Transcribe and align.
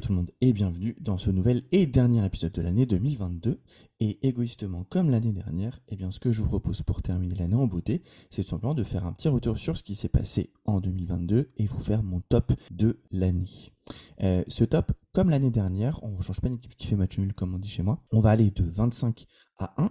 Tout 0.00 0.12
le 0.12 0.16
monde 0.16 0.32
et 0.42 0.52
bienvenue 0.52 0.94
dans 1.00 1.16
ce 1.16 1.30
nouvel 1.30 1.62
et 1.72 1.86
dernier 1.86 2.22
épisode 2.26 2.52
de 2.52 2.60
l'année 2.60 2.84
2022. 2.84 3.62
Et 4.00 4.18
égoïstement 4.26 4.84
comme 4.84 5.08
l'année 5.08 5.32
dernière, 5.32 5.80
eh 5.88 5.96
bien 5.96 6.10
ce 6.10 6.20
que 6.20 6.32
je 6.32 6.42
vous 6.42 6.48
propose 6.48 6.82
pour 6.82 7.00
terminer 7.00 7.34
l'année 7.34 7.54
en 7.54 7.66
beauté, 7.66 8.02
c'est 8.28 8.42
tout 8.42 8.50
simplement 8.50 8.74
de 8.74 8.84
faire 8.84 9.06
un 9.06 9.14
petit 9.14 9.28
retour 9.28 9.56
sur 9.56 9.74
ce 9.74 9.82
qui 9.82 9.94
s'est 9.94 10.10
passé 10.10 10.50
en 10.66 10.80
2022 10.80 11.48
et 11.56 11.66
vous 11.66 11.78
faire 11.78 12.02
mon 12.02 12.20
top 12.20 12.52
de 12.72 12.98
l'année. 13.10 13.72
Euh, 14.20 14.44
ce 14.48 14.64
top, 14.64 14.92
comme 15.12 15.30
l'année 15.30 15.50
dernière, 15.50 16.02
on 16.02 16.10
ne 16.10 16.22
change 16.22 16.42
pas 16.42 16.48
une 16.48 16.56
équipe 16.56 16.76
qui 16.76 16.88
fait 16.88 16.96
match 16.96 17.16
nul 17.16 17.32
comme 17.32 17.54
on 17.54 17.58
dit 17.58 17.70
chez 17.70 17.82
moi. 17.82 18.02
On 18.12 18.20
va 18.20 18.30
aller 18.30 18.50
de 18.50 18.64
25 18.64 19.26
à 19.58 19.74
1. 19.80 19.90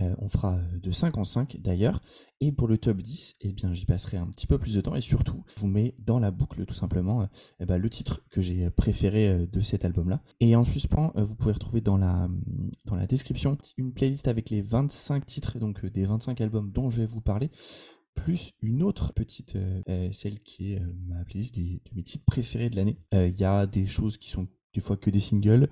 Euh, 0.00 0.14
on 0.18 0.28
fera 0.28 0.58
de 0.82 0.90
5 0.90 1.16
en 1.18 1.24
5 1.24 1.58
d'ailleurs. 1.60 2.02
Et 2.40 2.52
pour 2.52 2.68
le 2.68 2.76
top 2.76 2.98
10, 2.98 3.36
eh 3.40 3.52
bien 3.52 3.72
j'y 3.72 3.86
passerai 3.86 4.18
un 4.18 4.26
petit 4.26 4.46
peu 4.46 4.58
plus 4.58 4.74
de 4.74 4.80
temps 4.80 4.94
et 4.94 5.00
surtout, 5.00 5.42
je 5.54 5.60
vous 5.60 5.68
mets 5.68 5.94
dans 5.98 6.18
la 6.18 6.30
boucle 6.30 6.66
tout 6.66 6.74
simplement 6.74 7.22
euh, 7.22 7.26
eh 7.60 7.66
ben, 7.66 7.78
le 7.78 7.88
titre 7.88 8.22
que 8.30 8.42
j'ai 8.42 8.68
préféré 8.70 9.46
de 9.46 9.60
cet 9.60 9.84
album-là. 9.84 10.22
Et 10.40 10.54
en 10.54 10.64
suspens, 10.64 11.12
vous 11.16 11.34
pouvez 11.34 11.52
retrouver 11.52 11.80
dans 11.80 11.96
la, 11.96 12.28
dans 12.84 12.94
la 12.94 13.06
description 13.06 13.56
une 13.78 13.92
playlist 13.92 14.28
avec 14.28 14.50
les 14.50 14.62
25 14.62 15.24
titres, 15.24 15.58
donc 15.58 15.84
des 15.86 16.04
25 16.04 16.40
albums 16.40 16.70
dont 16.70 16.90
je 16.90 16.98
vais 16.98 17.06
vous 17.06 17.20
parler 17.22 17.50
plus 18.16 18.54
une 18.62 18.82
autre 18.82 19.12
petite, 19.12 19.54
euh, 19.54 19.80
euh, 19.88 20.08
celle 20.12 20.40
qui 20.40 20.72
est 20.72 20.80
euh, 20.80 20.92
ma 21.06 21.24
playlist 21.24 21.54
des, 21.54 21.80
de 21.84 21.94
mes 21.94 22.02
titres 22.02 22.24
préférés 22.24 22.70
de 22.70 22.76
l'année. 22.76 22.98
Il 23.12 23.38
y 23.38 23.44
a 23.44 23.66
des 23.66 23.86
choses 23.86 24.16
qui 24.16 24.30
sont 24.30 24.48
fois 24.80 24.96
que 24.96 25.10
des 25.10 25.20
singles. 25.20 25.68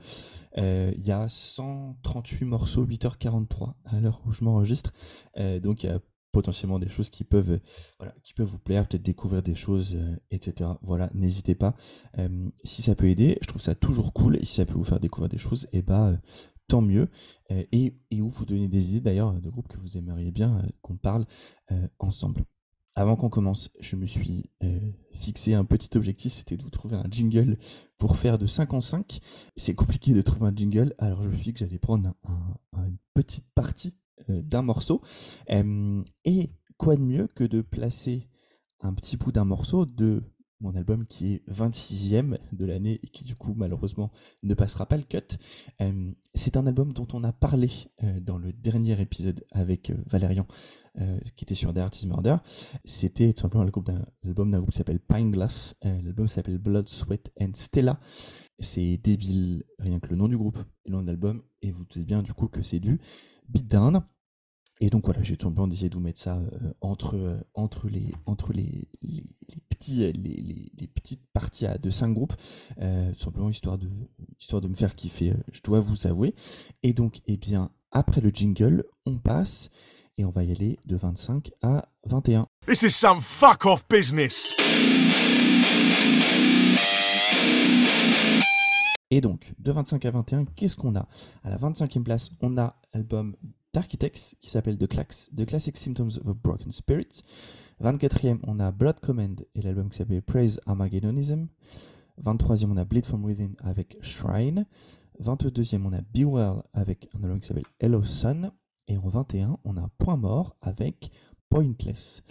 Il 0.56 1.04
y 1.04 1.10
a 1.10 1.28
138 1.28 2.44
morceaux, 2.44 2.86
8h43 2.86 3.74
à 3.86 4.00
l'heure 4.00 4.22
où 4.24 4.32
je 4.32 4.44
m'enregistre. 4.44 4.92
donc 5.62 5.82
il 5.82 5.86
y 5.86 5.92
a 5.92 6.00
potentiellement 6.30 6.78
des 6.78 6.88
choses 6.88 7.10
qui 7.10 7.24
peuvent, 7.24 7.60
voilà, 7.98 8.14
qui 8.22 8.34
peuvent 8.34 8.48
vous 8.48 8.58
plaire, 8.58 8.86
peut-être 8.86 9.02
découvrir 9.02 9.42
des 9.42 9.54
choses, 9.56 9.98
etc. 10.30 10.70
Voilà, 10.82 11.10
n'hésitez 11.12 11.56
pas. 11.56 11.74
si 12.62 12.82
ça 12.82 12.94
peut 12.94 13.08
aider, 13.08 13.38
je 13.42 13.48
trouve 13.48 13.62
ça 13.62 13.74
toujours 13.74 14.12
cool. 14.12 14.36
Et 14.36 14.44
si 14.44 14.54
ça 14.54 14.64
peut 14.64 14.74
vous 14.74 14.84
faire 14.84 15.00
découvrir 15.00 15.28
des 15.28 15.38
choses, 15.38 15.64
et 15.72 15.78
eh 15.78 15.82
bah 15.82 16.12
tant 16.68 16.82
mieux. 16.82 17.08
Euh, 17.50 17.64
et, 17.72 17.94
où 18.20 18.28
vous 18.28 18.46
donnez 18.46 18.68
des 18.68 18.90
idées 18.90 19.00
d'ailleurs 19.00 19.34
de 19.34 19.50
groupes 19.50 19.68
que 19.68 19.78
vous 19.78 19.96
aimeriez 19.96 20.30
bien 20.30 20.58
euh, 20.58 20.68
qu'on 20.82 20.96
parle 20.96 21.26
euh, 21.72 21.88
ensemble. 21.98 22.44
Avant 22.96 23.16
qu'on 23.16 23.28
commence, 23.28 23.70
je 23.80 23.96
me 23.96 24.06
suis 24.06 24.50
fixé 25.12 25.54
un 25.54 25.64
petit 25.64 25.96
objectif, 25.96 26.32
c'était 26.32 26.56
de 26.56 26.62
vous 26.62 26.70
trouver 26.70 26.96
un 26.96 27.06
jingle 27.10 27.58
pour 27.98 28.16
faire 28.16 28.38
de 28.38 28.46
5 28.46 28.72
en 28.74 28.80
5. 28.80 29.20
C'est 29.56 29.74
compliqué 29.74 30.12
de 30.12 30.22
trouver 30.22 30.46
un 30.46 30.54
jingle, 30.54 30.94
alors 30.98 31.22
je 31.22 31.28
me 31.28 31.34
suis 31.34 31.44
dit 31.44 31.54
que 31.54 31.60
j'allais 31.60 31.78
prendre 31.78 32.14
une 32.72 32.98
petite 33.14 33.46
partie 33.54 33.96
d'un 34.28 34.62
morceau. 34.62 35.02
et 35.48 36.50
quoi 36.76 36.96
de 36.96 37.02
mieux 37.02 37.28
que 37.34 37.44
de 37.44 37.62
placer 37.62 38.28
un 38.80 38.92
petit 38.94 39.16
bout 39.16 39.32
d'un 39.32 39.44
morceau 39.44 39.86
de 39.86 40.22
mon 40.64 40.74
album 40.74 41.06
qui 41.06 41.34
est 41.34 41.42
26e 41.50 42.38
de 42.52 42.64
l'année 42.64 42.98
et 43.02 43.08
qui 43.08 43.22
du 43.22 43.36
coup 43.36 43.54
malheureusement 43.54 44.10
ne 44.42 44.54
passera 44.54 44.86
pas 44.86 44.96
le 44.96 45.04
cut. 45.04 45.36
Euh, 45.80 46.10
c'est 46.34 46.56
un 46.56 46.66
album 46.66 46.92
dont 46.92 47.06
on 47.12 47.22
a 47.22 47.32
parlé 47.32 47.70
euh, 48.02 48.18
dans 48.18 48.38
le 48.38 48.52
dernier 48.52 49.00
épisode 49.00 49.44
avec 49.52 49.90
euh, 49.90 49.96
Valérian 50.06 50.46
qui 51.34 51.44
était 51.44 51.56
sur 51.56 51.74
The 51.74 51.78
Artist 51.78 52.06
Murder. 52.06 52.36
C'était 52.84 53.32
tout 53.32 53.40
simplement 53.40 53.64
l'album 53.64 54.52
d'un 54.52 54.58
groupe 54.58 54.70
qui 54.70 54.78
s'appelle 54.78 55.00
Pine 55.00 55.32
Glass. 55.32 55.74
l'album 55.82 56.28
s'appelle 56.28 56.58
Blood, 56.58 56.88
Sweat 56.88 57.32
and 57.40 57.50
Stella. 57.54 57.98
C'est 58.60 58.96
débile, 58.98 59.64
rien 59.80 59.98
que 59.98 60.06
le 60.06 60.14
nom 60.14 60.28
du 60.28 60.36
groupe 60.36 60.56
et 60.84 60.90
le 60.90 60.94
nom 60.94 61.02
de 61.02 61.08
l'album. 61.08 61.42
Et 61.62 61.72
vous 61.72 61.84
savez 61.90 62.06
bien 62.06 62.22
du 62.22 62.32
coup 62.32 62.46
que 62.46 62.62
c'est 62.62 62.78
du 62.78 63.00
beatdown. 63.48 64.04
Et 64.80 64.90
donc 64.90 65.04
voilà, 65.04 65.22
j'ai 65.22 65.36
tout 65.36 65.46
simplement 65.46 65.68
essayé 65.68 65.88
de 65.88 65.94
vous 65.94 66.00
mettre 66.00 66.20
ça 66.20 66.42
entre, 66.80 67.38
entre, 67.54 67.88
les, 67.88 68.12
entre 68.26 68.52
les, 68.52 68.88
euh, 69.90 70.12
les, 70.14 70.88
petites 70.94 71.26
parties 71.32 71.66
de 71.82 71.90
cinq 71.90 72.14
groupes, 72.14 72.32
euh, 72.80 73.12
simplement 73.14 73.50
histoire 73.50 73.76
de, 73.76 73.88
histoire 74.40 74.62
de 74.62 74.68
me 74.68 74.74
faire 74.74 74.94
kiffer, 74.94 75.32
euh, 75.32 75.36
je 75.52 75.60
dois 75.62 75.80
vous 75.80 76.06
avouer. 76.06 76.34
Et 76.82 76.94
donc, 76.94 77.20
eh 77.26 77.36
bien, 77.36 77.70
après 77.90 78.20
le 78.20 78.30
jingle, 78.30 78.84
on 79.04 79.18
passe 79.18 79.70
et 80.16 80.24
on 80.24 80.30
va 80.30 80.44
y 80.44 80.52
aller 80.52 80.78
de 80.86 80.96
25 80.96 81.50
à 81.60 81.84
21. 82.06 82.46
This 82.66 82.82
is 82.82 82.90
some 82.90 83.20
fuck 83.20 83.66
off 83.66 83.86
business. 83.88 84.56
Et 89.10 89.20
donc, 89.20 89.52
de 89.58 89.72
25 89.72 90.04
à 90.06 90.10
21, 90.10 90.44
qu'est-ce 90.56 90.76
qu'on 90.76 90.96
a? 90.96 91.06
À 91.42 91.50
la 91.50 91.58
25e 91.58 92.02
place, 92.02 92.30
on 92.40 92.56
a 92.56 92.76
l'album 92.94 93.36
qui 93.82 94.50
s'appelle 94.50 94.78
The, 94.78 94.88
The 95.34 95.46
Classic 95.46 95.76
Symptoms 95.76 96.18
of 96.18 96.28
a 96.28 96.34
Broken 96.34 96.70
Spirit. 96.72 97.22
24e, 97.82 98.38
on 98.44 98.60
a 98.60 98.70
Blood 98.70 99.00
Command 99.00 99.44
et 99.54 99.62
l'album 99.62 99.88
qui 99.90 99.98
s'appelle 99.98 100.22
Praise 100.22 100.60
Armageddonism. 100.66 101.48
23e, 102.22 102.70
on 102.70 102.76
a 102.76 102.84
Bleed 102.84 103.06
From 103.06 103.24
Within 103.24 103.54
avec 103.58 103.96
Shrine. 104.00 104.66
22e, 105.20 105.84
on 105.84 105.92
a 105.92 106.00
Be 106.00 106.24
Well 106.24 106.62
avec 106.72 107.08
un 107.14 107.22
album 107.24 107.40
qui 107.40 107.48
s'appelle 107.48 107.64
Hello 107.80 108.04
Sun. 108.04 108.52
Et 108.86 108.98
en 108.98 109.08
21, 109.08 109.58
on 109.64 109.76
a 109.76 109.88
Point 109.98 110.18
Mort 110.18 110.56
avec 110.60 111.10
Pointless. 111.48 112.22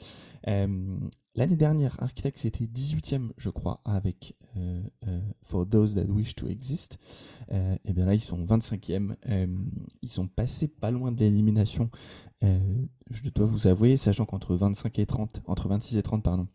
Euh, 0.48 0.98
l'année 1.36 1.56
dernière, 1.56 1.96
Architects 2.02 2.46
était 2.46 2.66
18e, 2.66 3.32
je 3.38 3.50
crois, 3.50 3.82
avec 3.86 4.36
euh, 4.58 4.82
euh, 5.08 5.20
For 5.42 5.68
Those 5.68 5.96
That 5.96 6.12
Wish 6.12 6.36
to 6.36 6.48
Exist. 6.48 6.98
et 7.50 7.94
bien 7.94 8.06
là, 8.06 8.14
ils 8.14 8.22
sont 8.22 8.38
25e. 8.44 9.16
ils 10.02 10.12
sont 10.12 10.28
passés 10.28 10.68
pas 10.68 10.92
loin 10.92 11.12
de 11.12 11.20
l'élimination, 11.20 11.90
je 12.42 13.30
dois 13.34 13.46
vous 13.46 13.68
avouer, 13.68 13.98
sachant 13.98 14.26
qu'entre 14.26 14.56
25 14.56 15.00
et 15.00 15.06
30, 15.06 15.42
entre 15.46 15.68
26 15.68 15.98
et 15.98 16.04
30, 16.04 16.24
pardon, 16.24 16.48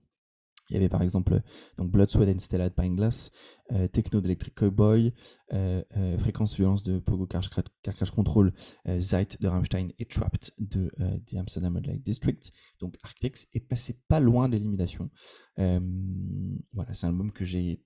il 0.68 0.74
y 0.74 0.76
avait 0.76 0.88
par 0.88 1.02
exemple 1.02 1.40
donc 1.76 1.90
Blood, 1.90 2.10
Sweat 2.10 2.28
and 2.28 2.40
Stella 2.40 2.68
de 2.68 2.74
Pine 2.74 2.96
Glass, 2.96 3.30
euh, 3.72 3.88
Techno 3.88 4.20
d'Electric 4.20 4.54
Cowboy, 4.54 5.12
euh, 5.52 5.82
euh, 5.96 6.18
Fréquence 6.18 6.56
Violence 6.56 6.82
de 6.82 6.98
Pogo 6.98 7.26
Car, 7.26 7.42
Crash 7.82 8.10
Control, 8.10 8.52
Zeit 9.00 9.38
de 9.40 9.48
Rammstein 9.48 9.88
et 9.98 10.06
Trapped 10.06 10.52
de 10.58 10.90
The 11.26 11.34
Amsterdam 11.36 11.78
Light 11.78 12.02
District. 12.02 12.50
Donc 12.80 12.96
Architects 13.02 13.48
est 13.54 13.60
passé 13.60 13.98
pas 14.08 14.20
loin 14.20 14.48
de 14.48 14.54
l'élimination. 14.54 15.10
voilà, 15.56 16.94
c'est 16.94 17.06
un 17.06 17.10
album 17.10 17.32
que 17.32 17.44
j'ai 17.44 17.82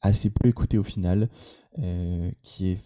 assez 0.00 0.30
peu 0.30 0.48
écouté 0.48 0.78
au 0.78 0.82
final, 0.82 1.28
qui 2.42 2.68
est 2.68 2.80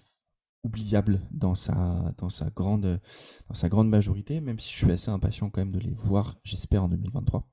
oubliable 0.62 1.26
dans 1.30 1.54
sa, 1.54 2.12
dans, 2.18 2.28
sa 2.28 2.50
grande, 2.50 3.00
dans 3.48 3.54
sa 3.54 3.68
grande 3.68 3.88
majorité, 3.88 4.40
même 4.40 4.58
si 4.58 4.72
je 4.72 4.76
suis 4.76 4.92
assez 4.92 5.10
impatient 5.10 5.48
quand 5.50 5.60
même 5.60 5.72
de 5.72 5.78
les 5.78 5.94
voir, 5.94 6.38
j'espère, 6.44 6.84
en 6.84 6.88
2023 6.88 7.48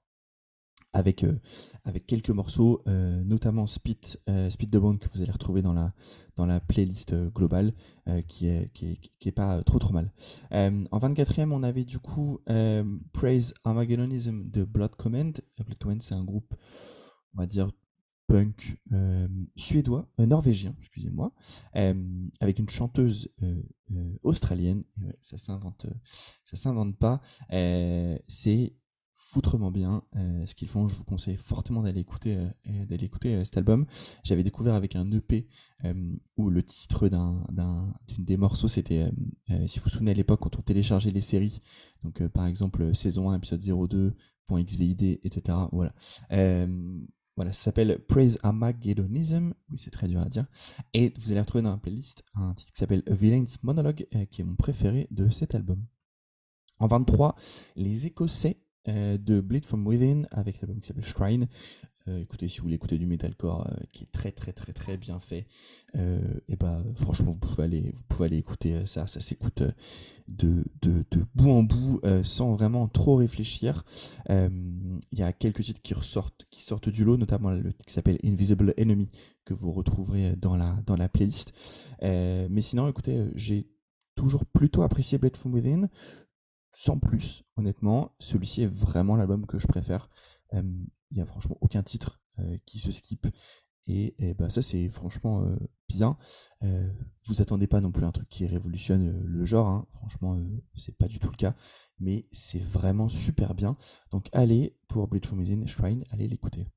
avec, 0.94 1.24
euh, 1.24 1.40
avec 1.84 2.06
quelques 2.06 2.30
morceaux, 2.30 2.82
euh, 2.88 3.24
notamment 3.24 3.68
Speed, 3.68 4.20
euh, 4.30 4.50
the 4.50 4.78
Bone 4.78 5.00
que 5.00 5.08
vous 5.14 5.22
allez 5.22 5.32
retrouver 5.32 5.62
dans 5.62 5.74
la, 5.74 5.94
dans 6.36 6.46
la 6.46 6.60
playlist 6.60 7.14
globale, 7.34 7.74
qui, 8.28 8.48
est, 8.48 8.72
qui, 8.74 8.92
est, 8.92 8.98
qui 9.20 9.30
est 9.30 9.34
pas 9.34 9.64
trop 9.64 9.80
trop 9.80 9.94
mal. 9.94 10.12
en 10.52 11.00
24e, 11.00 11.52
on 11.52 11.64
avait 11.64 11.84
du 11.84 12.00
coup 12.00 12.40
Praise 13.12 13.54
Armageddonism 13.64 14.50
de 14.50 14.64
Blood 14.64 14.96
Command. 14.96 15.42
Blood 15.58 15.78
Command, 15.78 16.02
c'est 16.02 16.16
un 16.16 16.24
groupe, 16.24 16.54
on 17.34 17.40
va 17.40 17.48
dire, 17.48 17.72
punk 18.28 18.78
suédois, 19.56 20.08
norvégien, 20.20 20.76
excusez-moi, 20.80 21.34
avec 21.74 22.60
une 22.60 22.70
chanteuse 22.70 23.30
australienne. 24.22 24.84
ça 25.22 25.38
s'invente, 25.38 25.88
ça 26.46 26.56
s'invente 26.56 26.98
pas. 26.98 27.20
c'est 28.28 28.74
foutrement 29.18 29.72
bien 29.72 30.04
euh, 30.16 30.46
ce 30.46 30.54
qu'ils 30.54 30.70
font. 30.70 30.88
Je 30.88 30.96
vous 30.96 31.04
conseille 31.04 31.38
fortement 31.38 31.82
d'aller 31.82 32.00
écouter, 32.00 32.38
euh, 32.38 32.86
d'aller 32.86 33.06
écouter 33.06 33.36
euh, 33.36 33.44
cet 33.44 33.58
album. 33.58 33.86
J'avais 34.24 34.44
découvert 34.44 34.76
avec 34.76 34.96
un 34.96 35.12
EP 35.12 35.48
où 36.38 36.50
le 36.50 36.64
titre 36.64 37.08
d'un, 37.10 37.44
d'un 37.52 37.94
des 38.18 38.36
morceaux 38.36 38.68
c'était, 38.68 39.12
si 39.68 39.78
vous 39.78 39.84
vous 39.84 39.90
souvenez 39.92 40.10
à 40.10 40.14
l'époque 40.16 40.40
quand 40.40 40.58
on 40.58 40.64
téléchargeait 40.64 41.12
les 41.12 41.22
séries, 41.22 41.62
donc 42.04 42.26
par 42.30 42.48
exemple 42.48 42.96
saison 42.96 43.30
1, 43.30 43.38
épisode 43.38 43.62
02, 43.62 44.16
.xvid, 44.50 45.20
etc. 45.24 45.56
Voilà. 45.72 45.94
Voilà, 47.36 47.54
ça 47.54 47.62
s'appelle 47.62 48.00
Praise 48.08 48.40
Armagedonism. 48.42 49.54
Oui, 49.70 49.78
c'est 49.78 49.92
très 49.92 50.08
dur 50.08 50.20
à 50.20 50.30
dire. 50.30 50.48
Et 50.96 51.14
vous 51.20 51.32
allez 51.32 51.42
retrouver 51.42 51.62
dans 51.62 51.70
la 51.70 51.78
playlist 51.78 52.24
un 52.34 52.56
titre 52.56 52.72
qui 52.72 52.80
s'appelle 52.80 53.04
Villain's 53.06 53.62
Monologue, 53.62 54.08
qui 54.32 54.42
est 54.42 54.46
mon 54.46 54.56
préféré 54.56 55.08
de 55.12 55.30
cet 55.30 55.54
album. 55.54 55.86
En 56.80 56.88
23, 56.88 57.36
les 57.76 58.08
Écossais 58.08 58.67
euh, 58.88 59.18
de 59.18 59.42
Bleed 59.42 59.66
From 59.66 59.86
Within 59.86 60.24
avec 60.32 60.62
l'album 60.62 60.80
qui 60.80 60.88
s'appelle 60.88 61.04
Shrine. 61.04 61.48
Euh, 62.08 62.22
écoutez, 62.22 62.48
si 62.48 62.60
vous 62.60 62.64
voulez 62.64 62.76
écouter 62.76 62.98
du 62.98 63.06
metalcore 63.06 63.68
euh, 63.68 63.76
qui 63.92 64.06
est 64.06 64.12
très 64.14 64.32
très 64.32 64.54
très 64.54 64.72
très 64.72 64.96
bien 64.96 65.20
fait, 65.20 65.46
et 65.94 66.56
bah 66.56 66.82
franchement 66.96 67.32
vous 67.32 67.40
pouvez 67.40 67.64
aller 68.26 68.38
écouter 68.38 68.86
ça, 68.86 69.08
ça 69.08 69.20
s'écoute 69.20 69.64
de, 70.28 70.64
bout 71.36 71.50
en 71.50 71.64
bout 71.64 72.00
sans 72.24 72.54
vraiment 72.54 72.88
trop 72.88 73.16
réfléchir. 73.16 73.84
Il 74.30 74.92
y 75.12 75.24
a 75.24 75.34
quelques 75.34 75.64
titres 75.64 75.82
qui 75.82 76.64
sortent 76.64 76.90
du 76.90 77.04
lot, 77.04 77.18
notamment 77.18 77.52
le 77.52 77.74
titre 77.74 77.86
qui 77.86 77.94
s'appelle 77.94 78.20
Invisible 78.24 78.74
Enemy 78.78 79.10
que 79.44 79.54
vous 79.54 79.72
retrouverez 79.72 80.36
dans 80.36 80.56
la 80.56 80.78
dans 80.86 80.96
la 80.96 81.10
playlist. 81.10 81.52
mais 82.02 82.62
sinon, 82.62 82.88
écoutez, 82.88 83.26
j'ai 83.36 83.68
toujours 84.16 84.46
plutôt 84.46 84.84
apprécié 84.84 85.18
Blade 85.18 85.38
From 85.38 85.54
Within 85.54 85.90
sans 86.80 87.00
plus, 87.00 87.44
honnêtement. 87.56 88.14
Celui-ci 88.20 88.62
est 88.62 88.68
vraiment 88.68 89.16
l'album 89.16 89.48
que 89.48 89.58
je 89.58 89.66
préfère. 89.66 90.12
Il 90.54 90.88
n'y 91.12 91.22
a 91.22 91.26
franchement 91.26 91.58
aucun 91.60 91.82
titre 91.82 92.22
qui 92.68 92.78
se 92.78 92.92
skip. 92.92 93.26
Et, 93.88 94.16
bah, 94.38 94.52
ça, 94.52 94.62
c'est 94.62 94.88
franchement 94.90 95.44
bien. 95.90 96.18
vous 96.62 97.42
attendez 97.42 97.66
pas 97.66 97.82
non 97.82 97.92
plus 97.92 98.06
un 98.06 98.12
truc 98.12 98.30
qui 98.30 98.46
révolutionne 98.46 99.24
le 99.24 99.44
genre. 99.44 99.68
Hein. 99.68 99.88
Franchement, 99.94 100.40
c'est 100.76 100.96
pas 100.96 101.08
du 101.08 101.18
tout 101.18 101.32
le 101.32 101.36
cas. 101.36 101.56
Mais 102.00 102.28
c'est 102.32 102.62
vraiment 102.62 103.10
super 103.10 103.56
bien. 103.56 103.76
Donc 104.12 104.30
allez, 104.32 104.78
pour 104.88 105.08
Bleach 105.08 105.26
from 105.26 105.40
Within, 105.40 105.66
Shrine, 105.66 106.06
allez 106.12 106.28
l'écouter. 106.28 106.68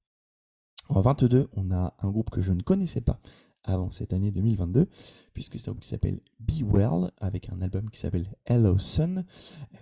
En 0.88 1.02
22, 1.02 1.50
on 1.52 1.70
a 1.72 1.94
un 1.98 2.10
groupe 2.10 2.30
que 2.30 2.40
je 2.40 2.54
ne 2.54 2.62
connaissais 2.62 3.02
pas 3.02 3.20
avant 3.64 3.90
cette 3.90 4.12
année 4.12 4.30
2022, 4.30 4.88
puisque 5.32 5.58
c'est 5.58 5.68
un 5.68 5.72
groupe 5.72 5.82
qui 5.82 5.88
s'appelle 5.88 6.20
Be 6.38 6.62
Well, 6.62 7.10
avec 7.18 7.50
un 7.50 7.60
album 7.60 7.90
qui 7.90 7.98
s'appelle 7.98 8.26
Hello 8.46 8.78
Sun. 8.78 9.24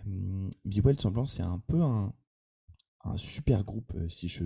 Be 0.05 0.85
Well, 0.85 0.97
tout 0.97 1.27
c'est 1.27 1.43
un 1.43 1.59
peu 1.61 1.83
un, 1.83 2.13
super 3.17 3.65
groupe, 3.65 3.93
euh, 3.95 4.09
si 4.09 4.29
je, 4.29 4.45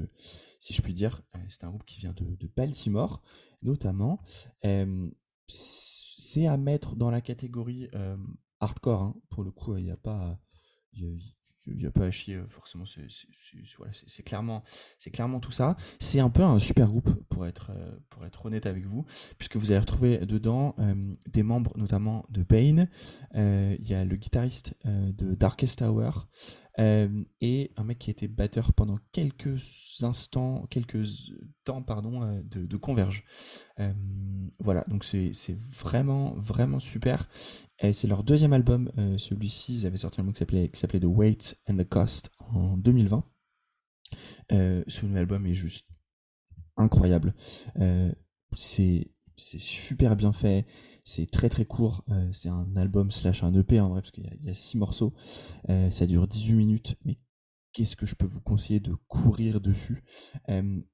si 0.61 0.73
je 0.73 0.83
puis 0.83 0.93
dire. 0.93 1.23
Euh, 1.35 1.39
c'est 1.49 1.65
un 1.65 1.71
groupe 1.71 1.85
qui 1.85 1.99
vient 1.99 2.13
de, 2.13 2.47
Baltimore, 2.55 3.23
notamment. 3.63 4.21
c'est 5.49 6.47
à 6.47 6.57
mettre 6.57 6.95
dans 6.95 7.11
la 7.11 7.21
catégorie 7.21 7.89
hardcore. 8.61 9.03
Hein. 9.03 9.17
Pour 9.31 9.43
le 9.43 9.51
coup, 9.51 9.77
il 9.77 9.85
n'y 9.85 9.91
a 9.91 9.97
pas 9.97 10.39
il 11.67 11.77
n'y 11.77 11.87
a 11.87 11.91
pas 11.91 12.07
à 12.07 12.11
chier 12.11 12.37
euh, 12.37 12.47
forcément 12.49 12.85
c'est 14.07 15.11
clairement 15.11 15.41
tout 15.41 15.53
ça. 15.53 15.77
C'est 15.99 16.21
un 16.21 16.31
peu 16.31 16.43
un 16.43 16.59
super 16.59 16.89
groupe 16.89 17.11
pour 17.29 17.47
être 17.47 17.71
euh, 17.71 18.29
honnête 18.45 18.67
avec 18.67 18.87
vous 18.87 19.05
puisque 19.39 19.57
vous 19.57 19.71
allez 19.71 19.81
retrouver 19.81 20.19
dedans 20.19 20.75
euh, 20.79 21.15
des 21.31 21.43
membres 21.43 21.73
notamment 21.77 22.25
de 22.31 22.43
Bane. 22.43 22.89
Il 23.35 23.89
y 23.89 23.95
a 23.95 24.05
le 24.05 24.17
guitariste 24.17 24.75
de 24.85 25.35
Darkest 25.35 25.79
Tower 25.79 26.11
et 26.79 27.71
un 27.77 27.85
mec 27.85 27.99
qui 27.99 28.11
était 28.11 28.29
batteur 28.29 28.73
pendant 28.73 28.99
quelques 29.13 30.03
instants 30.03 30.67
quelques 30.71 31.07
temps 31.65 31.83
pardon 31.83 32.43
de, 32.45 32.65
de 32.65 32.77
Converge 32.79 33.25
voilà 34.59 34.85
donc 34.89 35.05
c'est 35.05 35.33
vraiment 35.77 36.35
vraiment 36.37 36.81
super 36.81 37.29
c'est 37.93 38.07
leur 38.07 38.23
deuxième 38.23 38.53
album. 38.53 38.93
Euh, 38.99 39.19
celui-ci, 39.19 39.75
ils 39.75 39.87
avaient 39.87 39.97
sorti 39.97 40.21
un 40.21 40.25
album 40.25 40.35
qui 40.35 40.79
s'appelait 40.79 41.01
The 41.01 41.07
Weight 41.07 41.59
and 41.69 41.77
the 41.77 41.89
Cost 41.89 42.31
en 42.39 42.77
2020. 42.77 43.25
Euh, 44.53 44.85
ce 44.87 45.05
nouvel 45.05 45.23
album 45.23 45.47
est 45.47 45.55
juste 45.55 45.89
incroyable. 46.77 47.35
Euh, 47.81 48.13
c'est 48.55 49.11
super 49.37 50.15
bien 50.15 50.33
fait. 50.33 50.67
C'est 51.05 51.31
très 51.31 51.49
très 51.49 51.65
court. 51.65 52.05
c'est 52.33 52.49
un 52.49 52.77
album 52.77 53.11
slash 53.11 53.43
un 53.43 53.53
EP 53.55 53.81
en 53.81 53.89
vrai, 53.89 54.01
parce 54.01 54.11
qu'il 54.11 54.25
y, 54.41 54.51
a 54.51 54.55
six 54.55 54.77
morceaux. 54.77 55.13
ça 55.91 56.07
dure 56.07 56.27
18 56.27 56.55
minutes, 56.55 56.97
mais 57.05 57.19
qu'est-ce 57.73 57.97
que 57.97 58.07
je 58.07 58.15
peux 58.15 58.27
vous 58.27 58.41
conseiller 58.41 58.81
de 58.81 58.95
courir 59.09 59.61
dessus? 59.61 60.05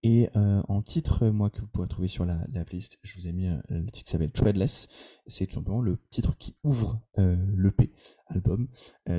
Et 0.02 0.28
en 0.34 0.82
titre, 0.82 1.26
moi, 1.28 1.50
que 1.50 1.60
vous 1.60 1.68
pourrez 1.68 1.88
trouver 1.88 2.08
sur 2.08 2.24
la, 2.24 2.38
playlist, 2.64 2.98
je 3.02 3.14
vous 3.16 3.28
ai 3.28 3.32
mis 3.32 3.48
le 3.68 3.90
titre 3.90 4.06
qui 4.06 4.10
s'appelle 4.10 4.32
Treadless. 4.32 4.88
C'est 5.26 5.46
tout 5.46 5.54
simplement 5.54 5.82
le 5.82 5.98
titre 6.10 6.36
qui 6.38 6.56
ouvre 6.62 7.00
l'EP 7.16 7.92
album. 8.28 8.68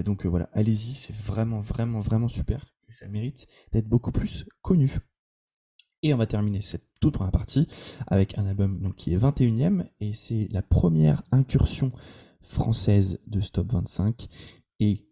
donc 0.06 0.26
voilà, 0.26 0.50
allez-y, 0.54 0.94
c'est 0.94 1.16
vraiment, 1.16 1.62
vraiment, 1.62 2.00
vraiment 2.00 2.28
super. 2.28 2.66
Et 2.88 2.92
ça 2.92 3.08
mérite 3.08 3.48
d'être 3.72 3.88
beaucoup 3.88 4.12
plus 4.12 4.46
connu. 4.62 4.98
Et 6.02 6.14
on 6.14 6.18
va 6.18 6.26
terminer 6.26 6.62
cette 6.62 6.89
toute 7.00 7.14
première 7.14 7.32
partie 7.32 7.68
avec 8.08 8.38
un 8.38 8.46
album 8.46 8.80
donc, 8.80 8.96
qui 8.96 9.14
est 9.14 9.18
21ème 9.18 9.86
et 10.00 10.14
c'est 10.14 10.48
la 10.52 10.62
première 10.62 11.24
incursion 11.32 11.92
française 12.42 13.20
de 13.28 13.42
Stop 13.42 13.72
25 13.72 14.28
et 14.80 15.06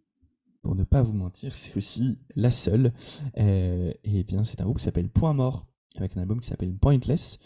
pour 0.62 0.76
ne 0.76 0.84
pas 0.84 1.02
vous 1.02 1.14
mentir, 1.14 1.56
c'est 1.56 1.78
aussi 1.78 2.20
la 2.36 2.52
seule. 2.52 2.92
Euh, 3.38 3.94
et 4.04 4.26
bien, 4.26 4.44
c'est 4.44 4.60
un 4.60 4.66
groupe 4.66 4.80
qui 4.80 4.84
s'appelle 4.84 5.08
Point 5.08 5.32
Mort, 5.32 5.66
avec 5.96 6.18
un 6.18 6.22
album 6.22 6.42
qui 6.42 6.48
s'appelle 6.48 6.76
Pointless. 6.76 7.40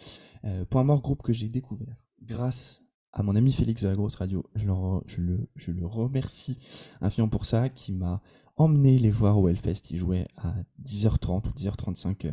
Euh, 0.43 0.65
Point 0.65 0.85
Mort, 0.85 1.01
groupe 1.01 1.21
que 1.21 1.31
j'ai 1.31 1.47
découvert 1.47 2.01
grâce 2.23 2.80
à 3.13 3.23
mon 3.23 3.35
ami 3.35 3.51
Félix 3.51 3.83
de 3.83 3.89
la 3.89 3.95
Grosse 3.95 4.15
Radio. 4.15 4.45
Je, 4.55 4.67
le, 4.67 5.85
remercie 5.85 6.57
infiniment 7.01 7.29
pour 7.29 7.45
ça, 7.45 7.69
qui 7.69 7.91
m'a 7.91 8.21
emmené 8.55 8.97
les 8.97 9.11
voir 9.11 9.37
au 9.39 9.47
Hellfest. 9.47 9.91
Ils 9.91 9.97
jouaient 9.97 10.27
à 10.37 10.55
10h30 10.83 11.47
ou 11.47 11.51
10h35 11.51 12.27
euh, 12.27 12.31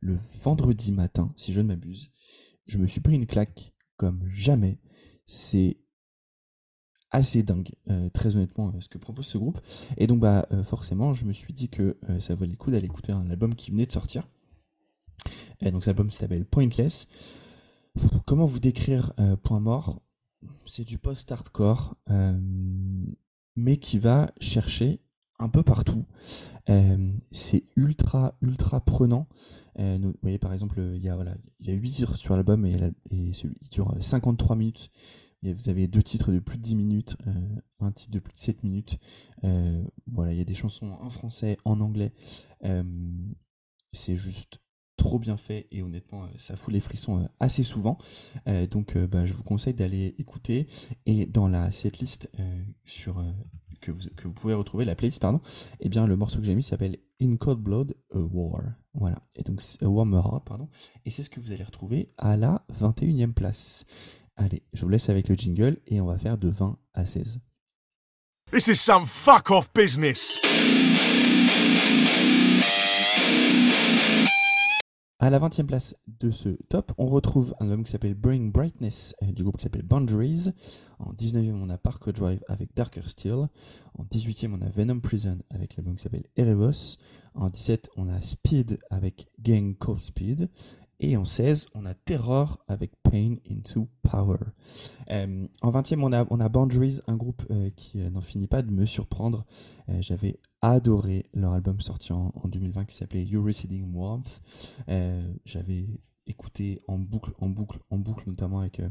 le 0.00 0.18
vendredi 0.42 0.92
matin, 0.92 1.32
si 1.36 1.52
je 1.52 1.60
ne 1.60 1.68
m'abuse. 1.68 2.12
Je 2.66 2.78
me 2.78 2.86
suis 2.86 3.00
pris 3.00 3.14
une 3.14 3.26
claque 3.26 3.72
comme 3.96 4.26
jamais. 4.28 4.78
C'est 5.26 5.78
assez 7.10 7.42
dingue, 7.42 7.70
euh, 7.90 8.08
très 8.10 8.36
honnêtement, 8.36 8.68
euh, 8.68 8.80
ce 8.80 8.88
que 8.88 8.98
propose 8.98 9.26
ce 9.26 9.38
groupe. 9.38 9.60
Et 9.96 10.06
donc, 10.06 10.20
bah, 10.20 10.46
forcément, 10.64 11.12
je 11.14 11.24
me 11.24 11.32
suis 11.32 11.52
dit 11.52 11.68
que 11.68 11.98
ça 12.20 12.34
valait 12.34 12.52
le 12.52 12.56
coup 12.56 12.70
d'aller 12.70 12.86
écouter 12.86 13.12
un 13.12 13.28
album 13.30 13.54
qui 13.54 13.70
venait 13.70 13.86
de 13.86 13.92
sortir. 13.92 14.26
Et 15.60 15.70
donc, 15.70 15.84
cet 15.84 15.90
album 15.90 16.10
s'appelle 16.10 16.44
Pointless. 16.44 17.06
Comment 18.26 18.44
vous 18.44 18.60
décrire 18.60 19.14
Point 19.42 19.60
Mort? 19.60 20.02
C'est 20.64 20.84
du 20.84 20.98
post-hardcore, 20.98 21.96
mais 23.56 23.76
qui 23.78 23.98
va 23.98 24.30
chercher 24.40 25.00
un 25.38 25.48
peu 25.48 25.62
partout. 25.62 26.04
c'est 27.30 27.64
ultra, 27.76 28.36
ultra 28.42 28.84
prenant. 28.84 29.28
vous 29.78 30.14
voyez, 30.22 30.38
par 30.38 30.52
exemple, 30.52 30.80
il 30.94 31.02
y 31.02 31.08
a, 31.08 31.14
voilà, 31.14 31.36
il 31.60 31.68
y 31.68 31.70
a 31.70 31.74
8 31.74 31.90
titres 31.90 32.16
sur 32.16 32.36
l'album 32.36 32.66
et, 32.66 33.32
celui, 33.32 33.56
il 33.62 33.68
dure 33.68 33.94
53 34.00 34.56
minutes 34.56 34.90
vous 35.52 35.68
avez 35.68 35.86
deux 35.86 36.02
titres 36.02 36.32
de 36.32 36.38
plus 36.38 36.58
de 36.58 36.62
10 36.62 36.74
minutes, 36.74 37.16
euh, 37.26 37.32
un 37.80 37.92
titre 37.92 38.12
de 38.12 38.18
plus 38.18 38.32
de 38.32 38.38
7 38.38 38.62
minutes. 38.62 38.98
Euh, 39.44 39.84
voilà, 40.06 40.32
il 40.32 40.38
y 40.38 40.40
a 40.40 40.44
des 40.44 40.54
chansons 40.54 40.90
en 41.00 41.10
français, 41.10 41.56
en 41.64 41.80
anglais. 41.80 42.12
Euh, 42.64 42.82
c'est 43.92 44.16
juste 44.16 44.60
trop 44.96 45.18
bien 45.18 45.36
fait 45.36 45.66
et 45.70 45.82
honnêtement 45.82 46.28
ça 46.38 46.56
fout 46.56 46.72
les 46.72 46.80
frissons 46.80 47.28
assez 47.40 47.62
souvent. 47.62 47.98
Donc 48.70 48.96
bah, 48.96 49.26
je 49.26 49.34
vous 49.34 49.42
conseille 49.42 49.74
d'aller 49.74 50.14
écouter 50.18 50.66
et 51.04 51.26
dans 51.26 51.48
la 51.48 51.70
setlist 51.70 52.30
sur 52.84 53.22
que 53.80 53.92
vous, 53.92 54.00
que, 54.16 54.26
vous, 54.26 54.32
pouvez 54.32 54.54
retrouver 54.54 54.84
la 54.84 54.94
playlist 54.94 55.20
pardon 55.20 55.38
et 55.80 55.86
eh 55.86 55.88
bien 55.88 56.06
le 56.06 56.16
morceau 56.16 56.38
que 56.38 56.44
j'ai 56.44 56.54
mis 56.54 56.62
s'appelle 56.62 56.96
In 57.20 57.36
Cold 57.36 57.60
Blood 57.60 57.94
a 58.14 58.18
War. 58.18 58.62
Voilà. 58.94 59.16
Et 59.36 59.42
donc 59.42 59.60
pardon. 60.44 60.68
Et 61.04 61.10
c'est 61.10 61.22
ce 61.22 61.30
que 61.30 61.40
vous 61.40 61.52
allez 61.52 61.64
retrouver 61.64 62.12
à 62.18 62.36
la 62.36 62.64
21e 62.80 63.32
place. 63.32 63.84
Allez, 64.36 64.62
je 64.72 64.82
vous 64.82 64.88
laisse 64.88 65.08
avec 65.08 65.28
le 65.28 65.34
jingle 65.34 65.78
et 65.86 66.00
on 66.00 66.06
va 66.06 66.18
faire 66.18 66.38
de 66.38 66.48
20 66.48 66.78
à 66.94 67.06
16. 67.06 67.40
This 68.52 68.68
is 68.68 68.76
some 68.76 69.06
fuck 69.06 69.50
off 69.50 69.72
business. 69.72 70.40
À 75.18 75.30
la 75.30 75.40
20e 75.40 75.64
place 75.64 75.96
de 76.20 76.30
ce 76.30 76.50
top, 76.68 76.92
on 76.98 77.06
retrouve 77.06 77.54
un 77.58 77.64
album 77.64 77.84
qui 77.84 77.90
s'appelle 77.90 78.12
Bring 78.12 78.52
Brightness 78.52 79.14
euh, 79.22 79.32
du 79.32 79.44
groupe 79.44 79.56
qui 79.56 79.62
s'appelle 79.62 79.82
Boundaries. 79.82 80.50
En 80.98 81.14
19e, 81.14 81.54
on 81.54 81.70
a 81.70 81.78
Parker 81.78 82.12
Drive 82.12 82.44
avec 82.48 82.74
Darker 82.76 83.00
Steel. 83.06 83.48
En 83.94 84.04
18e, 84.04 84.52
on 84.52 84.60
a 84.60 84.68
Venom 84.68 85.00
Prison 85.00 85.38
avec 85.48 85.76
l'album 85.76 85.96
qui 85.96 86.02
s'appelle 86.02 86.26
Erebos. 86.36 86.98
En 87.34 87.48
17, 87.48 87.88
on 87.96 88.10
a 88.10 88.20
Speed 88.20 88.78
avec 88.90 89.28
Gang 89.40 89.74
Cold 89.78 90.00
Speed. 90.00 90.50
Et 90.98 91.16
en 91.16 91.26
16, 91.26 91.68
on 91.74 91.84
a 91.84 91.94
Terror 91.94 92.58
avec 92.68 92.92
Pain 93.02 93.36
into 93.50 93.88
Power. 94.02 94.38
Euh, 95.10 95.46
en 95.60 95.70
20e, 95.70 96.00
on 96.02 96.12
a, 96.12 96.26
on 96.30 96.40
a 96.40 96.48
Boundaries, 96.48 97.00
un 97.06 97.16
groupe 97.16 97.44
euh, 97.50 97.68
qui 97.76 98.00
euh, 98.00 98.08
n'en 98.08 98.22
finit 98.22 98.46
pas 98.46 98.62
de 98.62 98.70
me 98.70 98.86
surprendre. 98.86 99.44
J'avais 100.00 100.40
adoré 100.62 101.26
leur 101.32 101.52
album 101.52 101.80
sorti 101.80 102.12
en, 102.12 102.32
2020 102.44 102.86
qui 102.86 102.96
s'appelait 102.96 103.24
You 103.24 103.44
Receding 103.44 103.94
Warmth. 103.94 104.42
J'avais 105.44 105.86
écouté 106.26 106.80
en 106.88 106.98
boucle, 106.98 107.30
en 107.38 107.48
boucle, 107.48 107.78
en 107.90 107.98
boucle, 107.98 108.24
notamment 108.26 108.58
avec 108.58 108.82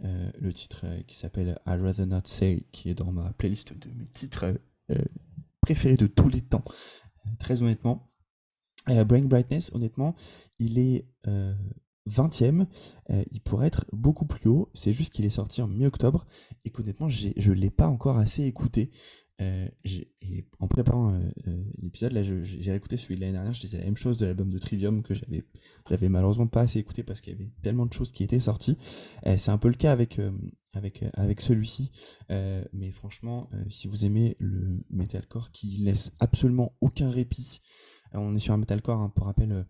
le 0.00 0.52
titre 0.52 0.86
qui 1.06 1.16
s'appelle 1.16 1.56
I'd 1.68 1.80
Rather 1.80 2.06
Not 2.06 2.22
Say, 2.24 2.66
qui 2.72 2.90
est 2.90 2.94
dans 2.94 3.12
ma 3.12 3.32
playlist 3.34 3.78
de 3.78 3.88
mes 3.96 4.06
titres 4.06 4.60
préférés 5.60 5.96
de 5.96 6.08
tous 6.08 6.28
les 6.28 6.42
temps. 6.42 6.64
très 7.38 7.62
honnêtement. 7.62 8.10
Brain 8.86 9.24
Brightness, 9.24 9.70
honnêtement, 9.74 10.14
il 10.58 10.78
est 10.78 11.06
20ème. 12.08 12.62
Euh, 12.62 12.64
euh, 13.10 13.24
il 13.30 13.40
pourrait 13.40 13.66
être 13.66 13.86
beaucoup 13.92 14.26
plus 14.26 14.48
haut. 14.48 14.70
C'est 14.74 14.92
juste 14.92 15.12
qu'il 15.12 15.24
est 15.24 15.30
sorti 15.30 15.62
en 15.62 15.68
mi-octobre 15.68 16.26
et 16.64 16.70
qu'honnêtement, 16.70 17.08
je 17.08 17.28
ne 17.28 17.54
l'ai 17.54 17.70
pas 17.70 17.86
encore 17.86 18.18
assez 18.18 18.44
écouté. 18.44 18.90
Euh, 19.40 19.68
en 20.60 20.68
préparant 20.68 21.20
l'épisode, 21.78 22.16
j'ai 22.22 22.70
réécouté 22.70 22.96
celui 22.96 23.16
de 23.16 23.20
l'année 23.20 23.32
dernière. 23.32 23.52
Je 23.52 23.60
disais 23.60 23.78
la 23.78 23.84
même 23.84 23.96
chose 23.96 24.16
de 24.16 24.26
l'album 24.26 24.48
de 24.48 24.58
Trivium 24.58 25.02
que 25.02 25.12
j'avais 25.12 26.08
malheureusement 26.08 26.46
pas 26.46 26.62
assez 26.62 26.78
écouté 26.78 27.02
parce 27.02 27.20
qu'il 27.20 27.32
y 27.32 27.36
avait 27.36 27.50
tellement 27.62 27.86
de 27.86 27.92
choses 27.92 28.12
qui 28.12 28.22
étaient 28.22 28.38
sorties. 28.38 28.78
c'est 29.24 29.50
un 29.50 29.58
peu 29.58 29.68
le 29.68 29.74
cas 29.74 29.90
avec 29.90 30.20
avec 30.72 31.04
avec 31.14 31.40
celui-ci. 31.40 31.90
mais 32.72 32.92
franchement, 32.92 33.50
si 33.70 33.88
vous 33.88 34.06
aimez 34.06 34.36
le 34.38 34.84
metalcore 34.88 35.50
qui 35.50 35.78
laisse 35.78 36.12
absolument 36.20 36.76
aucun 36.80 37.10
répit, 37.10 37.60
on 38.14 38.34
est 38.34 38.40
sur 38.40 38.54
un 38.54 38.58
metalcore, 38.58 39.00
hein, 39.00 39.12
pour 39.14 39.26
rappel, 39.26 39.66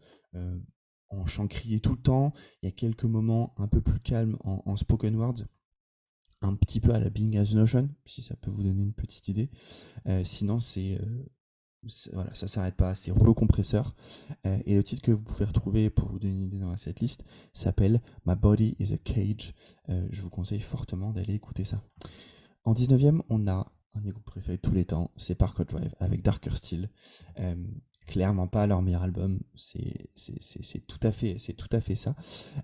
en 1.11 1.27
chant 1.27 1.47
crié 1.47 1.81
tout 1.81 1.93
le 1.93 2.01
temps. 2.03 2.33
Il 2.63 2.67
y 2.67 2.69
a 2.69 2.73
quelques 2.73 3.05
moments 3.05 3.55
un 3.57 3.69
peu 3.69 3.81
plus 3.81 4.01
calmes 4.01 4.37
en, 4.45 4.77
spoken 4.77 5.17
words, 5.17 5.45
un 6.41 6.55
petit 6.55 6.81
peu 6.81 6.93
à 6.93 7.01
la 7.01 7.11
Being 7.11 7.37
as 7.39 7.55
Notion, 7.55 7.89
si 8.07 8.23
ça 8.23 8.37
peut 8.37 8.51
vous 8.51 8.63
donner 8.63 8.83
une 8.83 8.93
petite 8.93 9.29
idée. 9.29 9.51
Euh, 10.07 10.25
sinon, 10.25 10.61
c'est 10.61 11.01
euh, 11.01 11.25
voilà, 12.13 12.35
ça 12.35 12.49
s'arrête 12.49 12.77
pas, 12.77 12.95
c'est 12.95 13.11
rouleau 13.11 13.35
compresseur. 13.35 13.95
Euh, 14.47 14.59
et 14.65 14.75
le 14.75 14.83
titre 14.83 15.03
que 15.03 15.13
vous 15.13 15.23
pouvez 15.23 15.45
retrouver 15.45 15.91
pour 15.91 16.09
vous 16.09 16.19
donner 16.19 16.35
une 16.35 16.43
idée 16.43 16.61
dans 16.61 16.77
cette 16.77 17.01
liste 17.01 17.25
s'appelle 17.53 18.01
My 18.27 18.35
Body 18.35 18.77
is 18.79 18.93
a 18.93 18.99
Cage. 18.99 19.55
Euh, 19.89 20.07
je 20.11 20.23
vous 20.23 20.31
conseille 20.31 20.61
fortement 20.61 21.13
d'aller 21.13 21.35
écouter 21.35 21.65
ça. 21.65 21.83
En 22.65 22.73
19ème, 22.73 23.21
on 23.29 23.47
a 23.47 23.71
un 23.95 24.01
des 24.01 24.11
groupes 24.11 24.25
préférés 24.25 24.57
de 24.57 24.63
tous 24.63 24.73
les 24.73 24.85
temps, 24.85 25.13
c'est 25.17 25.35
Parkour 25.35 25.67
Drive 25.67 25.95
avec 26.01 26.23
Darker 26.23 26.57
Steel. 26.57 26.91
Euh, 27.39 27.55
clairement 28.07 28.47
pas 28.47 28.67
leur 28.67 28.83
meilleur 28.83 29.03
album, 29.03 29.41
c'est 29.55 30.09
tout 30.87 30.99
à 31.03 31.13
fait 31.13 31.95
ça. 31.95 32.15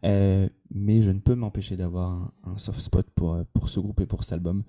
mais 0.02 1.02
je 1.02 1.10
ne 1.10 1.20
peux 1.20 1.34
m'empêcher 1.34 1.76
d'avoir 1.76 2.32
un, 2.44 2.58
soft 2.58 2.80
spot 2.80 3.10
pour 3.10 3.44
pour 3.52 3.68
ce 3.68 3.80
groupe 3.80 4.00
et 4.00 4.06
pour 4.06 4.24
cet 4.24 4.34
album. 4.34 4.64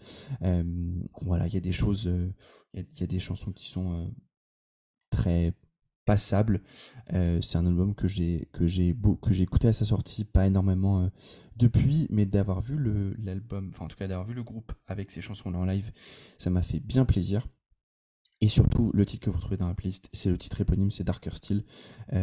voilà, 1.22 1.48
il 1.48 1.54
y 1.54 1.58
a 1.58 1.62
des 1.62 1.74
choses, 1.74 2.12
il 2.74 2.86
y, 3.00 3.04
a 3.04 3.08
des 3.08 3.20
chansons 3.20 3.52
qui 3.52 3.70
sont 3.70 4.12
très 5.10 5.54
passable. 6.06 6.62
Euh, 7.14 7.40
c'est 7.42 7.58
un 7.58 7.66
album 7.66 7.94
que 7.96 8.08
j'ai 8.08 8.48
écouté 9.40 9.68
à 9.68 9.74
sa 9.74 9.86
sortie, 9.86 10.26
pas 10.26 10.48
énormément 10.48 11.04
euh, 11.04 11.08
depuis, 11.58 12.08
mais 12.10 12.26
d'avoir 12.26 12.62
vu 12.62 12.78
l'album, 13.20 13.70
enfin 13.74 13.86
en 13.86 13.88
tout 13.88 13.98
cas 13.98 14.08
d'avoir 14.08 14.28
vu 14.28 14.34
le 14.34 14.44
groupe 14.44 14.74
avec 14.88 15.12
ses 15.12 15.22
chansons 15.22 15.54
en 15.54 15.66
live, 15.66 15.92
ça 16.38 16.50
m'a 16.50 16.62
fait 16.62 16.80
bien 16.80 17.06
plaisir. 17.06 17.48
Et 18.42 18.48
surtout, 18.48 18.92
le 18.94 19.06
titre 19.06 19.26
que 19.26 19.30
vous 19.30 19.40
trouvez 19.40 19.58
dans 19.58 19.68
la 19.68 19.76
playlist, 19.76 20.10
c'est 20.14 20.30
le 20.30 20.38
titre 20.38 20.60
éponyme, 20.62 20.90
c'est 20.90 21.04
Darker 21.04 21.36
Steel. 21.36 21.64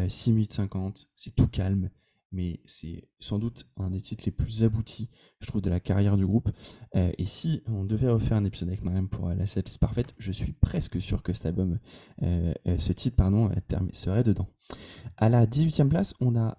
6 0.08 0.30
euh, 0.30 0.34
minutes 0.34 0.52
50, 0.52 1.08
c'est 1.14 1.34
tout 1.34 1.46
calme, 1.46 1.90
mais 2.32 2.60
c'est 2.66 3.08
sans 3.18 3.38
doute 3.38 3.68
un 3.76 3.90
des 3.90 4.00
titres 4.00 4.25
les 4.26 4.32
plus 4.32 4.64
aboutis, 4.64 5.10
je 5.40 5.46
trouve, 5.46 5.62
de 5.62 5.70
la 5.70 5.80
carrière 5.80 6.16
du 6.16 6.26
groupe. 6.26 6.50
Euh, 6.96 7.10
et 7.16 7.25
si 7.25 7.62
on 7.66 7.84
devait 7.84 8.08
refaire 8.08 8.37
un 8.37 8.44
épisode 8.44 8.68
avec 8.68 8.82
Mariam 8.82 9.08
pour 9.08 9.28
la 9.28 9.46
setlist 9.46 9.78
parfaite, 9.78 10.14
je 10.18 10.32
suis 10.32 10.52
presque 10.52 11.00
sûr 11.00 11.22
que 11.22 11.32
cet 11.32 11.46
album, 11.46 11.78
euh, 12.22 12.52
euh, 12.66 12.78
ce 12.78 12.92
titre, 12.92 13.16
pardon, 13.16 13.50
serait 13.92 14.25
dedans. 14.25 14.48
À 15.16 15.28
la 15.28 15.46
18e 15.46 15.88
place, 15.88 16.14
on 16.20 16.37
a 16.37 16.58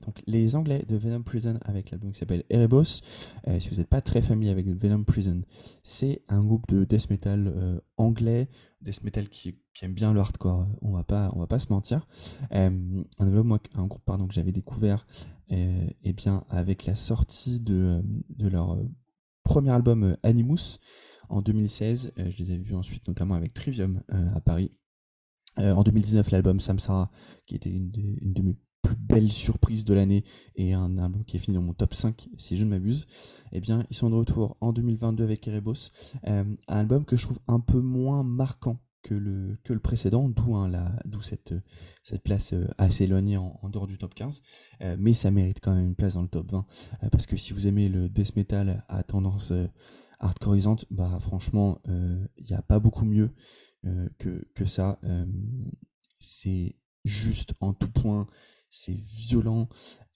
donc 0.00 0.22
les 0.26 0.56
Anglais 0.56 0.82
de 0.88 0.96
Venom 0.96 1.22
Prison 1.22 1.58
avec 1.62 1.90
l'album 1.90 2.12
qui 2.12 2.18
s'appelle 2.18 2.42
Erebos. 2.48 3.02
si 3.58 3.68
vous 3.68 3.76
n'êtes 3.76 3.88
pas 3.88 4.00
très 4.00 4.22
familier 4.22 4.50
avec 4.50 4.66
Venom 4.66 5.04
Prison, 5.04 5.42
c'est 5.82 6.22
un 6.28 6.42
groupe 6.42 6.66
de 6.68 6.84
death 6.84 7.10
metal 7.10 7.82
anglais, 7.98 8.48
death 8.80 9.04
metal 9.04 9.28
qui, 9.28 9.58
aime 9.82 9.92
bien 9.92 10.14
le 10.14 10.20
hardcore. 10.20 10.66
On 10.80 10.92
va 10.92 11.04
pas, 11.04 11.30
on 11.34 11.40
va 11.40 11.46
pas 11.46 11.58
se 11.58 11.70
mentir. 11.70 12.06
un 12.50 13.86
groupe 13.86 14.06
que 14.06 14.34
j'avais 14.34 14.52
découvert 14.52 15.04
eh 15.50 16.12
bien, 16.12 16.44
avec 16.50 16.86
la 16.86 16.94
sortie 16.94 17.60
de, 17.60 18.02
de 18.30 18.48
leur 18.48 18.72
euh, 18.72 18.84
premier 19.44 19.70
album 19.70 20.04
euh, 20.04 20.16
Animus 20.22 20.78
en 21.28 21.42
2016, 21.42 22.12
euh, 22.18 22.30
je 22.30 22.42
les 22.42 22.50
avais 22.50 22.62
vus 22.62 22.74
ensuite 22.74 23.06
notamment 23.08 23.34
avec 23.34 23.54
Trivium 23.54 24.02
à 24.34 24.40
Paris. 24.40 24.72
En 25.58 25.82
2019, 25.82 26.30
l'album 26.30 26.60
Samsara, 26.60 27.10
qui 27.46 27.56
était 27.56 27.70
une, 27.70 27.90
de 27.90 28.42
mes 28.42 28.56
plus 28.82 28.96
belles 28.96 29.32
surprises 29.32 29.84
de 29.84 29.94
l'année 29.94 30.24
et 30.54 30.72
un 30.72 30.98
album 30.98 31.24
qui 31.24 31.36
est 31.36 31.40
fini 31.40 31.56
dans 31.56 31.62
mon 31.62 31.74
top 31.74 31.94
5 31.94 32.28
si 32.38 32.56
je 32.56 32.64
ne 32.64 32.70
m'abuse, 32.70 33.06
eh 33.50 33.60
bien 33.60 33.84
ils 33.90 33.96
sont 33.96 34.08
de 34.08 34.14
retour 34.14 34.56
en 34.60 34.72
2022 34.72 35.24
avec 35.24 35.46
Erebos, 35.48 35.90
un 36.24 36.54
album 36.68 37.04
que 37.04 37.16
je 37.16 37.24
trouve 37.24 37.40
un 37.48 37.58
peu 37.58 37.80
moins 37.80 38.22
marquant 38.22 38.78
que 39.02 39.14
le, 39.14 39.80
précédent, 39.80 40.28
d'où 40.28 40.56
hein, 40.56 40.70
cette, 41.22 41.54
place 42.24 42.52
euh, 42.52 42.66
assez 42.78 43.04
éloignée 43.04 43.36
en, 43.36 43.68
dehors 43.68 43.86
du 43.86 43.98
top 43.98 44.14
15. 44.14 44.42
Euh, 44.82 44.96
mais 44.98 45.14
ça 45.14 45.30
mérite 45.30 45.60
quand 45.60 45.74
même 45.74 45.86
une 45.86 45.94
place 45.94 46.14
dans 46.14 46.22
le 46.22 46.28
top 46.28 46.50
20. 46.50 46.66
Euh, 47.02 47.08
parce 47.10 47.26
que 47.26 47.36
si 47.36 47.52
vous 47.52 47.66
aimez 47.66 47.88
le 47.88 48.08
death 48.08 48.36
metal 48.36 48.84
à 48.88 49.02
tendance 49.02 49.52
hardcoreisante, 50.20 50.84
bah 50.90 51.18
franchement, 51.20 51.80
il 51.86 52.44
n'y 52.44 52.56
a 52.56 52.62
pas 52.62 52.80
beaucoup 52.80 53.04
mieux 53.04 53.30
que, 54.18 54.46
que 54.54 54.64
ça. 54.64 55.00
c'est 56.18 56.76
juste 57.04 57.54
en 57.60 57.72
tout 57.72 57.90
point, 57.90 58.26
c'est 58.70 59.00
violent. 59.00 59.68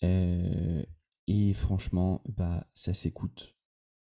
et 0.02 1.54
franchement, 1.54 2.22
bah, 2.28 2.66
ça 2.74 2.94
s'écoute 2.94 3.54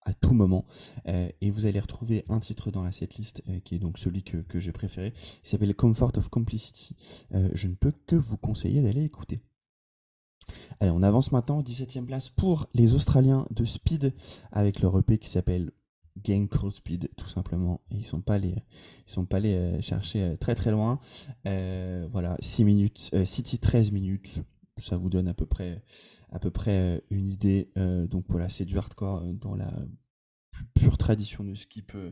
à 0.10 0.14
tout 0.14 0.34
moment. 0.34 0.66
Euh, 1.08 1.30
et 1.42 1.52
vous 1.52 1.66
allez 1.66 1.80
retrouver 1.80 2.26
un 2.30 2.40
titre 2.40 2.72
dans 2.72 2.84
la 2.84 2.92
setlist 2.92 3.44
euh, 3.48 3.60
qui 3.60 3.76
est 3.76 3.80
donc 3.80 3.98
celui 3.98 4.24
que, 4.24 4.38
que 4.38 4.60
j'ai 4.60 4.72
préféré. 4.72 5.14
Il 5.44 5.48
s'appelle 5.48 5.76
Comfort 5.76 6.14
of 6.18 6.30
Complicity. 6.30 6.96
Euh, 7.34 7.50
je 7.54 7.68
ne 7.68 7.76
peux 7.76 7.94
que 8.08 8.16
vous 8.16 8.38
conseiller 8.38 8.82
d'aller 8.82 9.04
écouter. 9.04 9.42
Allez, 10.80 10.92
on 10.92 11.04
avance 11.04 11.32
maintenant 11.32 11.62
17ème 11.62 12.06
place 12.06 12.30
pour 12.30 12.68
les 12.74 12.96
Australiens 12.96 13.46
de 13.52 13.66
Speed 13.66 14.14
avec 14.52 14.82
leur 14.82 14.98
EP 14.98 15.20
qui 15.20 15.30
s'appelle 15.30 15.72
Gang 16.24 16.48
Crawl 16.48 16.72
Speed 16.72 17.10
tout 17.18 17.28
simplement 17.28 17.82
et 17.92 17.98
ils 17.98 18.06
sont 18.06 18.22
pas 18.22 18.38
les 18.38 18.56
ils 19.08 19.12
sont 19.12 19.26
pas 19.26 19.38
allés 19.38 19.82
chercher 19.82 20.36
très 20.40 20.56
très 20.56 20.72
loin 20.72 21.00
voilà 21.44 22.38
6 22.40 22.64
minutes 22.64 23.12
City 23.26 23.60
13 23.60 23.92
minutes 23.92 24.44
ça 24.78 24.98
vous 24.98 25.10
donne 25.10 25.28
à 25.28 25.34
peu 25.34 25.46
près 25.46 25.84
à 26.32 26.40
peu 26.40 26.52
près 26.52 26.78
euh, 26.78 27.00
une 27.10 27.28
idée. 27.28 27.72
Euh, 27.78 28.08
donc 28.08 28.26
voilà, 28.30 28.50
c'est 28.50 28.66
du 28.66 28.78
hardcore 28.78 29.18
euh, 29.18 29.34
dans 29.34 29.56
la 29.56 29.72
plus 30.52 30.66
pure 30.76 30.98
tradition 30.98 31.44
de 31.44 31.56
ce 31.56 31.68
qui 31.68 31.82
peut, 31.82 32.12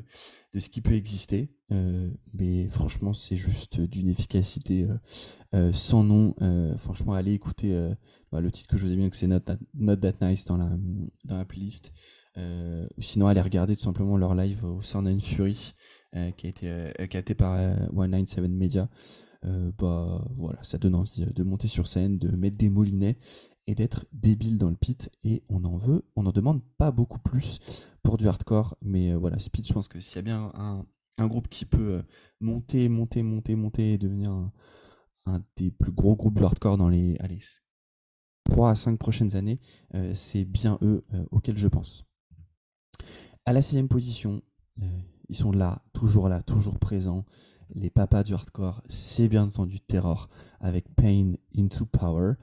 de 0.54 0.60
ce 0.60 0.70
qui 0.70 0.82
peut 0.82 0.94
exister. 0.94 1.50
mais 1.70 2.70
franchement, 2.70 3.14
c'est 3.14 3.36
juste 3.36 3.82
d'une 3.82 4.08
efficacité 4.08 4.88
sans 5.74 6.04
nom. 6.06 6.34
franchement, 6.78 7.12
allez 7.12 7.34
écouter 7.34 7.78
bah, 8.32 8.40
le 8.40 8.50
titre 8.50 8.70
que 8.70 8.78
je 8.78 8.86
vous 8.86 8.94
ai 8.94 8.96
mis, 8.96 9.10
que 9.10 9.18
c'est 9.18 9.28
Not, 9.28 9.42
That 9.98 10.14
Nice 10.22 10.46
dans 10.46 10.56
la, 10.56 10.70
dans 11.26 11.38
la 11.38 11.44
playlist. 11.44 11.92
Ou 12.38 13.02
sinon, 13.02 13.28
allez 13.28 13.42
regarder 13.42 13.76
tout 13.76 13.84
simplement 13.84 14.18
leur 14.18 14.36
live 14.36 14.64
au 14.64 14.82
Sound 14.82 15.08
and 15.08 15.20
Fury, 15.20 15.74
qui 16.38 16.48
a 16.48 16.50
été 16.50 16.94
capté 17.10 17.34
par 17.36 17.58
197 17.96 18.50
Media. 18.50 18.90
bah 19.44 20.26
voilà, 20.36 20.60
ça 20.64 20.78
donne 20.78 20.96
envie 20.96 21.26
de 21.26 21.44
monter 21.44 21.68
sur 21.68 21.88
scène, 21.88 22.20
de 22.20 22.36
mettre 22.36 22.58
des 22.58 22.70
moulinets 22.70 23.18
et 23.68 23.76
d'être 23.76 24.06
débile 24.14 24.58
dans 24.58 24.70
le 24.70 24.76
pit. 24.76 25.10
Et 25.24 25.44
on 25.50 25.64
en 25.66 25.78
veut, 25.78 26.06
on 26.16 26.26
en 26.26 26.32
demande 26.32 26.62
pas 26.78 26.92
beaucoup 26.92 27.20
plus 27.20 27.60
pour 28.02 28.18
du 28.18 28.28
hardcore. 28.28 28.78
Mais 28.82 29.12
euh, 29.12 29.18
voilà 29.18 29.38
Speed 29.40 29.68
je 29.68 29.74
pense 29.74 29.88
que 29.88 30.00
s'il 30.00 30.16
y 30.16 30.20
a 30.20 30.24
bien 30.24 30.52
un, 30.56 30.86
groupe 31.28 31.50
qui 31.50 31.66
peut 31.66 31.94
euh, 31.94 32.04
monter 32.40 32.90
monter 32.90 33.24
monter 33.24 33.56
monter 33.56 33.94
et 33.94 33.98
devenir 33.98 34.32
un, 35.26 35.44
des 35.58 35.72
plus 35.72 35.92
gros 35.92 36.16
groupes 36.16 36.40
de 36.40 36.44
hardcore 36.44 36.78
dans 36.78 36.90
les 36.90 37.18
allez, 37.20 37.40
3 38.46 38.72
à 38.72 38.76
5 38.76 38.98
prochaines 38.98 39.36
années 39.36 39.60
euh, 39.96 40.14
c'est 40.14 40.46
bien 40.46 40.78
eux 40.84 41.04
auxquels 41.32 41.58
je 41.58 41.68
pense 41.68 42.07
à 43.48 43.54
la 43.54 43.62
sixième 43.64 43.88
position 43.88 44.42
ils 45.30 45.36
sont 45.36 45.52
là 45.52 45.82
toujours 45.94 46.30
là 46.30 46.44
toujours 46.44 46.78
présents 46.78 47.26
les 47.76 47.90
papas 47.90 48.24
du 48.24 48.34
hardcore, 48.34 48.82
c'est 48.88 49.28
bien 49.28 49.44
entendu 49.44 49.80
Terror 49.80 50.30
avec 50.60 50.94
Pain 50.96 51.34
into 51.56 51.86
Power. 51.86 52.34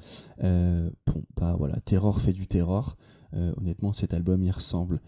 Euh, 0.42 0.90
bon, 1.06 1.24
bah 1.36 1.54
voilà, 1.58 1.80
Terror 1.80 2.20
fait 2.20 2.32
du 2.32 2.46
terror. 2.46 2.96
Euh, 3.34 3.52
honnêtement, 3.56 3.92
cet 3.92 4.14
album, 4.14 4.42
il 4.42 4.50
ressemble 4.50 5.00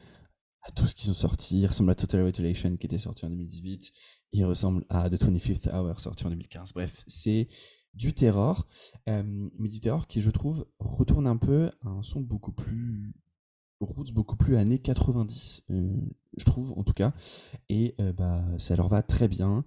à 0.62 0.70
tout 0.72 0.86
ce 0.86 0.94
qu'ils 0.94 1.10
ont 1.10 1.14
sorti. 1.14 1.60
Il 1.60 1.66
ressemble 1.66 1.90
à 1.90 1.94
Total 1.94 2.24
Retaliation 2.24 2.76
qui 2.76 2.86
était 2.86 2.98
sorti 2.98 3.24
en 3.26 3.30
2018. 3.30 3.92
Il 4.32 4.44
ressemble 4.44 4.84
à 4.88 5.08
The 5.08 5.14
25th 5.14 5.74
Hour 5.74 6.00
sorti 6.00 6.26
en 6.26 6.30
2015. 6.30 6.72
Bref, 6.72 7.04
c'est 7.06 7.48
du 7.94 8.12
terror, 8.12 8.66
euh, 9.08 9.48
mais 9.58 9.68
du 9.68 9.80
terror 9.80 10.06
qui, 10.06 10.20
je 10.20 10.30
trouve, 10.30 10.66
retourne 10.78 11.26
un 11.26 11.36
peu 11.36 11.70
à 11.84 11.88
un 11.88 12.02
son 12.02 12.20
beaucoup 12.20 12.52
plus 12.52 13.14
roots 13.80 14.12
beaucoup 14.12 14.36
plus 14.36 14.56
années 14.56 14.78
90 14.78 15.64
je 15.68 16.44
trouve 16.44 16.72
en 16.78 16.82
tout 16.82 16.92
cas. 16.92 17.12
Et 17.68 17.94
bah 18.16 18.44
ça 18.58 18.76
leur 18.76 18.88
va 18.88 19.02
très 19.02 19.28
bien. 19.28 19.64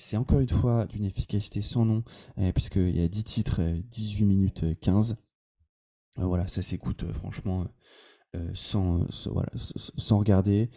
C'est 0.00 0.16
encore 0.16 0.38
une 0.38 0.48
fois 0.48 0.86
d'une 0.86 1.04
efficacité 1.04 1.60
sans 1.60 1.84
nom, 1.84 2.04
euh, 2.38 2.52
puisqu'il 2.52 2.96
y 2.96 3.02
a 3.02 3.08
10 3.08 3.24
titres, 3.24 3.60
18 3.90 4.22
euh, 4.22 4.26
minutes 4.26 4.80
15. 4.80 5.16
Euh, 6.20 6.24
voilà, 6.24 6.46
ça 6.46 6.62
s'écoute 6.62 7.12
franchement 7.12 7.66
sans, 8.54 9.06
voilà, 9.26 9.48
sans 9.56 10.18
regarder 10.18 10.70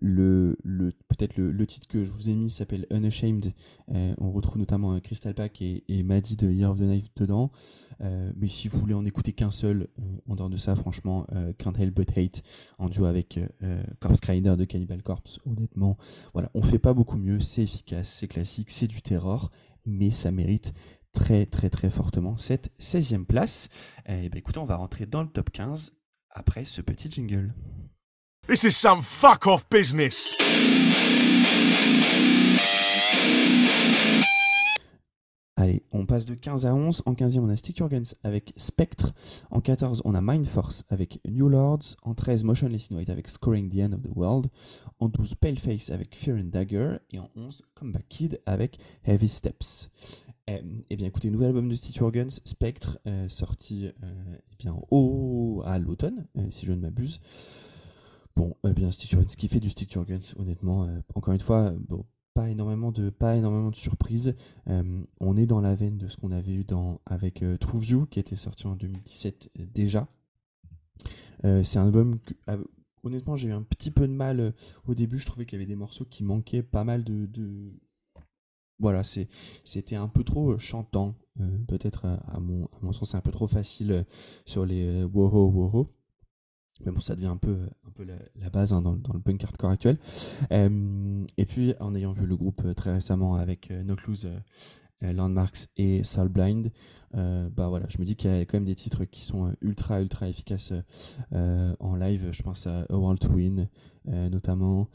le, 0.00 0.56
peut-être 1.08 1.36
le, 1.36 1.66
titre 1.66 1.86
que 1.86 2.04
je 2.04 2.10
vous 2.10 2.30
ai 2.30 2.34
mis 2.34 2.50
s'appelle 2.50 2.86
Unashamed. 2.90 3.52
Euh, 3.90 4.14
on 4.18 4.30
retrouve 4.30 4.58
notamment 4.58 4.94
euh, 4.94 5.00
Crystal 5.00 5.34
Pack 5.34 5.62
et, 5.62 5.84
et 5.88 6.02
Maddie 6.02 6.36
de 6.36 6.50
Year 6.50 6.70
of 6.70 6.78
the 6.78 6.82
Knife 6.82 7.14
dedans. 7.16 7.50
Euh, 8.00 8.30
mais 8.36 8.48
si 8.48 8.68
vous 8.68 8.78
voulez 8.78 8.94
en 8.94 9.04
écouter 9.04 9.32
qu'un 9.32 9.50
seul, 9.50 9.88
en 10.28 10.36
dehors 10.36 10.50
de 10.50 10.56
ça, 10.56 10.76
franchement, 10.76 11.26
Can't 11.58 11.74
Help 11.78 11.94
But 11.94 12.16
Hate 12.16 12.42
en 12.78 12.88
duo 12.88 13.06
avec 13.06 13.40
Corpse 14.00 14.20
Rider 14.24 14.56
de 14.56 14.64
Cannibal 14.64 15.02
Corpse. 15.02 15.40
Honnêtement, 15.46 15.96
voilà, 16.32 16.50
on 16.54 16.62
fait 16.62 16.78
pas 16.78 16.94
beaucoup 16.94 17.16
mieux. 17.16 17.40
C'est 17.40 17.62
efficace, 17.62 18.12
c'est 18.12 18.28
classique, 18.28 18.70
c'est 18.70 18.86
du 18.86 19.02
terror, 19.02 19.50
mais 19.86 20.10
ça 20.10 20.30
mérite 20.30 20.74
très 21.12 21.46
très 21.46 21.70
très 21.70 21.88
fortement 21.88 22.36
cette 22.36 22.70
16e 22.78 23.24
place. 23.24 23.70
Et 24.06 24.28
ben 24.28 24.36
écoutez, 24.36 24.58
on 24.58 24.66
va 24.66 24.76
rentrer 24.76 25.06
dans 25.06 25.22
le 25.22 25.28
top 25.28 25.50
15 25.50 25.92
après 26.30 26.66
ce 26.66 26.82
petit 26.82 27.10
jingle. 27.10 27.54
This 28.48 28.62
is 28.62 28.76
some 28.76 29.02
fuck 29.02 29.48
off 29.48 29.68
business. 29.68 30.36
Allez, 35.56 35.82
on 35.92 36.06
passe 36.06 36.26
de 36.26 36.34
15 36.36 36.64
à 36.64 36.72
11. 36.72 37.02
En 37.06 37.14
15e, 37.14 37.40
on 37.40 37.48
a 37.48 37.56
Stick 37.56 37.82
avec 38.22 38.52
Spectre. 38.56 39.14
En 39.50 39.60
14, 39.60 40.02
on 40.04 40.14
a 40.14 40.20
Mind 40.20 40.46
Force 40.46 40.84
avec 40.90 41.18
New 41.28 41.48
Lords. 41.48 41.96
En 42.02 42.14
13, 42.14 42.44
Motionless 42.44 42.92
in 42.92 43.02
avec 43.08 43.28
Scoring 43.28 43.68
the 43.68 43.80
End 43.80 43.94
of 43.94 44.02
the 44.02 44.14
World. 44.14 44.46
En 45.00 45.08
12, 45.08 45.34
Paleface 45.34 45.90
avec 45.90 46.14
Fear 46.14 46.38
and 46.38 46.50
Dagger. 46.52 46.98
Et 47.10 47.18
en 47.18 47.28
11, 47.34 47.62
Comeback 47.74 48.08
Kid 48.08 48.40
avec 48.46 48.78
Heavy 49.02 49.28
Steps. 49.28 49.90
Eh, 50.46 50.62
eh 50.88 50.96
bien, 50.96 51.08
écoutez, 51.08 51.30
nouvel 51.30 51.48
album 51.48 51.68
de 51.68 51.74
Stick 51.74 52.00
Spectre, 52.44 53.00
euh, 53.08 53.28
sorti 53.28 53.88
euh, 54.04 54.36
eh 54.52 54.56
bien, 54.56 54.76
au, 54.92 55.62
à 55.64 55.80
l'automne, 55.80 56.28
euh, 56.38 56.46
si 56.50 56.64
je 56.64 56.72
ne 56.72 56.78
m'abuse. 56.78 57.18
Bon, 58.36 58.54
eh 58.68 58.72
bien, 58.72 58.90
Stick 58.90 59.16
qui 59.36 59.48
fait 59.48 59.60
du 59.60 59.70
Stick 59.70 59.92
Your 59.92 60.04
Guns, 60.04 60.34
honnêtement, 60.38 60.86
encore 61.14 61.32
une 61.32 61.40
fois, 61.40 61.72
bon, 61.88 62.04
pas 62.36 62.50
énormément 62.50 62.92
de 62.92 63.08
pas 63.08 63.34
énormément 63.34 63.70
de 63.70 63.76
surprises. 63.76 64.36
Euh, 64.68 65.02
on 65.20 65.38
est 65.38 65.46
dans 65.46 65.62
la 65.62 65.74
veine 65.74 65.96
de 65.96 66.06
ce 66.06 66.18
qu'on 66.18 66.32
avait 66.32 66.52
eu 66.52 66.64
dans 66.64 67.00
avec 67.06 67.42
euh, 67.42 67.56
True 67.56 67.80
View 67.80 68.06
qui 68.06 68.20
était 68.20 68.36
sorti 68.36 68.66
en 68.66 68.76
2017 68.76 69.50
euh, 69.58 69.64
déjà. 69.72 70.06
c'est 71.42 71.78
un 71.78 71.86
album 71.86 72.18
que, 72.20 72.34
honnêtement 73.04 73.36
j'ai 73.36 73.48
eu 73.48 73.52
un 73.52 73.62
petit 73.62 73.90
peu 73.90 74.06
de 74.06 74.12
mal 74.12 74.52
au 74.86 74.94
début. 74.94 75.18
Je 75.18 75.24
trouvais 75.24 75.46
qu'il 75.46 75.58
y 75.58 75.62
avait 75.62 75.66
des 75.66 75.76
morceaux 75.76 76.04
qui 76.04 76.24
manquaient 76.24 76.62
pas 76.62 76.84
mal 76.84 77.04
de, 77.04 77.72
voilà 78.78 79.02
c'est 79.02 79.28
c'était 79.64 79.96
un 79.96 80.08
peu 80.08 80.22
trop 80.22 80.58
chantant. 80.58 81.14
Peut-être 81.68 82.04
à, 82.04 82.38
mon 82.40 82.66
à 82.66 82.78
mon 82.82 82.92
sens 82.92 83.12
c'est 83.12 83.16
un 83.16 83.22
peu 83.22 83.30
trop 83.30 83.46
facile 83.46 84.04
sur 84.44 84.66
les 84.66 85.04
woho 85.04 85.48
woho. 85.48 85.95
Mais 86.84 86.92
bon, 86.92 87.00
ça 87.00 87.14
devient 87.14 87.26
un 87.26 87.38
peu, 87.38 87.56
un 87.86 87.90
peu 87.90 88.04
la, 88.04 88.50
base 88.50 88.72
hein, 88.72 88.82
dans, 88.82 88.92
le 88.92 89.20
punk 89.20 89.42
hardcore 89.42 89.70
actuel. 89.70 89.98
Euh, 90.52 91.24
et 91.38 91.46
puis, 91.46 91.74
en 91.80 91.94
ayant 91.94 92.12
vu 92.12 92.26
le 92.26 92.36
groupe 92.36 92.62
euh, 92.64 92.74
très 92.74 92.92
récemment 92.92 93.36
avec 93.36 93.70
euh, 93.70 93.82
No 93.82 93.96
Clues, 93.96 94.26
Landmarks 95.02 95.68
et 95.76 96.04
Soul 96.04 96.28
Blind, 96.28 96.72
bah 97.12 97.68
voilà, 97.68 97.86
je 97.88 97.98
me 97.98 98.04
dis 98.04 98.16
qu'il 98.16 98.30
y 98.30 98.34
a 98.34 98.40
quand 98.46 98.56
même 98.56 98.64
des 98.64 98.74
titres 98.74 99.04
qui 99.04 99.22
sont 99.22 99.54
ultra, 99.60 100.00
ultra 100.00 100.26
efficaces 100.28 100.72
en 101.32 101.96
live. 101.96 102.28
Je 102.30 102.42
pense 102.42 102.66
à 102.66 102.86
A 102.88 102.96
World 102.96 103.20
to 103.20 103.28
Win, 103.28 103.68
notamment, 104.06 104.88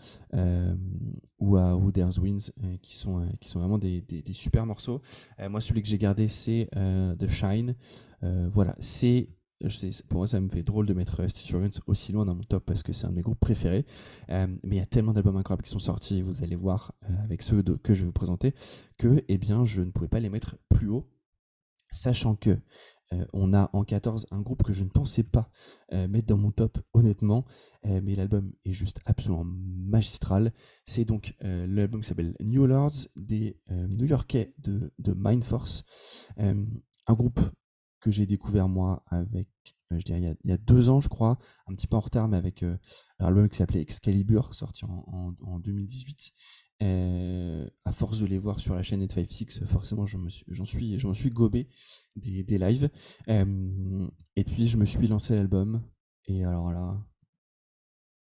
ou 1.39 1.55
à 1.55 1.75
Who 1.75 1.91
There's 1.91 2.17
Wins, 2.17 2.51
qui, 2.81 2.97
sont, 2.97 3.27
qui 3.39 3.47
sont 3.47 3.59
vraiment 3.59 3.77
des, 3.77 4.01
des, 4.01 4.23
des 4.23 4.33
super 4.33 4.65
morceaux. 4.65 5.03
moi, 5.49 5.61
celui 5.61 5.83
que 5.83 5.87
j'ai 5.87 5.99
gardé, 5.99 6.27
c'est 6.27 6.67
The 6.73 7.27
Shine. 7.27 7.75
voilà, 8.21 8.75
c'est 8.79 9.29
pour 10.07 10.19
moi, 10.19 10.27
ça 10.27 10.39
me 10.39 10.49
fait 10.49 10.63
drôle 10.63 10.85
de 10.85 10.93
mettre 10.93 11.27
Stitch 11.29 11.53
aussi 11.87 12.11
loin 12.11 12.25
dans 12.25 12.35
mon 12.35 12.43
top 12.43 12.65
parce 12.65 12.83
que 12.83 12.93
c'est 12.93 13.05
un 13.05 13.09
de 13.09 13.15
mes 13.15 13.21
groupes 13.21 13.39
préférés. 13.39 13.85
Euh, 14.29 14.47
mais 14.63 14.77
il 14.77 14.79
y 14.79 14.81
a 14.81 14.85
tellement 14.85 15.13
d'albums 15.13 15.37
incroyables 15.37 15.63
qui 15.63 15.69
sont 15.69 15.79
sortis, 15.79 16.21
vous 16.21 16.43
allez 16.43 16.55
voir 16.55 16.93
euh, 17.03 17.23
avec 17.23 17.41
ceux 17.41 17.61
que 17.61 17.93
je 17.93 18.01
vais 18.01 18.05
vous 18.05 18.11
présenter, 18.11 18.53
que 18.97 19.23
eh 19.27 19.37
bien, 19.37 19.65
je 19.65 19.81
ne 19.81 19.91
pouvais 19.91 20.07
pas 20.07 20.19
les 20.19 20.29
mettre 20.29 20.57
plus 20.69 20.89
haut, 20.89 21.09
sachant 21.91 22.35
que 22.35 22.57
euh, 23.13 23.25
on 23.33 23.53
a 23.53 23.69
en 23.73 23.83
14 23.83 24.27
un 24.31 24.41
groupe 24.41 24.63
que 24.63 24.73
je 24.73 24.83
ne 24.83 24.89
pensais 24.89 25.23
pas 25.23 25.49
mettre 25.91 26.27
dans 26.27 26.37
mon 26.37 26.51
top, 26.51 26.79
honnêtement, 26.93 27.43
mais 27.83 28.15
l'album 28.15 28.53
est 28.63 28.71
juste 28.71 29.01
absolument 29.05 29.43
magistral. 29.43 30.53
C'est 30.85 31.03
donc 31.03 31.35
l'album 31.41 31.99
qui 31.99 32.07
s'appelle 32.07 32.33
New 32.39 32.65
Lords 32.65 33.09
des 33.17 33.59
New-Yorkais 33.69 34.53
de, 34.59 34.93
de 34.99 35.13
Mind 35.13 35.43
Force, 35.43 35.83
un 36.37 37.13
groupe 37.13 37.41
que 38.01 38.11
j'ai 38.11 38.25
découvert 38.25 38.67
moi 38.67 39.03
avec, 39.07 39.47
euh, 39.91 39.99
je 39.99 40.03
dirais, 40.03 40.35
il 40.43 40.49
y, 40.49 40.51
a, 40.51 40.57
deux 40.57 40.89
ans, 40.89 40.99
je 40.99 41.07
crois, 41.07 41.37
un 41.67 41.75
petit 41.75 41.87
peu 41.87 41.95
en 41.95 42.01
retard, 42.01 42.27
mais 42.27 42.37
avec 42.37 42.63
euh, 42.63 42.77
l'album 43.19 43.47
qui 43.47 43.57
s'appelait 43.57 43.81
Excalibur, 43.81 44.53
sorti 44.53 44.83
en, 44.85 45.35
en, 45.41 45.59
2018. 45.59 46.33
Euh, 46.83 47.69
à 47.85 47.91
force 47.91 48.19
de 48.19 48.25
les 48.25 48.39
voir 48.39 48.59
sur 48.59 48.73
la 48.73 48.81
chaîne 48.81 49.01
856, 49.01 49.65
forcément, 49.65 50.05
j'en 50.05 50.65
suis, 50.65 50.97
j'en 50.97 51.13
suis 51.13 51.29
gobé 51.29 51.69
des, 52.15 52.43
des 52.43 52.57
lives. 52.57 52.89
et 53.27 54.43
puis, 54.43 54.67
je 54.67 54.77
me 54.77 54.85
suis 54.85 55.07
lancé 55.07 55.35
l'album. 55.35 55.83
Et 56.25 56.43
alors 56.43 56.71
là, 56.71 56.99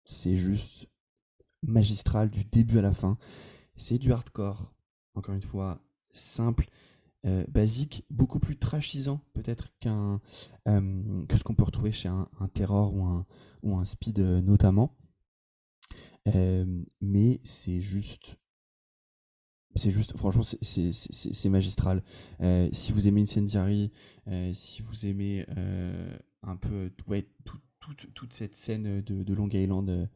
c'est 0.03 0.35
juste 0.35 0.87
magistral 1.61 2.29
du 2.29 2.45
début 2.45 2.79
à 2.79 2.81
la 2.81 2.93
fin. 2.93 3.17
C'est 3.75 3.99
du 3.99 4.11
hardcore, 4.11 4.73
encore 5.13 5.35
une 5.35 5.41
fois, 5.43 5.81
simple 6.11 6.67
euh, 7.27 7.43
basique, 7.49 8.05
beaucoup 8.09 8.39
plus 8.39 8.57
trashisant 8.57 9.21
peut-être 9.33 9.69
qu'un 9.81 10.21
euh, 10.69 11.25
que 11.25 11.35
ce 11.35 11.43
qu'on 11.43 11.55
peut 11.55 11.63
retrouver 11.63 11.91
chez 11.91 12.07
un, 12.07 12.29
Terror 12.53 12.93
ou 12.93 13.03
un, 13.03 13.25
ou 13.63 13.75
un 13.75 13.83
Speed 13.83 14.19
euh, 14.19 14.41
notamment. 14.41 14.95
mais 17.01 17.41
c'est 17.43 17.81
juste 17.81 18.37
c'est 19.75 19.91
juste, 19.91 20.17
franchement, 20.17 20.41
c'est 20.43 21.49
magistral. 21.49 22.01
si 22.71 22.91
vous 22.91 23.07
aimez 23.07 23.21
Incendiary, 23.21 23.91
si 24.53 24.81
vous 24.81 25.05
aimez 25.05 25.45
un 26.41 26.55
peu 26.55 26.91
ouais, 27.07 27.27
toute 28.15 28.33
cette 28.33 28.55
scène 28.55 29.01
de, 29.01 29.23
de 29.23 29.33
Long 29.35 29.49
Island 29.49 30.09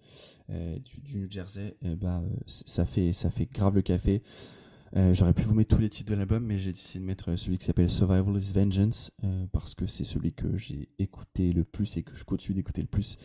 du, 0.50 1.02
du, 1.02 1.18
New 1.18 1.30
Jersey, 1.30 1.78
bah, 1.84 2.24
ça, 2.48 2.88
fait, 2.88 3.14
ça 3.14 3.30
fait 3.30 3.46
grave 3.46 3.76
le 3.76 3.84
café. 3.84 4.24
Euh, 4.98 5.14
j'aurais 5.14 5.34
pu 5.34 5.44
vous 5.44 5.54
mettre 5.54 5.76
tous 5.76 5.82
les 5.82 5.90
titres 5.90 6.12
de 6.12 6.16
l'album, 6.16 6.44
mais 6.44 6.58
j'ai 6.58 6.74
décidé 6.74 7.00
de 7.00 7.06
mettre 7.06 7.32
euh, 7.32 7.38
celui 7.38 7.58
qui 7.58 7.66
s'appelle 7.66 7.90
Survival 7.90 8.36
is 8.38 8.52
Vengeance, 8.54 9.12
euh, 9.24 9.46
parce 9.54 9.74
que 9.74 9.86
c'est 9.86 10.04
celui 10.04 10.34
que 10.34 10.58
j'ai 10.58 10.90
écouté 11.00 11.54
le 11.54 11.64
plus 11.64 11.96
et 11.96 12.04
que 12.04 12.14
je 12.14 12.26
continue 12.26 12.56
d'écouter 12.56 12.82
le 12.82 12.88
plus 12.88 13.18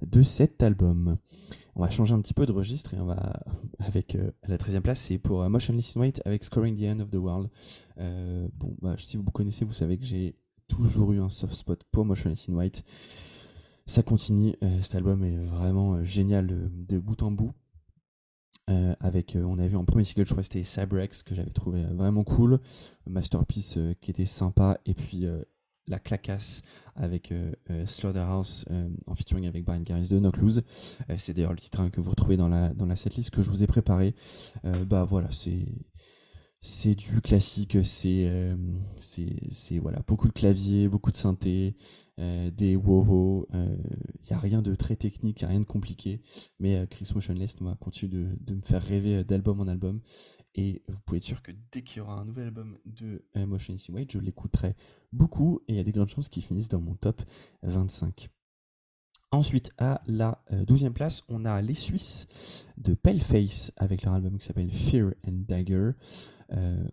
de 0.00 0.22
cet 0.22 0.62
album. 0.62 1.16
On 1.74 1.82
va 1.82 1.90
changer 1.90 2.14
un 2.14 2.20
petit 2.20 2.34
peu 2.34 2.46
de 2.46 2.52
registre 2.52 2.94
et 2.94 3.00
on 3.00 3.06
va 3.06 3.40
avec 3.80 4.16
la 4.46 4.56
13e 4.56 4.80
place, 4.80 5.00
c'est 5.00 5.18
pour 5.18 5.48
Motionless 5.48 5.96
in 5.96 6.00
White 6.00 6.22
avec 6.24 6.44
Scoring 6.44 6.76
the 6.76 6.84
End 6.84 7.00
of 7.00 7.10
the 7.10 7.16
World. 7.16 7.48
bon, 7.96 8.76
bah, 8.80 8.94
si 8.98 9.16
vous 9.16 9.24
connaissez, 9.24 9.64
vous 9.64 9.72
savez 9.72 9.98
que 9.98 10.04
j'ai 10.04 10.36
toujours 10.68 11.12
eu 11.12 11.20
un 11.20 11.30
soft 11.30 11.54
spot 11.54 11.82
pour 11.90 12.04
Motionless 12.04 12.48
in 12.48 12.54
White. 12.54 12.84
Ça 13.86 14.02
continue, 14.02 14.54
cet 14.82 14.96
album 14.96 15.24
est 15.24 15.38
vraiment 15.38 16.04
génial 16.04 16.46
de 16.46 16.98
bout 16.98 17.22
en 17.22 17.30
bout. 17.30 17.52
Euh, 18.70 18.94
avec, 19.00 19.34
euh, 19.34 19.42
on 19.44 19.58
a 19.58 19.66
vu 19.66 19.76
en 19.76 19.84
premier 19.84 20.04
single, 20.04 20.26
je 20.26 20.32
crois 20.32 20.42
que 20.42 20.48
c'était 20.52 20.64
Cybrex, 20.64 21.22
que 21.22 21.34
j'avais 21.34 21.50
trouvé 21.50 21.84
euh, 21.84 21.94
vraiment 21.94 22.22
cool, 22.22 22.60
Masterpiece 23.06 23.78
qui 24.00 24.10
était 24.10 24.26
sympa, 24.26 24.78
et 24.84 24.94
puis 24.94 25.26
la 25.86 25.98
clacasse 25.98 26.62
avec 26.94 27.32
Slaughterhouse 27.86 28.66
en 29.06 29.14
featuring 29.14 29.46
avec 29.46 29.64
Brian 29.64 29.80
Garris 29.80 30.08
de 30.10 30.18
Knock 30.18 30.36
Loose. 30.36 30.62
c'est 31.16 31.32
d'ailleurs 31.32 31.52
le 31.52 31.58
titre 31.58 31.80
hein, 31.80 31.88
que 31.88 32.02
vous 32.02 32.10
retrouvez 32.10 32.36
dans 32.36 32.48
la, 32.48 32.74
dans 32.74 32.84
la 32.84 32.96
setlist 32.96 33.30
que 33.30 33.40
je 33.40 33.50
vous 33.50 33.62
ai 33.62 33.66
préparé. 33.66 34.14
bah 34.86 35.04
voilà, 35.04 35.28
c'est 35.30 35.64
c'est 36.60 36.94
du 36.94 37.22
classique, 37.22 37.78
c'est 37.84 38.30
c'est 39.00 39.78
voilà 39.78 40.00
beaucoup 40.06 40.28
de 40.28 40.34
clavier, 40.34 40.88
beaucoup 40.88 41.10
de 41.10 41.16
synthé, 41.16 41.74
euh, 42.18 42.50
des 42.50 42.74
woho. 42.74 43.46
Il 43.52 43.56
euh, 43.58 43.76
n'y 44.28 44.36
a 44.36 44.38
rien 44.40 44.60
de 44.60 44.74
très 44.74 44.96
technique, 44.96 45.40
il 45.40 45.44
n'y 45.44 45.46
a 45.46 45.50
rien 45.50 45.60
de 45.60 45.66
compliqué. 45.66 46.20
Mais 46.58 46.76
euh, 46.76 46.86
Chris 46.86 47.08
Motionless 47.14 47.56
va 47.60 47.76
continuer 47.76 48.26
de, 48.40 48.54
me 48.54 48.60
faire 48.60 48.82
rêver 48.82 49.22
d'album 49.22 49.60
en 49.60 49.68
album. 49.68 50.00
Et 50.56 50.82
vous 50.88 50.98
pouvez 51.04 51.18
être 51.18 51.24
sûr 51.24 51.42
que 51.42 51.52
dès 51.70 51.82
qu'il 51.82 51.98
y 51.98 52.00
aura 52.00 52.18
un 52.18 52.24
nouvel 52.24 52.46
album 52.46 52.78
de 52.86 53.22
Motionless 53.36 53.88
in 53.90 53.94
White, 53.94 54.12
je 54.12 54.18
l'écouterai 54.18 54.74
beaucoup. 55.12 55.60
Et 55.68 55.74
il 55.74 55.76
y 55.76 55.80
a 55.80 55.84
des 55.84 55.92
grandes 55.92 56.08
chances 56.08 56.28
qu'il 56.28 56.42
finisse 56.42 56.66
dans 56.68 56.80
mon 56.80 56.96
top 56.96 57.22
25. 57.62 58.28
Ensuite, 59.30 59.70
à 59.78 60.00
la 60.06 60.42
12e 60.50 60.92
place, 60.92 61.22
on 61.28 61.44
a 61.44 61.60
les 61.62 61.74
Suisses 61.74 62.26
de 62.78 62.94
Paleface 62.94 63.70
avec 63.76 64.02
leur 64.02 64.14
album 64.14 64.38
qui 64.38 64.46
s'appelle 64.46 64.72
Fear 64.72 65.12
and 65.28 65.44
Dagger. 65.46 65.92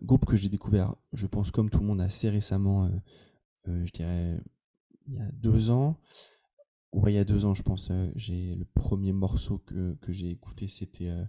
groupe 0.02 0.26
que 0.26 0.36
j'ai 0.36 0.50
découvert, 0.50 0.94
je 1.12 1.26
pense, 1.26 1.50
comme 1.50 1.70
tout 1.70 1.80
le 1.80 1.86
monde, 1.86 2.02
assez 2.02 2.28
récemment. 2.28 2.88
je 3.66 3.90
dirais 3.90 4.38
il 5.08 5.14
y 5.14 5.18
a 5.18 5.30
deux 5.32 5.70
ans. 5.70 5.98
Ouais, 6.92 7.12
il 7.12 7.16
y 7.16 7.18
a 7.18 7.24
deux 7.24 7.44
ans, 7.44 7.54
je 7.54 7.62
pense. 7.62 7.88
Euh, 7.90 8.10
j'ai 8.16 8.54
le 8.54 8.64
premier 8.64 9.12
morceau 9.12 9.58
que, 9.58 9.96
j'ai 10.08 10.30
écouté, 10.30 10.68
c'était 10.68 11.10
euh, 11.10 11.24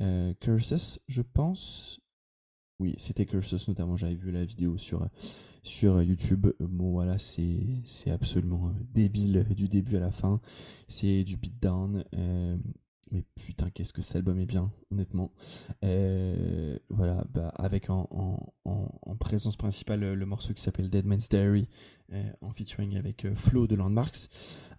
euh, 0.00 0.66
je 1.08 1.22
pense. 1.22 2.00
Oui, 2.78 2.94
c'était 2.98 3.24
Curses 3.24 3.68
notamment. 3.68 3.96
J'avais 3.96 4.16
vu 4.16 4.30
la 4.32 4.44
vidéo 4.44 4.76
sur 4.78 6.02
YouTube. 6.02 6.48
Bon, 6.60 6.90
voilà, 6.90 7.18
c'est 7.18 7.60
c'est 7.84 8.10
absolument 8.10 8.72
débile 8.92 9.46
du 9.54 9.68
début 9.68 9.96
à 9.96 10.00
la 10.00 10.12
fin. 10.12 10.40
C'est 10.88 11.24
du 11.24 11.36
beatdown. 11.36 12.04
Mais 13.12 13.22
putain, 13.36 13.70
qu'est-ce 13.70 13.92
que 13.92 14.02
cet 14.02 14.16
album 14.16 14.38
est 14.40 14.46
bien, 14.46 14.72
honnêtement. 14.90 15.30
Euh, 15.84 16.76
voilà, 16.88 17.24
bah, 17.32 17.52
avec 17.56 17.88
en, 17.88 18.08
en, 18.64 19.16
présence 19.16 19.56
principale 19.56 20.00
le, 20.00 20.26
morceau 20.26 20.54
qui 20.54 20.62
s'appelle 20.62 20.90
Dead 20.90 21.06
Man's 21.06 21.28
Diary, 21.28 21.68
euh, 22.12 22.30
en 22.40 22.52
featuring 22.52 22.96
avec 22.96 23.24
euh, 23.24 23.34
Flo 23.34 23.66
de 23.66 23.76
Landmarks. 23.76 24.28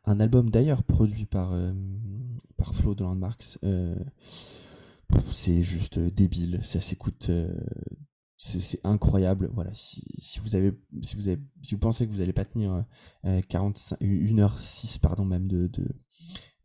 Un 0.05 0.19
album 0.19 0.49
d'ailleurs 0.49 0.83
produit 0.83 1.25
par, 1.25 1.53
par 2.55 2.73
Flo 2.75 2.95
de 2.95 3.03
Landmarks. 3.03 3.59
c'est 5.31 5.63
juste 5.63 5.99
débile, 5.99 6.59
ça 6.63 6.79
s'écoute. 6.79 7.29
c'est 8.37 8.79
incroyable. 8.85 9.49
Voilà, 9.53 9.73
si, 9.73 10.05
vous 10.41 10.55
avez, 10.55 10.71
si 11.01 11.15
vous 11.15 11.27
avez, 11.27 11.41
si 11.61 11.75
vous 11.75 11.79
pensez 11.79 12.07
que 12.07 12.11
vous 12.11 12.19
n'allez 12.19 12.33
pas 12.33 12.45
tenir 12.45 12.85
45, 13.49 13.99
1h06 14.01 14.99
pardon 15.01 15.25
même 15.25 15.47
de 15.47 15.69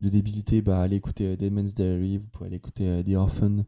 de 0.03 0.09
débilité, 0.09 0.61
bah, 0.61 0.81
allez 0.81 0.97
écouter 0.97 1.27
euh, 1.27 1.35
Demon's 1.35 1.73
Diary, 1.73 2.17
vous 2.17 2.27
pouvez 2.27 2.47
aller 2.47 2.57
écouter 2.57 2.87
euh, 2.87 3.03
The 3.03 3.15
Orphan. 3.15 3.65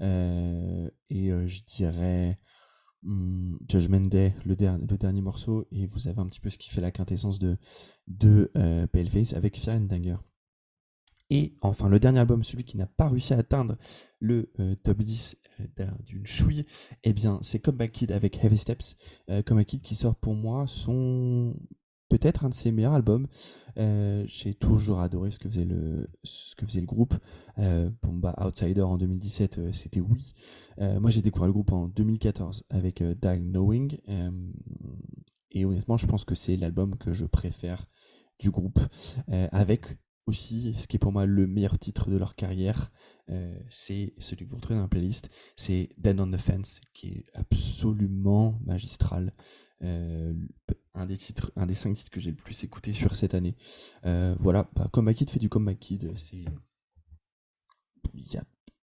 Euh, 0.00 0.88
et 1.08 1.30
je 1.46 1.64
dirais, 1.64 2.38
hum, 3.04 3.58
Judgment 3.68 4.00
Day, 4.00 4.34
le, 4.44 4.54
le, 4.54 4.98
dernier 4.98 5.22
morceau, 5.22 5.66
et 5.72 5.86
vous 5.86 6.08
avez 6.08 6.20
un 6.20 6.26
petit 6.26 6.40
peu 6.40 6.50
ce 6.50 6.58
qui 6.58 6.70
fait 6.70 6.80
la 6.80 6.90
quintessence 6.90 7.38
de, 7.38 7.56
de 8.06 8.50
Paleface 8.92 9.34
avec 9.34 9.58
Fear 9.58 9.76
and 9.76 9.86
Danger. 9.86 10.16
Et 11.32 11.54
enfin, 11.60 11.88
le 11.88 12.00
dernier 12.00 12.18
album, 12.20 12.42
celui 12.42 12.64
qui 12.64 12.76
n'a 12.76 12.86
pas 12.86 13.08
réussi 13.08 13.34
à 13.34 13.38
atteindre 13.38 13.76
le 14.18 14.50
top 14.82 14.98
10 14.98 15.36
euh, 15.80 15.86
d'une 16.06 16.26
chouille, 16.26 16.64
eh 17.04 17.12
bien, 17.12 17.38
c'est 17.42 17.58
Comeback 17.58 17.92
Kid 17.92 18.12
avec 18.12 18.42
Heavy 18.42 18.56
Steps. 18.56 18.96
Euh, 19.28 19.42
Comeback 19.42 19.66
Kid 19.66 19.82
qui 19.82 19.94
sort 19.94 20.16
pour 20.16 20.34
moi 20.34 20.66
son 20.66 21.54
peut-être 22.10 22.44
un 22.44 22.50
de 22.50 22.54
ses 22.54 22.70
meilleurs 22.70 22.92
albums. 22.92 23.26
J'ai 23.76 24.54
toujours 24.54 25.00
adoré 25.00 25.30
ce 25.30 25.38
que 25.38 25.48
faisait 25.48 25.64
le, 25.64 26.10
ce 26.22 26.54
que 26.54 26.66
faisait 26.66 26.80
le 26.80 26.86
groupe. 26.86 27.14
bon, 27.56 28.12
bah, 28.12 28.34
Outsider 28.38 28.82
en 28.82 28.98
2017, 28.98 29.72
c'était 29.72 30.00
oui. 30.00 30.34
moi, 30.78 31.08
j'ai 31.08 31.22
découvert 31.22 31.46
le 31.46 31.54
groupe 31.54 31.72
en 31.72 31.88
2014 31.88 32.64
avec 32.68 33.02
Die 33.02 33.40
Knowing. 33.40 33.96
et 35.52 35.64
honnêtement, 35.64 35.96
je 35.96 36.06
pense 36.06 36.24
que 36.26 36.34
c'est 36.34 36.56
l'album 36.56 36.98
que 36.98 37.14
je 37.14 37.24
préfère 37.24 37.86
du 38.38 38.50
groupe. 38.50 38.80
avec 39.28 39.96
aussi, 40.26 40.74
ce 40.74 40.86
qui 40.86 40.96
est 40.96 40.98
pour 40.98 41.12
moi 41.12 41.26
le 41.26 41.46
meilleur 41.46 41.78
titre 41.78 42.10
de 42.10 42.16
leur 42.16 42.34
carrière, 42.34 42.90
euh, 43.30 43.54
c'est 43.70 44.14
celui 44.18 44.46
que 44.46 44.50
vous 44.50 44.56
retrouvez 44.56 44.76
dans 44.76 44.82
la 44.82 44.88
playlist, 44.88 45.28
c'est 45.56 45.90
Dead 45.98 46.18
on 46.18 46.30
the 46.30 46.36
Fence, 46.36 46.80
qui 46.94 47.08
est 47.08 47.26
absolument 47.34 48.58
magistral. 48.64 49.32
Euh, 49.82 50.34
un 50.94 51.06
des 51.06 51.74
cinq 51.74 51.94
titres 51.94 52.10
que 52.10 52.20
j'ai 52.20 52.30
le 52.30 52.36
plus 52.36 52.64
écouté 52.64 52.92
sur 52.92 53.16
cette 53.16 53.34
année. 53.34 53.56
Euh, 54.04 54.34
voilà, 54.38 54.68
bah, 54.74 54.88
comme 54.92 55.12
Kid 55.14 55.30
fait 55.30 55.38
du 55.38 55.48
Come 55.48 55.74
Kid, 55.76 56.12
il 58.12 58.32
y 58.32 58.36
a, 58.36 58.44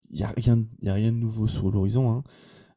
y 0.09 0.23
a, 0.23 0.27
rien, 0.27 0.65
y 0.81 0.89
a 0.89 0.93
rien 0.93 1.11
de 1.11 1.17
nouveau 1.17 1.47
sur 1.47 1.71
l'horizon. 1.71 2.11
Hein. 2.11 2.23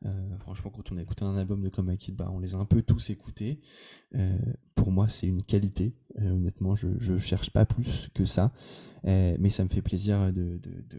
Euh, 0.06 0.38
franchement, 0.38 0.70
quand 0.70 0.92
on 0.92 0.96
a 0.96 1.02
écouté 1.02 1.24
un 1.24 1.36
album 1.36 1.62
de 1.62 1.68
Come 1.68 1.96
Kid, 1.96 2.16
bah, 2.16 2.30
on 2.32 2.38
les 2.38 2.54
a 2.54 2.58
un 2.58 2.64
peu 2.64 2.82
tous 2.82 3.10
écoutés. 3.10 3.60
Euh, 4.14 4.36
pour 4.74 4.90
moi, 4.90 5.08
c'est 5.08 5.26
une 5.26 5.42
qualité. 5.42 5.94
Euh, 6.20 6.30
honnêtement, 6.30 6.74
je, 6.74 6.88
je 6.98 7.16
cherche 7.16 7.50
pas 7.50 7.64
plus 7.64 8.10
que 8.14 8.24
ça. 8.24 8.52
mais 9.04 9.50
ça 9.50 9.64
me 9.64 9.68
fait 9.68 9.82
plaisir 9.82 10.32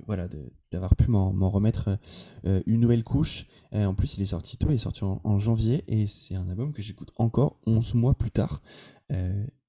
voilà 0.05 0.27
d'avoir 0.71 0.95
pu 0.95 1.09
m'en 1.09 1.49
remettre 1.49 1.97
une 2.43 2.79
nouvelle 2.79 3.03
couche. 3.03 3.47
en 3.71 3.95
plus, 3.95 4.17
il 4.17 4.23
est 4.23 4.27
sorti 4.27 4.57
tôt, 4.57 4.69
il 4.69 4.75
est 4.75 4.77
sorti 4.77 5.03
en, 5.03 5.37
janvier 5.39 5.83
et 5.87 6.07
c'est 6.07 6.35
un 6.35 6.47
album 6.49 6.71
que 6.71 6.81
j'écoute 6.81 7.11
encore 7.17 7.59
11 7.65 7.95
mois 7.95 8.13
plus 8.13 8.31
tard. 8.31 8.61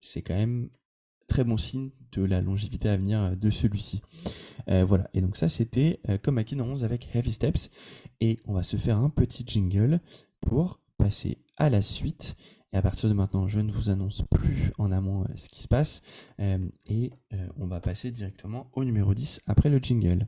c'est 0.01 0.22
quand 0.22 0.35
même 0.35 0.68
très 1.28 1.44
bon 1.44 1.56
signe 1.56 1.90
de 2.12 2.24
la 2.24 2.40
longévité 2.40 2.88
à 2.88 2.96
venir 2.96 3.36
de 3.36 3.50
celui-ci. 3.50 4.02
voilà, 4.66 5.08
et 5.12 5.20
donc 5.20 5.36
ça 5.36 5.48
c'était 5.48 6.00
comme 6.22 6.38
Akin 6.38 6.60
11 6.60 6.84
avec 6.84 7.08
Heavy 7.14 7.32
Steps. 7.32 7.70
Et 8.20 8.38
on 8.46 8.54
va 8.54 8.62
se 8.62 8.76
faire 8.76 8.98
un 8.98 9.10
petit 9.10 9.44
jingle 9.46 10.00
pour 10.40 10.80
passer 10.96 11.38
à 11.56 11.70
la 11.70 11.82
suite. 11.82 12.36
Et 12.72 12.76
à 12.76 12.82
partir 12.82 13.08
de 13.08 13.14
maintenant, 13.14 13.46
je 13.46 13.60
ne 13.60 13.70
vous 13.70 13.90
annonce 13.90 14.22
plus 14.30 14.72
en 14.78 14.90
amont 14.90 15.22
euh, 15.22 15.26
ce 15.36 15.48
qui 15.48 15.62
se 15.62 15.68
passe. 15.68 16.02
Euh, 16.40 16.58
et 16.88 17.12
euh, 17.32 17.46
on 17.56 17.66
va 17.66 17.80
passer 17.80 18.10
directement 18.10 18.70
au 18.72 18.84
numéro 18.84 19.14
10 19.14 19.40
après 19.46 19.68
le 19.68 19.78
jingle. 19.78 20.26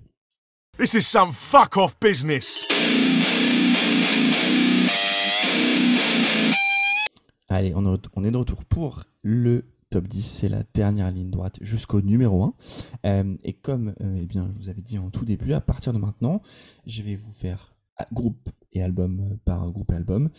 This 0.79 0.95
is 0.95 1.03
some 1.03 1.33
fuck 1.33 1.77
off 1.77 1.99
business. 2.01 2.67
Allez, 7.49 7.75
on 7.75 8.25
est 8.25 8.31
de 8.31 8.37
retour 8.37 8.65
pour 8.67 9.05
le 9.23 9.65
top 9.91 10.09
10, 10.09 10.23
c'est 10.23 10.49
la 10.49 10.63
dernière 10.75 11.11
ligne 11.11 11.31
droite 11.31 11.59
jusqu'au 11.61 12.01
numéro 12.01 12.55
1. 13.05 13.29
et 13.45 13.53
comme 13.55 13.95
eh 14.01 14.27
bien, 14.27 14.51
je 14.53 14.59
vous 14.59 14.69
avais 14.69 14.83
dit 14.83 14.99
en 14.99 15.11
tout 15.11 15.25
début, 15.25 15.53
à 15.53 15.61
partir 15.61 15.93
de 15.93 15.99
maintenant, 15.99 16.43
je 16.87 17.03
vais 17.03 17.17
vous 17.17 17.33
faire 17.33 17.75
groupe 18.13 18.51
et 18.73 18.83
album 18.83 19.21
euh, 19.21 19.37
par 19.45 19.71
groupe 19.71 19.93
et 19.93 19.97
album. 19.97 20.31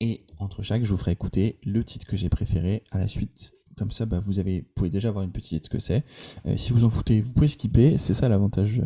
Et 0.00 0.26
entre 0.38 0.62
chaque, 0.62 0.84
je 0.84 0.90
vous 0.90 0.96
ferai 0.96 1.12
écouter 1.12 1.58
le 1.64 1.82
titre 1.84 2.06
que 2.06 2.16
j'ai 2.16 2.28
préféré 2.28 2.84
à 2.90 2.98
la 2.98 3.08
suite. 3.08 3.52
Comme 3.76 3.90
ça, 3.90 4.06
bah, 4.06 4.20
vous 4.20 4.38
avez, 4.38 4.62
pouvez 4.62 4.90
déjà 4.90 5.08
avoir 5.08 5.24
une 5.24 5.30
petite 5.30 5.52
idée 5.52 5.60
de 5.60 5.64
ce 5.64 5.70
que 5.70 5.78
c'est. 5.78 6.04
Euh, 6.46 6.56
si 6.56 6.72
vous 6.72 6.84
en 6.84 6.90
foutez, 6.90 7.20
vous 7.20 7.32
pouvez 7.32 7.48
skipper. 7.48 7.96
C'est 7.98 8.14
ça 8.14 8.28
l'avantage 8.28 8.82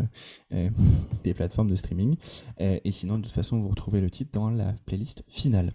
euh, 0.52 0.70
des 1.24 1.35
plateformes 1.35 1.68
de 1.68 1.76
streaming. 1.76 2.16
et 2.58 2.90
sinon, 2.90 3.18
de 3.18 3.24
toute 3.24 3.32
façon, 3.32 3.61
vous 3.61 3.68
retrouvez 3.68 4.00
le 4.00 4.11
titre 4.11 4.30
dans 4.32 4.50
la 4.50 4.74
playlist 4.87 5.24
finale. 5.28 5.72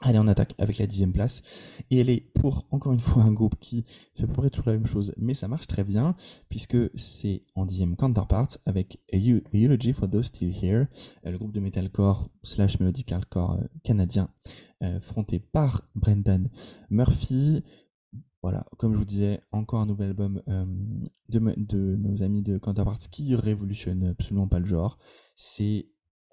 Allez, 0.00 0.20
on 0.20 0.28
attaque 0.28 0.54
avec 0.58 0.78
la 0.78 0.86
dixième 0.86 1.12
place. 1.12 1.42
Et 1.90 1.98
elle 1.98 2.08
est 2.08 2.20
pour, 2.20 2.66
encore 2.70 2.92
une 2.92 3.00
fois, 3.00 3.24
un 3.24 3.32
groupe 3.32 3.56
qui 3.58 3.84
fait 4.14 4.24
à 4.24 4.26
peu 4.28 4.32
près 4.32 4.50
toujours 4.50 4.68
la 4.68 4.74
même 4.74 4.86
chose, 4.86 5.12
mais 5.16 5.34
ça 5.34 5.48
marche 5.48 5.66
très 5.66 5.82
bien, 5.82 6.14
puisque 6.48 6.76
c'est 6.96 7.42
en 7.56 7.66
dixième 7.66 7.96
counterpart 7.96 8.48
avec 8.64 9.00
A, 9.12 9.16
Eulogy 9.52 9.92
for 9.92 10.08
Those 10.08 10.26
Still 10.26 10.54
Here, 10.54 10.86
euh, 11.26 11.32
le 11.32 11.38
groupe 11.38 11.52
de 11.52 11.58
metalcore 11.58 12.28
slash 12.44 12.78
melodicalcore 12.78 13.54
euh, 13.54 13.64
canadien, 13.82 14.30
euh, 14.84 15.00
fronté 15.00 15.40
par 15.40 15.82
Brendan 15.96 16.48
Murphy. 16.90 17.64
Voilà, 18.40 18.66
comme 18.76 18.94
je 18.94 18.98
vous 18.98 19.04
disais, 19.04 19.40
encore 19.50 19.80
un 19.80 19.86
nouvel 19.86 20.10
album 20.10 20.40
de, 21.28 21.54
de 21.56 21.96
nos 21.96 22.22
amis 22.22 22.40
de 22.40 22.56
Counterparts 22.56 23.10
qui 23.10 23.34
révolutionne 23.34 24.04
absolument 24.04 24.46
pas 24.46 24.60
le 24.60 24.64
genre. 24.64 24.96
C'est 25.34 25.88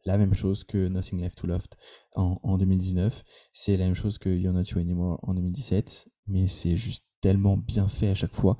la 0.05 0.17
même 0.17 0.33
chose 0.33 0.63
que 0.63 0.87
Nothing 0.87 1.21
Left 1.21 1.37
to 1.37 1.47
Loft 1.47 1.77
en, 2.15 2.57
2019. 2.57 3.23
C'est 3.53 3.77
la 3.77 3.85
même 3.85 3.95
chose 3.95 4.17
que 4.17 4.29
You're 4.29 4.53
Not 4.53 4.63
You 4.63 4.79
Anymore 4.79 5.19
en 5.23 5.33
2017. 5.33 6.09
Mais 6.27 6.47
c'est 6.47 6.75
juste 6.75 7.05
tellement 7.21 7.57
bien 7.57 7.87
fait 7.87 8.09
à 8.09 8.15
chaque 8.15 8.35
fois 8.35 8.57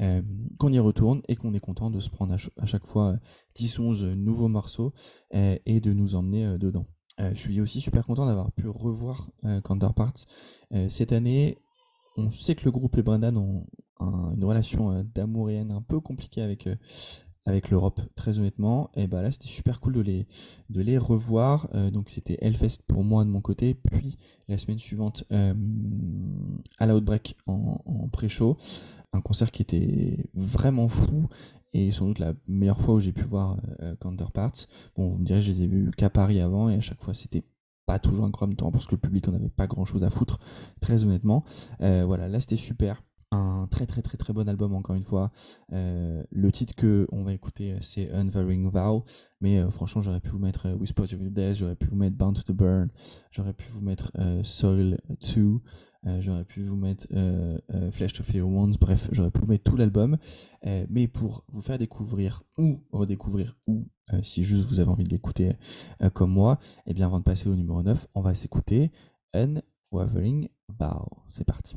euh, 0.00 0.22
qu'on 0.58 0.72
y 0.72 0.78
retourne 0.80 1.22
et 1.28 1.36
qu'on 1.36 1.54
est 1.54 1.60
content 1.60 1.88
de 1.90 2.00
se 2.00 2.10
prendre 2.10 2.34
à, 2.34 2.66
chaque 2.66 2.86
fois 2.86 3.16
10 3.54 3.78
ou 3.78 3.82
11 3.84 4.04
nouveaux 4.16 4.48
morceaux 4.48 4.92
euh, 5.34 5.56
et 5.66 5.80
de 5.80 5.92
nous 5.92 6.16
emmener 6.16 6.44
euh, 6.44 6.58
dedans. 6.58 6.86
je 7.18 7.38
suis 7.38 7.60
aussi 7.60 7.80
super 7.80 8.04
content 8.04 8.26
d'avoir 8.26 8.50
pu 8.52 8.68
revoir 8.68 9.30
Counterparts 9.64 10.26
cette 10.88 11.12
année. 11.12 11.58
On 12.16 12.30
sait 12.30 12.54
que 12.54 12.64
le 12.64 12.72
groupe 12.72 12.96
et 12.98 13.02
Brendan 13.02 13.36
ont 13.36 13.66
une 14.00 14.44
relation 14.44 15.02
d'amour 15.02 15.50
et 15.50 15.56
haine 15.56 15.72
un 15.72 15.82
peu 15.82 16.00
compliquée 16.00 16.42
avec 16.42 16.68
avec 17.46 17.70
l'Europe, 17.70 18.00
très 18.14 18.38
honnêtement. 18.38 18.90
Et 18.94 19.06
bah 19.06 19.22
là, 19.22 19.32
c'était 19.32 19.48
super 19.48 19.80
cool 19.80 19.94
de 19.94 20.00
les, 20.00 20.26
de 20.70 20.80
les 20.80 20.98
revoir. 20.98 21.68
Euh, 21.74 21.90
donc, 21.90 22.10
c'était 22.10 22.38
Hellfest 22.40 22.82
pour 22.86 23.04
moi 23.04 23.24
de 23.24 23.30
mon 23.30 23.40
côté. 23.40 23.74
Puis, 23.74 24.18
la 24.48 24.58
semaine 24.58 24.78
suivante, 24.78 25.24
euh, 25.32 25.54
à 26.78 26.86
l'Outbreak 26.86 27.36
en, 27.46 28.08
pré-show. 28.12 28.56
Un 29.12 29.22
concert 29.22 29.50
qui 29.50 29.62
était 29.62 30.30
vraiment 30.34 30.88
fou 30.88 31.28
et 31.72 31.90
sans 31.92 32.06
doute 32.06 32.18
la 32.18 32.34
meilleure 32.46 32.80
fois 32.80 32.94
où 32.94 33.00
j'ai 33.00 33.12
pu 33.12 33.22
voir 33.22 33.56
euh, 33.80 33.94
Counterparts. 33.96 34.66
Bon, 34.96 35.08
vous 35.08 35.18
me 35.18 35.24
direz, 35.24 35.40
je 35.40 35.50
les 35.50 35.62
ai 35.62 35.66
vus 35.66 35.90
qu'à 35.96 36.10
Paris 36.10 36.40
avant 36.40 36.68
et 36.68 36.74
à 36.74 36.80
chaque 36.80 37.02
fois, 37.02 37.14
c'était 37.14 37.44
pas 37.86 37.98
toujours 37.98 38.26
incroyable, 38.26 38.54
parce 38.70 38.84
que 38.84 38.94
le 38.94 39.00
public 39.00 39.26
en 39.28 39.34
avait 39.34 39.48
pas 39.48 39.66
grand 39.66 39.86
chose 39.86 40.04
à 40.04 40.10
foutre, 40.10 40.38
très 40.82 41.04
honnêtement. 41.04 41.42
voilà, 41.80 42.28
là, 42.28 42.38
c'était 42.38 42.56
super 42.56 43.02
un 43.30 43.66
très 43.70 43.86
très 43.86 44.02
très 44.02 44.16
très 44.16 44.32
bon 44.32 44.48
album 44.48 44.74
encore 44.74 44.96
une 44.96 45.04
fois. 45.04 45.30
Euh, 45.72 46.22
le 46.30 46.52
titre 46.52 46.74
que 46.74 47.06
on 47.12 47.22
va 47.24 47.32
écouter 47.32 47.72
euh, 47.72 47.78
c'est 47.80 48.10
Unvarying 48.10 48.70
Vow, 48.70 49.04
mais 49.40 49.58
euh, 49.58 49.70
franchement 49.70 50.00
j'aurais 50.02 50.20
pu 50.20 50.30
vous 50.30 50.38
mettre 50.38 50.70
Whisper 50.72 51.02
of 51.02 51.12
Your 51.12 51.30
Death, 51.30 51.56
j'aurais 51.56 51.76
pu 51.76 51.86
vous 51.86 51.96
mettre 51.96 52.16
Bound 52.16 52.36
to 52.36 52.52
the 52.52 52.56
Burn, 52.56 52.88
j'aurais 53.30 53.52
pu 53.52 53.68
vous 53.70 53.80
mettre 53.80 54.12
Soil 54.42 54.98
2, 55.34 55.60
j'aurais 56.20 56.44
pu 56.44 56.62
vous 56.62 56.76
mettre 56.76 57.06
Flesh 57.90 58.12
to 58.14 58.22
Fear 58.22 58.46
Wounds, 58.46 58.78
bref 58.80 59.08
j'aurais 59.12 59.30
pu 59.30 59.40
vous 59.40 59.46
mettre 59.46 59.70
tout 59.70 59.76
l'album, 59.76 60.16
mais 60.64 61.06
pour 61.06 61.44
vous 61.48 61.60
faire 61.60 61.78
découvrir 61.78 62.42
ou 62.56 62.80
redécouvrir 62.92 63.56
ou 63.66 63.86
si 64.22 64.42
juste 64.42 64.66
vous 64.66 64.80
avez 64.80 64.90
envie 64.90 65.04
de 65.04 65.10
l'écouter 65.10 65.56
comme 66.14 66.30
moi, 66.30 66.58
et 66.86 66.90
eh 66.90 66.94
bien 66.94 67.06
avant 67.06 67.18
de 67.18 67.24
passer 67.24 67.48
au 67.48 67.54
numéro 67.54 67.82
9, 67.82 68.06
on 68.14 68.22
va 68.22 68.34
s'écouter 68.34 68.90
Unwavering 69.34 70.48
Vow. 70.78 71.06
C'est 71.28 71.44
parti. 71.44 71.76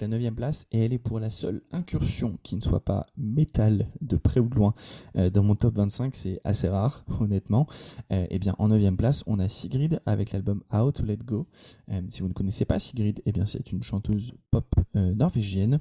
la 0.00 0.08
9 0.08 0.32
place 0.34 0.66
et 0.72 0.84
elle 0.84 0.92
est 0.92 0.98
pour 0.98 1.20
la 1.20 1.30
seule 1.30 1.62
incursion 1.72 2.38
qui 2.42 2.56
ne 2.56 2.60
soit 2.60 2.84
pas 2.84 3.06
métal 3.16 3.88
de 4.00 4.16
près 4.16 4.40
ou 4.40 4.48
de 4.48 4.54
loin 4.54 4.74
euh, 5.16 5.30
dans 5.30 5.42
mon 5.42 5.54
top 5.54 5.76
25. 5.76 6.14
C'est 6.16 6.40
assez 6.44 6.68
rare, 6.68 7.04
honnêtement. 7.20 7.66
et 8.10 8.26
eh 8.30 8.38
bien, 8.38 8.54
en 8.58 8.68
9 8.68 8.96
place, 8.96 9.24
on 9.26 9.38
a 9.38 9.48
Sigrid 9.48 10.00
avec 10.06 10.32
l'album 10.32 10.62
How 10.72 10.92
to 10.92 11.04
Let 11.04 11.18
Go. 11.18 11.46
si 12.08 12.22
vous 12.22 12.28
ne 12.28 12.32
connaissez 12.32 12.64
pas 12.64 12.78
Sigrid, 12.78 13.20
eh 13.26 13.32
bien, 13.32 13.46
c'est 13.46 13.72
une 13.72 13.82
chanteuse 13.82 14.32
pop 14.50 14.66
norvégienne 14.94 15.80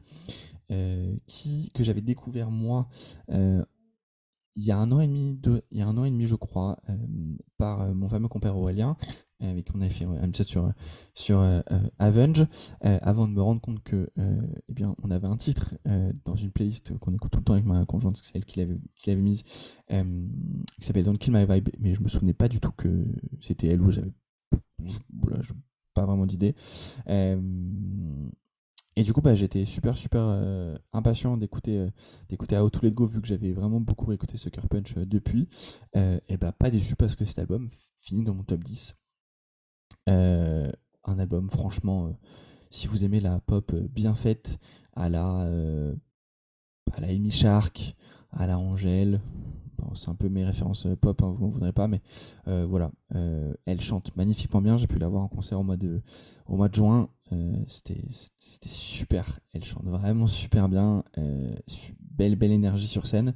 qui, 1.27 1.71
que 1.73 1.83
j'avais 1.83 2.01
découvert 2.01 2.51
moi 2.51 2.89
il 4.57 4.63
y 4.65 4.71
a 4.71 4.77
un 4.77 4.91
an 4.91 4.99
et 4.99 5.07
demi, 5.07 5.39
il 5.71 5.77
y 5.77 5.81
a 5.81 5.87
un 5.87 5.95
an 5.97 6.03
et 6.03 6.09
demi, 6.09 6.25
je 6.25 6.35
crois, 6.35 6.79
euh, 6.89 6.97
par 7.57 7.81
euh, 7.81 7.93
mon 7.93 8.09
fameux 8.09 8.27
compère 8.27 8.57
Aurélien, 8.57 8.97
euh, 8.99 9.26
avec 9.39 9.65
qui 9.65 9.71
on 9.75 9.81
avait 9.81 9.89
fait 9.89 10.05
un 10.05 10.31
chat 10.33 10.43
sur 10.43 10.71
sur 11.13 11.41
Avenge, 11.99 12.45
avant 12.81 13.27
de 13.27 13.33
me 13.33 13.41
rendre 13.41 13.61
compte 13.61 13.83
que, 13.83 14.09
eh 14.17 14.73
bien, 14.73 14.95
on 15.03 15.11
avait 15.11 15.27
un 15.27 15.37
titre 15.37 15.75
dans 16.25 16.35
une 16.35 16.51
playlist 16.51 16.97
qu'on 16.99 17.13
écoute 17.13 17.31
tout 17.31 17.39
le 17.39 17.45
temps 17.45 17.53
avec 17.53 17.65
ma 17.65 17.85
conjointe, 17.85 18.17
c'est 18.17 18.35
elle 18.35 18.45
qui 18.45 18.59
l'avait 18.59 18.77
qui 18.95 19.09
l'avait 19.09 19.21
mise, 19.21 19.43
qui 19.43 19.95
s'appelle 20.79 21.03
Don't 21.03 21.17
Kill 21.17 21.33
My 21.33 21.45
Vibe, 21.45 21.69
mais 21.79 21.93
je 21.93 22.01
me 22.01 22.07
souvenais 22.07 22.33
pas 22.33 22.47
du 22.47 22.59
tout 22.59 22.71
que 22.71 23.05
c'était 23.41 23.67
elle 23.67 23.81
ou 23.81 23.91
j'avais, 23.91 24.11
pas 25.93 26.05
vraiment 26.05 26.25
d'idée. 26.25 26.55
Et 28.97 29.03
du 29.03 29.13
coup, 29.13 29.21
bah, 29.21 29.35
j'étais 29.35 29.63
super, 29.63 29.95
super 29.95 30.23
euh, 30.23 30.75
impatient 30.91 31.37
d'écouter 31.37 31.77
euh, 31.77 31.89
d'écouter 32.29 32.57
How 32.57 32.67
to 32.71 32.79
Let 32.81 32.93
Go, 32.93 33.05
vu 33.05 33.21
que 33.21 33.27
j'avais 33.27 33.53
vraiment 33.53 33.79
beaucoup 33.79 34.11
écouté 34.11 34.37
Sucker 34.37 34.67
Punch 34.67 34.97
euh, 34.97 35.05
depuis. 35.05 35.47
et 35.93 36.37
bah, 36.37 36.51
pas 36.51 36.71
déçu 36.71 36.95
parce 36.95 37.15
que 37.15 37.23
cet 37.23 37.37
album 37.37 37.69
finit 37.99 38.23
dans 38.23 38.33
mon 38.33 38.43
top 38.43 38.63
10. 38.63 38.95
Un 40.07 41.19
album, 41.19 41.49
franchement, 41.49 42.17
si 42.69 42.87
vous 42.87 43.03
aimez 43.05 43.19
la 43.19 43.39
pop 43.39 43.73
bien 43.75 44.15
faite, 44.15 44.57
à 44.93 45.09
la, 45.09 45.47
à 46.93 47.01
la 47.01 47.07
Amy 47.07 47.31
Shark, 47.31 47.95
à 48.31 48.47
la 48.47 48.57
Angèle, 48.57 49.21
c'est 49.93 50.09
un 50.09 50.15
peu 50.15 50.29
mes 50.29 50.45
références 50.45 50.87
pop, 51.01 51.21
hein, 51.21 51.33
vous 51.37 51.45
m'en 51.45 51.51
voudrez 51.51 51.73
pas, 51.73 51.87
mais 51.87 52.01
voilà, 52.45 52.91
elle 53.65 53.81
chante 53.81 54.15
magnifiquement 54.15 54.61
bien. 54.61 54.77
J'ai 54.77 54.87
pu 54.87 54.99
la 54.99 55.07
voir 55.07 55.23
en 55.23 55.27
concert 55.27 55.59
au 55.59 55.63
mois 55.63 55.77
de, 55.77 56.01
juin. 56.73 57.09
Euh, 57.33 57.63
c'était 57.67 58.01
super. 58.69 59.39
Elle 59.53 59.65
chante 59.65 59.85
vraiment 59.85 60.27
super 60.27 60.69
bien. 60.69 61.03
Euh, 61.17 61.55
belle, 61.99 62.35
belle 62.35 62.51
énergie 62.51 62.87
sur 62.87 63.07
scène. 63.07 63.35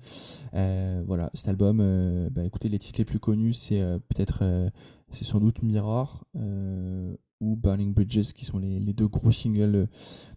Euh, 0.53 1.03
voilà, 1.05 1.29
cet 1.33 1.47
album, 1.47 2.29
bah, 2.31 2.43
écoutez, 2.43 2.69
les 2.69 2.79
titres 2.79 2.99
les 2.99 3.05
plus 3.05 3.19
connus, 3.19 3.53
c'est 3.53 3.81
peut-être, 4.09 4.43
c'est 5.11 5.25
sans 5.25 5.39
doute 5.39 5.61
Mirror 5.61 6.25
ou 7.41 7.57
Burning 7.57 7.93
Bridges, 7.93 8.31
qui 8.33 8.45
sont 8.45 8.59
les, 8.59 8.79
deux 8.93 9.07
gros 9.07 9.31
singles 9.31 9.71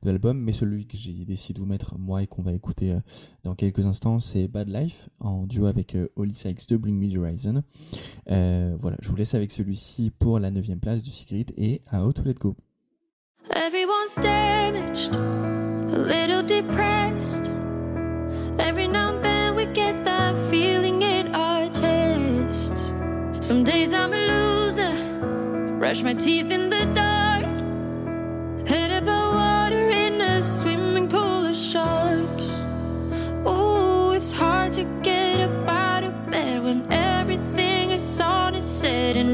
de 0.02 0.10
l'album. 0.10 0.38
Mais 0.38 0.52
celui 0.52 0.86
que 0.86 0.96
j'ai 0.96 1.24
décidé 1.24 1.54
de 1.54 1.60
vous 1.60 1.70
mettre, 1.70 1.96
moi, 1.98 2.22
et 2.22 2.26
qu'on 2.26 2.42
va 2.42 2.52
écouter 2.52 2.96
dans 3.44 3.54
quelques 3.54 3.86
instants, 3.86 4.18
c'est 4.18 4.48
Bad 4.48 4.68
Life, 4.68 5.08
en 5.20 5.46
duo 5.46 5.66
avec 5.66 5.96
Holly 6.16 6.34
Sykes 6.34 6.68
de 6.68 6.76
Bring 6.76 6.98
Me 6.98 7.08
the 7.08 7.18
Horizon. 7.18 7.62
voilà, 8.26 8.96
je 9.00 9.08
vous 9.08 9.16
laisse 9.16 9.34
avec 9.34 9.52
celui-ci 9.52 10.10
pour 10.18 10.40
la 10.40 10.50
9 10.50 10.64
place 10.80 11.02
du 11.02 11.10
Secret 11.10 11.46
et 11.56 11.82
à 11.86 12.04
Out 12.04 12.16
to 12.16 12.22
Let 12.24 12.34
Go. 12.34 12.56
Everyone's 13.50 14.16
damaged, 14.16 15.14
a 15.14 15.98
little 15.98 16.42
depressed. 16.42 17.50
Every 18.58 18.88
now 18.88 19.10
and 19.10 19.22
then 19.22 19.54
we 19.54 19.66
get 19.66 20.04
that 20.04 20.34
feeling 20.48 21.02
in 21.02 21.34
our 21.34 21.68
chests. 21.68 22.92
Some 23.40 23.64
days 23.64 23.92
I'm 23.92 24.12
a 24.12 24.63
brush 25.84 26.02
my 26.02 26.14
teeth 26.14 26.50
in 26.50 26.70
the 26.70 26.86
dark. 26.94 27.44
Head 28.66 28.90
above 29.02 29.34
water 29.34 29.90
in 29.90 30.18
a 30.18 30.40
swimming 30.40 31.10
pool 31.10 31.44
of 31.44 31.54
sharks. 31.54 32.48
Oh, 33.44 34.12
it's 34.16 34.32
hard 34.32 34.72
to 34.78 34.84
get 35.02 35.40
up 35.40 35.68
out 35.68 36.04
of 36.04 36.14
bed 36.30 36.62
when 36.62 36.90
everything 36.90 37.90
is 37.90 38.18
on 38.18 38.54
its 38.54 38.82
head 38.82 39.18
and 39.18 39.33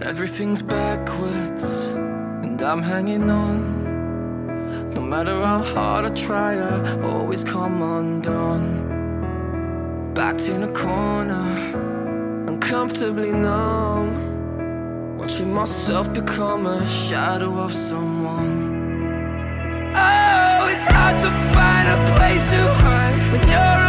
Everything's 0.00 0.62
backwards, 0.62 1.86
and 2.44 2.60
I'm 2.62 2.82
hanging 2.82 3.30
on. 3.30 3.88
No 4.94 5.00
matter 5.00 5.40
how 5.44 5.62
hard 5.62 6.04
I 6.06 6.10
try, 6.10 6.54
I 6.56 7.00
always 7.02 7.44
come 7.44 7.82
undone. 7.82 8.86
Backed 10.14 10.48
in 10.48 10.62
a 10.62 10.72
corner, 10.72 11.46
uncomfortably 12.48 13.32
numb. 13.32 15.18
Watching 15.18 15.52
myself 15.52 16.12
become 16.12 16.66
a 16.66 16.86
shadow 16.86 17.58
of 17.58 17.72
someone. 17.72 18.54
Oh, 19.94 20.68
it's 20.72 20.86
hard 20.86 21.16
to 21.24 21.30
find 21.54 21.88
a 21.88 21.98
place 22.14 22.44
to 22.50 22.72
hide 22.74 23.32
when 23.32 23.42
you're 23.48 23.87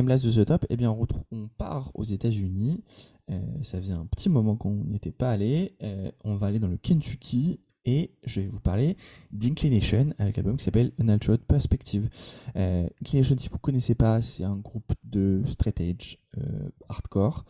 Place 0.00 0.22
de 0.22 0.30
ce 0.30 0.40
top, 0.40 0.64
eh 0.70 0.76
bien, 0.76 0.90
on, 0.90 0.96
retrouve- 0.96 1.24
on 1.30 1.48
part 1.48 1.90
aux 1.94 2.04
États-Unis. 2.04 2.82
Euh, 3.30 3.38
ça 3.62 3.78
faisait 3.80 3.92
un 3.92 4.06
petit 4.06 4.28
moment 4.30 4.56
qu'on 4.56 4.84
n'y 4.84 4.96
était 4.96 5.12
pas 5.12 5.30
allé. 5.30 5.76
Euh, 5.82 6.10
on 6.24 6.36
va 6.36 6.46
aller 6.46 6.58
dans 6.58 6.68
le 6.68 6.78
Kentucky 6.78 7.60
et 7.84 8.14
je 8.24 8.40
vais 8.40 8.46
vous 8.46 8.60
parler 8.60 8.96
d'Inclination 9.32 10.14
avec 10.18 10.36
l'album 10.36 10.56
qui 10.56 10.64
s'appelle 10.64 10.92
An 11.02 11.08
Altered 11.08 11.40
Perspective. 11.42 12.08
Euh, 12.56 12.88
Inclination, 13.02 13.36
si 13.36 13.48
vous 13.48 13.56
ne 13.56 13.60
connaissez 13.60 13.94
pas, 13.94 14.22
c'est 14.22 14.44
un 14.44 14.56
groupe 14.56 14.92
de 15.04 15.42
straight 15.44 15.80
edge 15.80 16.16
euh, 16.38 16.68
hardcore 16.88 17.44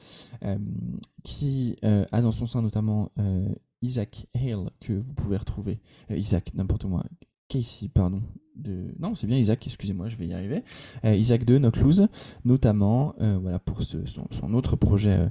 qui 1.23 1.77
a 1.83 2.23
dans 2.23 2.33
son 2.33 2.47
sein 2.47 2.63
notamment 2.63 3.11
Isaac 3.83 4.27
Hale 4.35 4.71
que 4.81 4.93
vous 4.95 5.15
pouvez 5.15 5.37
retrouver. 5.37 5.81
Isaac, 6.11 6.55
n'importe 6.55 6.85
moi. 6.87 7.05
Casey, 7.49 7.89
pardon. 7.89 8.23
Non, 8.99 9.15
c'est 9.15 9.27
bien 9.27 9.38
Isaac, 9.38 9.67
excusez-moi, 9.67 10.09
je 10.09 10.17
vais 10.17 10.27
y 10.27 10.35
arriver. 10.35 10.62
Euh, 11.05 11.15
Isaac 11.15 11.45
de 11.45 11.59
Knock 11.59 11.79
Loose, 11.79 12.09
notamment 12.45 13.15
euh, 13.21 13.38
voilà, 13.41 13.59
pour 13.59 13.83
son, 13.83 14.55
autre 14.55 14.77
projet, 14.77 15.12
euh, 15.12 15.29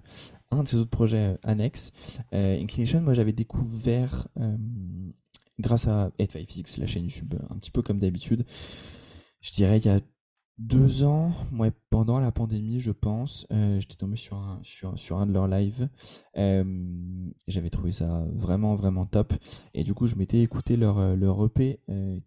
un 0.51 0.63
de 0.63 0.67
ses 0.67 0.77
autres 0.77 0.89
projets 0.89 1.37
annexes. 1.43 1.93
Inclination, 2.31 3.01
moi 3.01 3.13
j'avais 3.13 3.33
découvert 3.33 4.27
grâce 5.59 5.87
à 5.87 6.11
856, 6.19 6.77
la 6.77 6.87
chaîne 6.87 7.03
YouTube, 7.03 7.35
un 7.49 7.57
petit 7.57 7.71
peu 7.71 7.81
comme 7.81 7.99
d'habitude. 7.99 8.45
Je 9.41 9.51
dirais 9.51 9.77
il 9.77 9.85
y 9.85 9.89
a 9.89 9.99
deux 10.57 11.03
ans, 11.03 11.31
ouais, 11.53 11.71
pendant 11.89 12.19
la 12.19 12.31
pandémie, 12.31 12.79
je 12.79 12.91
pense, 12.91 13.47
euh, 13.51 13.79
j'étais 13.79 13.95
tombé 13.95 14.15
sur 14.15 14.37
un, 14.37 14.59
sur, 14.61 15.17
un 15.17 15.25
de 15.25 15.31
leurs 15.33 15.47
lives. 15.47 15.89
Euh, 16.37 16.63
J'avais 17.47 17.71
trouvé 17.71 17.91
ça 17.91 18.25
vraiment, 18.31 18.75
vraiment 18.75 19.07
top. 19.07 19.33
Et 19.73 19.83
du 19.83 19.95
coup, 19.95 20.05
je 20.05 20.15
m'étais 20.15 20.41
écouté 20.41 20.77
leur, 20.77 20.99
euh, 20.99 21.15
leur 21.15 21.43
EP 21.43 21.79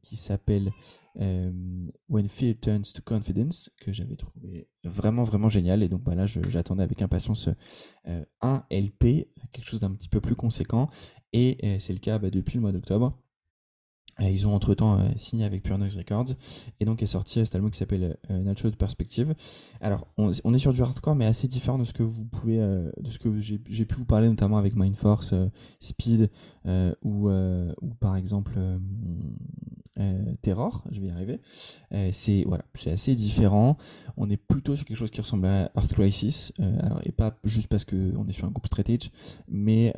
qui 0.03 0.17
s'appelle 0.17 0.73
When 1.17 2.29
Fear 2.29 2.55
Turns 2.61 2.83
to 2.93 3.03
Confidence, 3.05 3.71
que 3.81 3.93
j'avais 3.93 4.17
trouvé 4.17 4.69
vraiment, 4.83 5.23
vraiment 5.23 5.49
génial. 5.49 5.85
Et 5.85 5.89
donc, 5.89 6.03
voilà, 6.05 6.27
je- 6.27 6.41
j'attendais 6.49 6.83
avec 6.83 7.03
impatience 7.03 7.49
un 8.43 8.65
LP, 8.71 9.29
quelque 9.53 9.65
chose 9.67 9.81
d'un 9.81 9.93
petit 9.93 10.09
peu 10.09 10.21
plus 10.21 10.35
conséquent. 10.35 10.89
Et 11.33 11.79
c'est 11.79 11.93
le 11.93 12.01
cas 12.01 12.19
bah, 12.19 12.31
depuis 12.31 12.57
le 12.57 12.63
mois 12.63 12.73
d'octobre. 12.73 13.17
Ils 14.21 14.47
ont 14.47 14.55
entre-temps 14.55 14.99
euh, 14.99 15.09
signé 15.17 15.45
avec 15.45 15.63
Pure 15.63 15.79
Noise 15.79 15.97
Records 15.97 16.35
et 16.81 16.85
donc 16.85 17.03
est 17.03 17.07
sorti 17.07 17.45
cet 17.45 17.55
album 17.55 17.71
qui 17.71 17.79
s'appelle 17.79 18.17
euh, 18.31 18.43
Natural 18.43 18.77
Perspective. 18.77 19.35
Alors 19.81 20.07
on, 20.17 20.31
est 20.31 20.59
sur 20.59 20.73
du 20.73 20.83
hardcore 20.83 21.15
mais 21.17 21.27
assez 21.27 21.49
différent 21.49 21.79
de 21.79 21.85
ce 21.85 21.93
que 21.93 22.03
vous 22.03 22.25
pouvez, 22.25 22.61
euh, 22.61 22.91
de 23.01 23.11
ce 23.11 23.19
que 23.19 23.41
j'ai 23.41 23.59
pu 23.59 23.95
vous 23.97 24.05
parler 24.05 24.29
notamment 24.29 24.57
avec 24.57 24.77
Mind 24.77 24.97
Force, 24.97 25.33
euh, 25.33 25.49
Speed 25.81 26.31
ou, 27.03 27.29
par 28.01 28.17
exemple 28.17 28.59
Terror, 30.43 30.85
je 30.91 31.01
vais 31.01 31.09
y 31.09 31.11
arriver. 31.11 31.41
C'est 32.13 32.45
voilà, 32.47 32.65
c'est 32.75 32.91
assez 32.91 33.15
différent. 33.15 33.77
On 34.17 34.31
est 34.31 34.37
plutôt 34.37 34.77
sur 34.77 34.85
quelque 34.85 34.97
chose 34.97 35.11
qui 35.11 35.21
ressemble 35.21 35.47
à 35.47 35.71
Earth 35.77 35.93
Crisis, 35.93 36.53
alors 36.59 37.01
et 37.05 37.13
pas 37.13 37.39
juste 37.45 37.69
parce 37.69 37.85
que 37.85 38.13
on 38.17 38.27
est 38.27 38.33
sur 38.33 38.47
un 38.47 38.51
groupe 38.51 38.67
straight 38.67 38.89
edge, 38.89 39.11
mais 39.49 39.93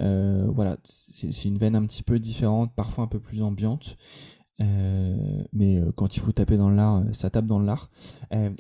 voilà, 0.49 0.77
c'est 0.85 1.45
une 1.45 1.59
veine 1.59 1.77
un 1.77 1.85
petit 1.87 2.03
peu 2.03 2.19
différente, 2.19 2.73
parfois 2.75 3.05
un 3.05 3.09
peu 3.09 3.21
plus 3.21 3.43
ambiante. 3.43 3.97
Euh, 4.61 5.45
mais 5.53 5.77
euh, 5.77 5.93
quand 5.93 6.17
il 6.17 6.21
faut 6.21 6.33
taper 6.33 6.57
dans 6.57 6.71
l'art, 6.71 6.97
euh, 6.97 7.13
ça 7.13 7.31
tape 7.31 7.47
dans 7.47 7.59
l'art. 7.59 7.91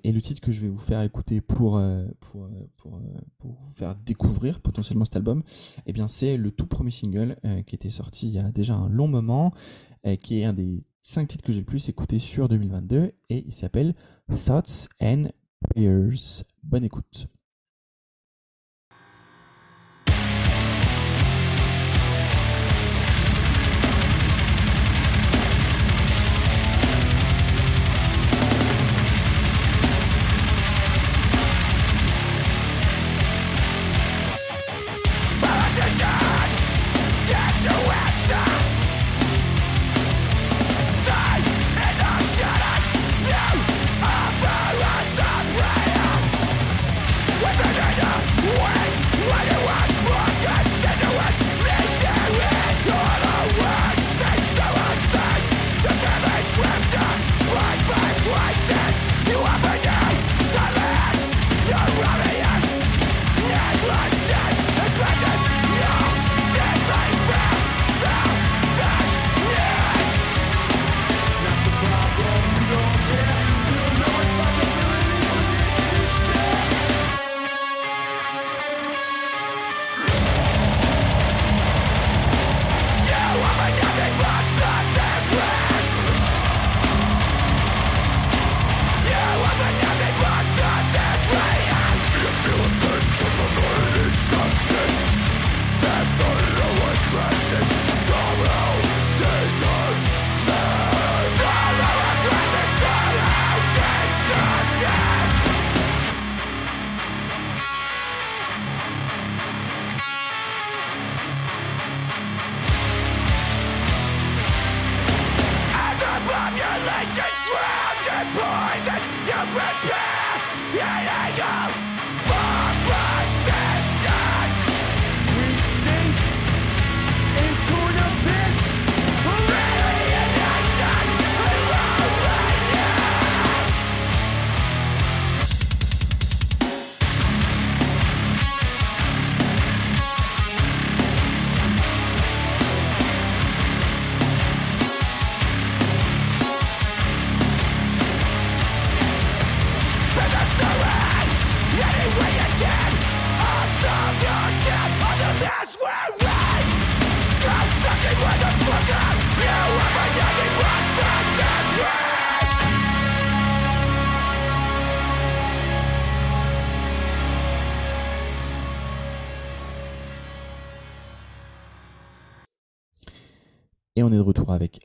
Et 0.05 0.13
le 0.13 0.21
titre 0.21 0.41
que 0.41 0.53
je 0.53 0.61
vais 0.61 0.69
vous 0.69 0.79
faire 0.79 1.03
écouter 1.03 1.41
pour, 1.41 1.81
pour, 2.21 2.49
pour, 2.77 3.01
vous 3.41 3.73
faire 3.73 3.95
découvrir 3.95 4.61
potentiellement 4.61 5.05
cet 5.05 5.17
album, 5.17 5.43
eh 5.87 5.93
bien 5.93 6.09
c'est 6.09 6.37
le 6.37 6.51
tout 6.51 6.67
premier 6.67 6.91
single 6.91 7.37
qui 7.67 7.75
était 7.75 7.91
sorti 7.91 8.29
il 8.29 8.35
y 8.35 8.39
a 8.39 8.51
déjà 8.51 8.75
un 8.75 8.89
long 8.89 9.09
moment, 9.09 9.53
qui 10.23 10.41
est 10.41 10.45
un 10.45 10.53
des 10.53 10.85
cinq 11.03 11.29
titres 11.29 11.45
que 11.45 11.53
j'ai 11.53 11.61
le 11.61 11.67
plus 11.67 11.89
écouté 11.89 12.19
sur 12.19 12.49
2022 12.49 13.13
et 13.29 13.45
il 13.47 13.53
s'appelle 13.53 13.95
Thoughts 14.47 14.89
and 15.01 15.31
Prayers. 15.61 16.45
Bonne 16.63 16.85
écoute. 16.85 17.29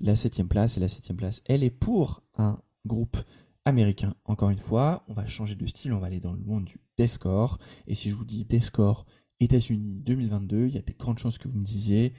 La 0.02 0.16
septième 0.16 0.48
place. 0.48 0.78
Et 0.78 0.80
la 0.80 0.88
septième 0.88 1.18
place, 1.18 1.42
elle 1.46 1.64
est 1.64 1.70
pour 1.70 2.24
un 2.38 2.60
groupe 2.86 3.18
américain. 3.66 4.16
Encore 4.26 4.50
une 4.50 4.58
fois, 4.58 5.04
on 5.08 5.14
va 5.14 5.26
changer 5.26 5.56
de 5.56 5.68
style, 5.68 5.94
on 5.94 6.00
va 6.00 6.08
aller 6.08 6.20
dans 6.20 6.34
le 6.34 6.40
monde 6.40 6.66
du 6.66 6.80
deathcore. 6.98 7.60
Et 7.88 7.96
si 7.96 8.10
je 8.10 8.16
vous 8.16 8.26
dis 8.26 8.46
deathcore 8.46 9.06
États-Unis 9.40 10.02
2022, 10.04 10.68
il 10.68 10.76
y 10.76 10.78
a 10.78 10.82
des 10.82 10.94
grandes 10.94 11.20
chances 11.20 11.38
que 11.38 11.48
vous 11.48 11.58
me 11.58 11.64
disiez. 11.64 12.14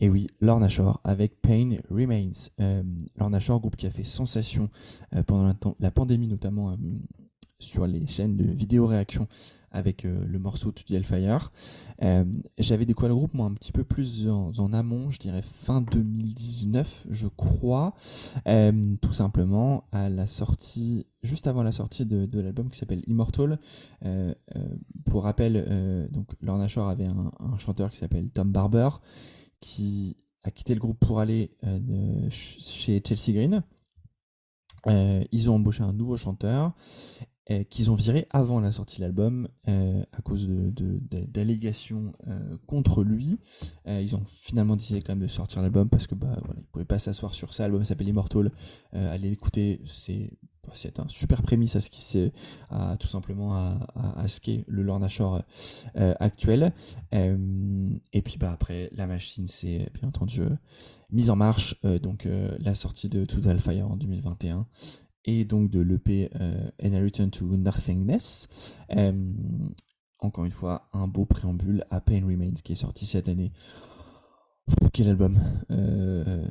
Et 0.00 0.08
oui, 0.08 0.28
Lorna 0.40 0.68
Shore 0.68 1.00
avec 1.02 1.40
Pain 1.40 1.76
Remains. 1.90 2.30
Euh, 2.60 2.82
Lorna 3.16 3.40
Shore, 3.40 3.60
groupe 3.60 3.76
qui 3.76 3.86
a 3.86 3.90
fait 3.90 4.04
sensation 4.04 4.70
euh, 5.14 5.22
pendant 5.24 5.44
la, 5.44 5.54
la, 5.80 5.90
pandémie, 5.90 6.28
notamment 6.28 6.70
euh, 6.70 6.76
sur 7.58 7.86
les 7.86 8.06
chaînes 8.06 8.36
de 8.36 8.44
vidéo 8.44 8.86
réaction 8.86 9.26
avec 9.70 10.04
euh, 10.04 10.24
le 10.26 10.38
morceau 10.38 10.72
To 10.72 10.82
the 10.82 10.92
Hellfire. 10.92 11.52
Euh, 12.02 12.24
J'avais 12.58 12.86
découvert 12.86 13.08
le 13.08 13.14
groupe 13.14 13.34
moi 13.34 13.46
un 13.46 13.54
petit 13.54 13.72
peu 13.72 13.84
plus 13.84 14.28
en, 14.28 14.72
amont, 14.72 15.10
je 15.10 15.18
dirais 15.18 15.42
fin 15.42 15.80
2019, 15.80 17.06
je 17.10 17.28
crois, 17.28 17.94
euh, 18.46 18.72
tout 19.00 19.12
simplement 19.12 19.84
à 19.92 20.08
la 20.08 20.26
sortie, 20.26 21.06
juste 21.22 21.46
avant 21.46 21.62
la 21.62 21.72
sortie 21.72 22.06
de, 22.06 22.40
l'album 22.40 22.70
qui 22.70 22.78
s'appelle 22.78 23.02
Immortal. 23.06 23.58
Pour 25.04 25.24
rappel, 25.24 26.08
donc 26.12 26.28
Lorna 26.40 26.68
Shore 26.68 26.88
avait 26.88 27.06
un, 27.06 27.58
chanteur 27.58 27.90
qui 27.90 27.96
s'appelle 27.96 28.30
Tom 28.30 28.52
Barber 28.52 28.88
qui 29.60 30.16
a 30.44 30.50
quitté 30.50 30.74
le 30.74 30.80
groupe 30.80 30.98
pour 31.00 31.20
aller 31.20 31.50
chez 32.30 33.02
Chelsea 33.04 33.32
Green. 33.32 33.62
Ils 35.32 35.50
ont 35.50 35.56
embauché 35.56 35.82
un 35.82 35.92
nouveau 35.92 36.16
chanteur 36.16 36.74
euh, 37.50 37.64
qu'ils 37.64 37.90
ont 37.90 37.94
viré 37.94 38.26
avant 38.30 38.60
la 38.60 38.72
sortie 38.72 38.96
de 38.98 39.02
l'album 39.02 39.48
euh, 39.68 40.02
à 40.12 40.20
cause 40.20 40.46
d'allégations 40.46 42.12
euh, 42.26 42.58
contre 42.66 43.02
lui. 43.02 43.38
Ils 43.86 44.14
ont 44.16 44.22
finalement 44.26 44.76
décidé 44.76 45.00
quand 45.00 45.14
même 45.14 45.22
de 45.22 45.28
sortir 45.28 45.62
l'album 45.62 45.88
parce 45.88 46.06
que 46.06 46.14
bah 46.14 46.36
ils 46.58 46.62
pouvaient 46.64 46.84
pas 46.84 46.98
s'asseoir 46.98 47.34
sur 47.34 47.54
ça. 47.54 47.62
L'album 47.62 47.84
s'appelle 47.84 48.08
Immortal. 48.08 48.52
Allez 48.92 49.30
l'écouter, 49.30 49.80
c'est 49.86 50.32
c'est 50.74 51.00
un 51.00 51.08
super 51.08 51.40
prémisse 51.40 51.76
à 51.76 51.80
ce 51.80 51.88
qui 51.88 52.02
c'est 52.02 52.30
à 52.68 52.98
tout 52.98 53.06
simplement 53.08 53.54
à, 53.54 53.78
à, 53.94 54.28
ce 54.28 54.38
qu'est 54.38 54.64
le 54.66 54.82
Lorna 54.82 55.08
Shore 55.08 55.42
euh, 55.96 56.14
actuel. 56.20 56.74
Et 57.12 58.22
puis 58.22 58.36
bah 58.38 58.52
après 58.52 58.90
la 58.92 59.06
machine 59.06 59.48
c'est 59.48 59.90
bien 59.94 60.08
entendu 60.08 60.42
mise 61.10 61.30
en 61.30 61.36
marche. 61.36 61.80
donc 62.02 62.28
la 62.58 62.74
sortie 62.74 63.08
de 63.08 63.24
To 63.24 63.40
the 63.40 63.46
Hellfire 63.46 63.90
en 63.90 63.96
2021 63.96 64.66
et 65.28 65.44
donc 65.44 65.70
de 65.70 65.80
l'EP 65.80 66.30
euh, 66.40 66.70
And 66.82 66.94
I 66.94 67.02
Return 67.02 67.30
to 67.30 67.44
Nothingness. 67.44 68.48
Euh, 68.96 69.12
encore 70.20 70.46
une 70.46 70.50
fois, 70.50 70.88
un 70.94 71.06
beau 71.06 71.26
préambule 71.26 71.84
à 71.90 72.00
Pain 72.00 72.26
Remains 72.26 72.54
qui 72.64 72.72
est 72.72 72.76
sorti 72.76 73.04
cette 73.04 73.28
année. 73.28 73.52
Quel 74.94 75.10
album 75.10 75.38
euh, 75.70 76.46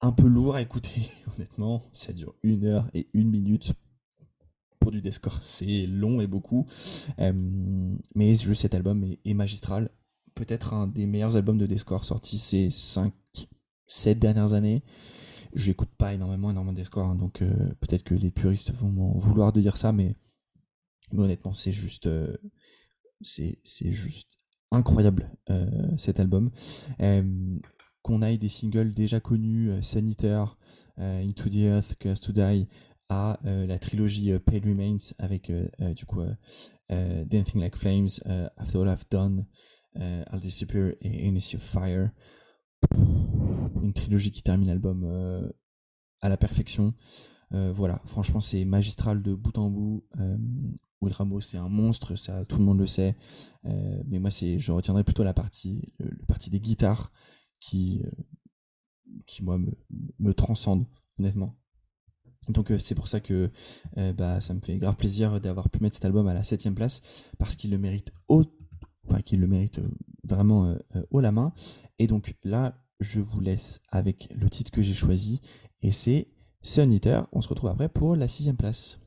Un 0.00 0.10
peu 0.10 0.26
lourd 0.26 0.56
à 0.56 0.62
écouter, 0.62 1.08
honnêtement. 1.36 1.84
Ça 1.92 2.12
dure 2.12 2.34
une 2.42 2.64
heure 2.64 2.88
et 2.94 3.08
une 3.14 3.30
minute. 3.30 3.74
Pour 4.80 4.90
du 4.90 5.00
Descore, 5.00 5.38
c'est 5.40 5.86
long 5.86 6.20
et 6.20 6.26
beaucoup. 6.26 6.66
Euh, 7.20 7.32
mais 8.16 8.34
juste 8.34 8.62
cet 8.62 8.74
album 8.74 9.04
est, 9.04 9.20
est 9.24 9.34
magistral. 9.34 9.88
Peut-être 10.34 10.74
un 10.74 10.88
des 10.88 11.06
meilleurs 11.06 11.36
albums 11.36 11.58
de 11.58 11.66
Descore 11.66 12.04
sortis 12.04 12.38
ces 12.38 12.70
5, 12.70 13.14
7 13.86 14.18
dernières 14.18 14.52
années 14.52 14.82
je 15.54 15.68
n'écoute 15.68 15.90
pas 15.96 16.14
énormément, 16.14 16.50
énormément 16.50 16.72
des 16.72 16.84
scores, 16.84 17.06
hein, 17.06 17.14
donc 17.14 17.42
euh, 17.42 17.52
peut-être 17.80 18.04
que 18.04 18.14
les 18.14 18.30
puristes 18.30 18.72
vont 18.72 18.88
m'en 18.88 19.18
vouloir 19.18 19.52
de 19.52 19.60
dire 19.60 19.76
ça, 19.76 19.92
mais, 19.92 20.16
honnêtement, 21.16 21.54
c'est 21.54 21.72
juste, 21.72 22.06
euh, 22.06 22.36
juste 23.84 24.38
incroyable 24.70 25.30
euh, 25.50 25.96
cet 25.98 26.20
album. 26.20 26.50
Euh, 27.00 27.58
qu'on 28.02 28.22
aille 28.22 28.38
des 28.38 28.48
singles 28.48 28.94
déjà 28.94 29.20
connus, 29.20 29.70
Sanitaire, 29.82 30.56
Into 30.98 31.48
the 31.48 31.56
Earth, 31.56 31.94
Curse 32.00 32.20
to 32.20 32.32
Die, 32.32 32.66
à 33.08 33.38
la 33.44 33.78
trilogie 33.78 34.36
Pale 34.40 34.64
Remains 34.64 34.96
avec 35.18 35.52
du 35.94 36.04
coup 36.04 36.20
Dancing 36.90 37.60
Like 37.60 37.76
Flames, 37.76 38.08
After 38.56 38.78
All 38.78 38.88
I've 38.88 39.04
Done, 39.08 39.46
I'll 39.94 40.40
Disappear 40.40 40.94
et 41.00 41.28
Initial 41.28 41.60
Fire 41.60 42.10
une 43.82 43.92
trilogie 43.92 44.32
qui 44.32 44.42
termine 44.42 44.68
l'album 44.68 45.02
euh, 45.04 45.48
à 46.20 46.28
la 46.28 46.36
perfection. 46.36 46.94
Euh, 47.54 47.72
voilà, 47.72 48.00
franchement, 48.06 48.40
c'est 48.40 48.64
magistral 48.64 49.22
de 49.22 49.34
bout 49.34 49.56
en 49.58 49.70
bout. 49.70 50.04
Euh, 50.18 50.36
Will 51.00 51.14
c'est 51.40 51.58
un 51.58 51.68
monstre, 51.68 52.14
ça, 52.14 52.44
tout 52.44 52.58
le 52.58 52.64
monde 52.64 52.78
le 52.78 52.86
sait. 52.86 53.16
Euh, 53.64 54.02
mais 54.06 54.20
moi, 54.20 54.30
c'est, 54.30 54.58
je 54.58 54.70
retiendrai 54.70 55.02
plutôt 55.02 55.24
la 55.24 55.34
partie, 55.34 55.92
le, 55.98 56.10
des 56.50 56.60
guitares 56.60 57.12
qui, 57.58 58.02
qui 59.26 59.42
moi, 59.42 59.58
me, 59.58 59.72
me 60.20 60.32
transcende, 60.32 60.86
honnêtement. 61.18 61.58
Donc 62.48 62.72
c'est 62.78 62.96
pour 62.96 63.06
ça 63.06 63.20
que 63.20 63.50
bah, 63.94 64.40
ça 64.40 64.52
me 64.52 64.60
fait 64.60 64.76
grave 64.78 64.96
plaisir 64.96 65.40
d'avoir 65.40 65.70
pu 65.70 65.80
mettre 65.80 65.94
cet 65.94 66.04
album 66.04 66.26
à 66.26 66.34
la 66.34 66.42
septième 66.42 66.74
place 66.74 67.00
parce 67.38 67.54
qu'il 67.54 67.70
le 67.70 67.78
mérite 67.78 68.12
haut, 68.26 68.44
enfin, 69.08 69.22
qu'il 69.22 69.40
le 69.40 69.46
mérite 69.46 69.80
vraiment 70.24 70.76
haut 71.10 71.20
la 71.20 71.32
main. 71.32 71.52
Et 71.98 72.06
donc 72.06 72.34
là, 72.44 72.74
je 73.00 73.20
vous 73.20 73.40
laisse 73.40 73.80
avec 73.88 74.28
le 74.34 74.48
titre 74.48 74.70
que 74.70 74.82
j'ai 74.82 74.94
choisi 74.94 75.40
et 75.82 75.90
c'est 75.90 76.28
Sun 76.62 76.92
Eater. 76.92 77.26
On 77.32 77.40
se 77.40 77.48
retrouve 77.48 77.70
après 77.70 77.88
pour 77.88 78.14
la 78.16 78.28
sixième 78.28 78.56
place. 78.56 79.01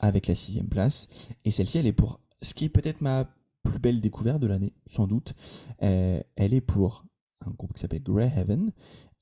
Avec 0.00 0.26
la 0.26 0.34
sixième 0.34 0.68
place. 0.68 1.08
Et 1.44 1.50
celle-ci, 1.50 1.78
elle 1.78 1.86
est 1.86 1.92
pour 1.92 2.20
ce 2.42 2.54
qui 2.54 2.64
est 2.64 2.68
peut-être 2.70 3.00
ma 3.00 3.28
plus 3.62 3.78
belle 3.78 4.00
découverte 4.00 4.40
de 4.40 4.46
l'année, 4.46 4.72
sans 4.86 5.06
doute. 5.06 5.34
Euh, 5.82 6.20
elle 6.36 6.54
est 6.54 6.60
pour 6.60 7.04
un 7.46 7.50
groupe 7.50 7.74
qui 7.74 7.80
s'appelle 7.80 8.02
Grey 8.02 8.32
Heaven 8.34 8.72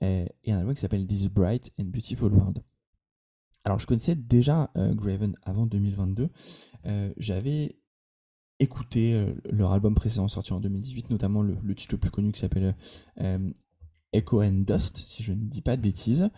euh, 0.03 0.27
et 0.45 0.53
un 0.53 0.59
album 0.59 0.75
qui 0.75 0.81
s'appelle 0.81 1.07
This 1.07 1.29
Bright 1.29 1.73
and 1.79 1.85
Beautiful 1.87 2.33
World. 2.33 2.63
Alors, 3.65 3.79
je 3.79 3.87
connaissais 3.87 4.15
déjà 4.15 4.71
euh, 4.77 4.95
Grey 4.95 5.15
Heaven 5.15 5.37
avant 5.43 5.67
2022. 5.67 6.31
Euh, 6.87 7.13
J'avais 7.17 7.77
écouté 8.61 9.25
leur 9.49 9.71
album 9.71 9.95
précédent 9.95 10.27
sorti 10.27 10.53
en 10.53 10.59
2018, 10.59 11.11
notamment 11.11 11.43
le, 11.43 11.57
le 11.63 11.75
titre 11.77 11.95
le 11.95 11.99
plus 11.99 12.11
connu 12.11 12.33
qui 12.33 12.41
s'appelle 12.41 12.75
Echo 14.13 14.43
and 14.43 14.65
Dust, 14.67 14.97
si 14.99 15.23
je 15.23 15.33
ne 15.33 15.45
dis 15.45 15.61
pas 15.61 15.77
de 15.77 15.83
bêtises. 15.83 16.31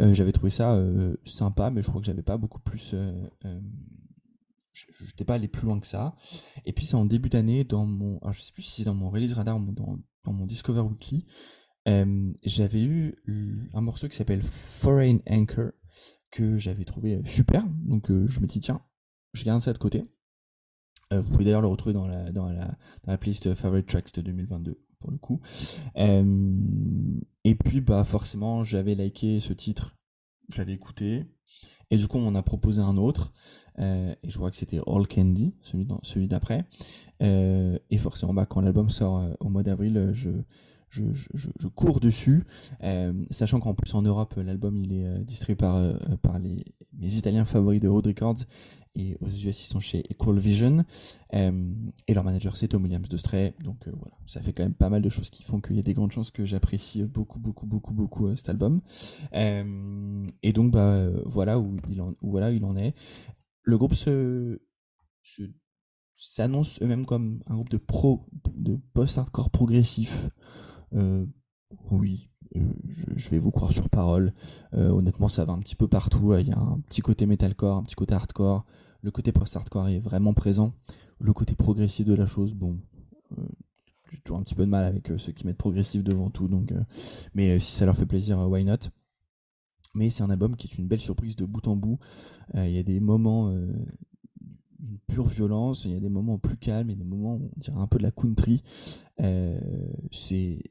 Euh, 0.00 0.14
j'avais 0.14 0.32
trouvé 0.32 0.50
ça 0.50 0.74
euh, 0.74 1.16
sympa, 1.24 1.70
mais 1.70 1.82
je 1.82 1.88
crois 1.88 2.00
que 2.00 2.06
j'avais 2.06 2.22
pas 2.22 2.36
beaucoup 2.36 2.60
plus. 2.60 2.92
Euh, 2.94 3.28
je 4.72 5.04
n'étais 5.04 5.24
pas 5.24 5.34
allé 5.34 5.48
plus 5.48 5.66
loin 5.66 5.80
que 5.80 5.86
ça. 5.86 6.14
Et 6.64 6.72
puis 6.72 6.86
c'est 6.86 6.94
en 6.94 7.04
début 7.04 7.28
d'année, 7.28 7.64
dans 7.64 7.86
mon. 7.86 8.18
Alors 8.18 8.32
je 8.32 8.42
sais 8.42 8.52
plus 8.52 8.62
si 8.62 8.72
c'est 8.72 8.84
dans 8.84 8.94
mon 8.94 9.10
release 9.10 9.34
radar 9.34 9.56
ou 9.56 9.72
dans, 9.72 9.98
mon 10.32 10.46
Discover 10.46 10.84
euh, 11.88 12.32
j'avais 12.44 12.82
eu 12.82 13.70
un 13.72 13.80
morceau 13.80 14.08
qui 14.08 14.16
s'appelle 14.16 14.42
Foreign 14.42 15.20
Anchor, 15.26 15.70
que 16.30 16.58
j'avais 16.58 16.84
trouvé 16.84 17.22
super. 17.24 17.64
Donc 17.66 18.08
je 18.08 18.40
me 18.40 18.46
dis, 18.46 18.60
tiens, 18.60 18.82
je 19.32 19.44
garde 19.44 19.60
ça 19.60 19.72
de 19.72 19.78
côté. 19.78 20.04
Vous 21.10 21.30
pouvez 21.30 21.44
d'ailleurs 21.46 21.62
le 21.62 21.68
retrouver 21.68 21.94
dans 21.94 22.06
la, 22.06 22.30
dans 22.30 22.50
la, 22.50 22.76
dans 23.04 23.12
la 23.12 23.16
playlist 23.16 23.54
Favorite 23.54 23.86
Tracks 23.88 24.12
de 24.14 24.20
2022, 24.20 24.78
pour 25.00 25.10
le 25.10 25.18
coup. 25.18 25.40
Et 27.44 27.54
puis, 27.54 27.80
bah, 27.80 28.04
forcément, 28.04 28.64
j'avais 28.64 28.94
liké 28.94 29.40
ce 29.40 29.52
titre, 29.52 29.96
je 30.50 30.58
l'avais 30.58 30.74
écouté. 30.74 31.24
Et 31.90 31.96
du 31.96 32.06
coup, 32.06 32.18
on 32.18 32.34
a 32.34 32.42
proposé 32.42 32.82
un 32.82 32.96
autre. 32.96 33.32
euh, 33.78 34.14
et 34.22 34.28
je 34.28 34.38
vois 34.38 34.50
que 34.50 34.56
c'était 34.56 34.80
All 34.86 35.06
Candy, 35.06 35.54
celui, 35.62 35.86
celui 36.02 36.28
d'après. 36.28 36.66
Euh, 37.22 37.78
et 37.90 37.98
forcément, 37.98 38.34
bah, 38.34 38.46
quand 38.46 38.60
l'album 38.60 38.90
sort 38.90 39.18
euh, 39.18 39.32
au 39.40 39.48
mois 39.48 39.62
d'avril, 39.62 40.10
je, 40.12 40.30
je, 40.90 41.04
je, 41.12 41.68
cours 41.68 42.00
dessus. 42.00 42.44
Sachant 43.30 43.60
qu'en 43.60 43.74
plus, 43.74 43.94
en 43.94 44.02
Europe, 44.02 44.34
l'album 44.36 44.76
il 44.76 44.92
est 44.92 45.24
distribué 45.24 45.56
par, 45.56 45.98
par 46.22 46.38
les, 46.38 46.64
mes 46.98 47.14
Italiens 47.14 47.44
favoris 47.44 47.80
de 47.80 47.88
Road 47.88 48.06
Records. 48.06 48.44
Et 48.98 49.16
aux 49.20 49.28
US, 49.28 49.64
ils 49.64 49.68
sont 49.68 49.78
chez 49.78 50.04
Equal 50.10 50.38
Vision. 50.38 50.84
Euh, 51.32 51.72
et 52.08 52.14
leur 52.14 52.24
manager, 52.24 52.56
c'est 52.56 52.66
Tom 52.66 52.82
Williams 52.82 53.08
de 53.08 53.16
Stray. 53.16 53.54
Donc 53.62 53.86
euh, 53.86 53.92
voilà, 53.96 54.16
ça 54.26 54.42
fait 54.42 54.52
quand 54.52 54.64
même 54.64 54.74
pas 54.74 54.90
mal 54.90 55.02
de 55.02 55.08
choses 55.08 55.30
qui 55.30 55.44
font 55.44 55.60
qu'il 55.60 55.76
y 55.76 55.78
a 55.78 55.82
des 55.82 55.94
grandes 55.94 56.10
chances 56.10 56.32
que 56.32 56.44
j'apprécie 56.44 57.04
beaucoup, 57.04 57.38
beaucoup, 57.38 57.66
beaucoup, 57.66 57.94
beaucoup 57.94 58.26
euh, 58.26 58.34
cet 58.34 58.48
album. 58.48 58.80
Et 59.32 60.52
donc, 60.52 60.72
bah, 60.72 61.06
voilà, 61.26 61.60
où 61.60 61.76
il 61.88 62.64
en, 62.64 62.76
est. 62.76 62.94
Le 63.62 63.78
groupe 63.78 63.94
se, 63.94 64.60
se 65.22 65.42
s'annonce 66.16 66.82
eux-mêmes 66.82 67.06
comme 67.06 67.40
un 67.46 67.54
groupe 67.54 67.70
de 67.70 67.76
pro, 67.76 68.26
de 68.52 68.80
post-hardcore 68.94 69.50
progressif. 69.50 70.28
Oui, 71.90 72.30
je, 73.14 73.30
vais 73.30 73.38
vous 73.38 73.52
croire 73.52 73.72
sur 73.72 73.88
parole. 73.88 74.34
Honnêtement, 74.72 75.28
ça 75.28 75.44
va 75.44 75.52
un 75.52 75.60
petit 75.60 75.76
peu 75.76 75.86
partout. 75.86 76.34
Il 76.34 76.48
y 76.48 76.52
a 76.52 76.58
un 76.58 76.80
petit 76.88 77.02
côté 77.02 77.26
metalcore, 77.26 77.76
un 77.76 77.84
petit 77.84 77.94
côté 77.94 78.14
hardcore. 78.14 78.64
Le 79.02 79.10
côté 79.10 79.32
post-hardcore 79.32 79.88
est 79.88 80.00
vraiment 80.00 80.34
présent. 80.34 80.72
Le 81.20 81.32
côté 81.32 81.54
progressif 81.54 82.06
de 82.06 82.14
la 82.14 82.26
chose, 82.26 82.54
bon, 82.54 82.78
euh, 83.36 83.42
j'ai 84.10 84.18
toujours 84.18 84.38
un 84.38 84.42
petit 84.42 84.54
peu 84.54 84.64
de 84.64 84.70
mal 84.70 84.84
avec 84.84 85.10
euh, 85.10 85.18
ceux 85.18 85.32
qui 85.32 85.46
mettent 85.46 85.58
progressif 85.58 86.02
devant 86.02 86.30
tout. 86.30 86.48
Donc, 86.48 86.72
euh, 86.72 86.80
mais 87.34 87.58
si 87.60 87.72
ça 87.72 87.86
leur 87.86 87.96
fait 87.96 88.06
plaisir, 88.06 88.38
why 88.48 88.64
not? 88.64 88.90
Mais 89.94 90.10
c'est 90.10 90.22
un 90.22 90.30
album 90.30 90.56
qui 90.56 90.68
est 90.68 90.78
une 90.78 90.86
belle 90.86 91.00
surprise 91.00 91.36
de 91.36 91.44
bout 91.44 91.66
en 91.66 91.76
bout. 91.76 91.98
Il 92.54 92.70
y 92.70 92.78
a 92.78 92.82
des 92.82 93.00
moments 93.00 93.50
d'une 94.78 94.98
pure 95.06 95.26
violence, 95.26 95.86
il 95.86 95.92
y 95.92 95.96
a 95.96 96.00
des 96.00 96.08
moments 96.08 96.38
plus 96.38 96.56
calmes, 96.56 96.90
il 96.90 96.92
y 96.92 97.00
a 97.00 97.02
des 97.02 97.08
moments 97.08 97.36
où 97.36 97.50
on 97.56 97.60
dirait 97.60 97.80
un 97.80 97.86
peu 97.86 97.98
de 97.98 98.02
la 98.02 98.10
country. 98.10 98.62
C'est 100.12 100.62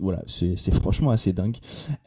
voilà, 0.00 0.22
c'est 0.26 0.74
franchement 0.74 1.10
assez 1.10 1.32
dingue. 1.32 1.56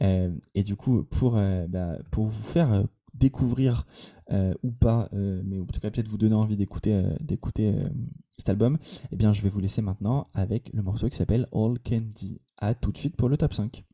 Et 0.00 0.62
du 0.62 0.76
coup, 0.76 1.02
pour, 1.02 1.32
bah, 1.32 1.98
pour 2.10 2.26
vous 2.26 2.44
faire 2.44 2.84
découvrir 3.18 3.86
euh, 4.32 4.54
ou 4.62 4.70
pas, 4.70 5.08
euh, 5.12 5.42
mais 5.44 5.58
en 5.60 5.66
tout 5.66 5.80
cas 5.80 5.90
peut-être 5.90 6.08
vous 6.08 6.18
donner 6.18 6.34
envie 6.34 6.56
d'écouter 6.56 6.94
euh, 6.94 7.88
cet 8.36 8.48
album, 8.48 8.78
eh 9.12 9.16
bien 9.16 9.32
je 9.32 9.42
vais 9.42 9.48
vous 9.48 9.60
laisser 9.60 9.82
maintenant 9.82 10.28
avec 10.34 10.70
le 10.72 10.82
morceau 10.82 11.08
qui 11.08 11.16
s'appelle 11.16 11.46
All 11.52 11.78
Candy. 11.78 12.40
À 12.58 12.74
tout 12.74 12.92
de 12.92 12.98
suite 12.98 13.16
pour 13.16 13.28
le 13.28 13.36
top 13.36 13.54
5. 13.54 13.84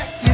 Perspective, 0.00 0.29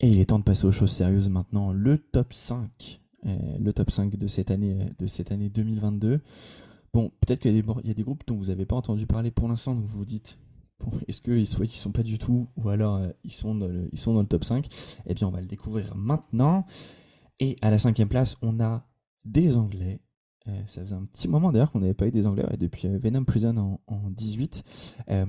Et 0.00 0.08
il 0.08 0.18
est 0.18 0.26
temps 0.26 0.38
de 0.38 0.44
passer 0.44 0.66
aux 0.66 0.72
choses 0.72 0.92
sérieuses 0.92 1.28
maintenant. 1.28 1.72
Le 1.72 1.98
top 1.98 2.32
5. 2.32 3.00
euh, 3.26 3.36
le 3.58 3.72
top 3.72 3.90
5 3.90 4.16
de 4.16 4.26
cette 4.26 4.50
année, 4.50 4.80
euh, 4.80 4.88
de 4.98 5.06
cette 5.06 5.30
année 5.30 5.50
2022. 5.50 6.20
Bon, 6.92 7.10
peut-être 7.20 7.40
qu'il 7.40 7.54
y, 7.54 7.90
a 7.90 7.94
des 7.94 8.02
groupes 8.02 8.24
dont 8.26 8.36
vous 8.36 8.46
n'avez 8.46 8.64
pas 8.64 8.76
entendu 8.76 9.06
parler 9.06 9.30
pour 9.30 9.46
l'instant, 9.46 9.74
donc 9.74 9.84
vous 9.84 9.98
vous 9.98 10.04
dites, 10.04 10.38
bon, 10.80 10.90
est-ce 11.06 11.20
qu'ils 11.20 11.46
sont, 11.46 11.62
ils 11.62 11.68
sont 11.68 11.92
pas 11.92 12.02
du 12.02 12.18
tout, 12.18 12.48
ou 12.56 12.68
alors 12.70 12.96
euh, 12.96 13.10
ils, 13.22 13.32
sont 13.32 13.54
dans 13.54 13.68
le, 13.68 14.26
top 14.26 14.42
5 14.42 14.66
Eh 15.06 15.14
bien, 15.14 15.28
on 15.28 15.30
va 15.30 15.40
le 15.40 15.46
découvrir 15.46 15.94
maintenant. 15.94 16.66
Et 17.38 17.56
à 17.60 17.70
la 17.70 17.78
cinquième 17.78 18.08
place, 18.08 18.36
on 18.42 18.58
a 18.58 18.86
des 19.24 19.56
Anglais. 19.56 20.00
Ça 20.66 20.82
faisait 20.82 20.96
un 20.96 21.04
petit 21.04 21.28
moment 21.28 21.52
d'ailleurs 21.52 21.70
qu'on 21.70 21.78
n'avait 21.78 21.94
pas 21.94 22.08
eu 22.08 22.10
des 22.10 22.26
Anglais, 22.26 22.44
depuis 22.58 22.88
Venom 22.88 23.24
Prison 23.24 23.56
en, 23.56 23.80
en 23.86 24.10
18. 24.10 24.64
Euh, 25.10 25.26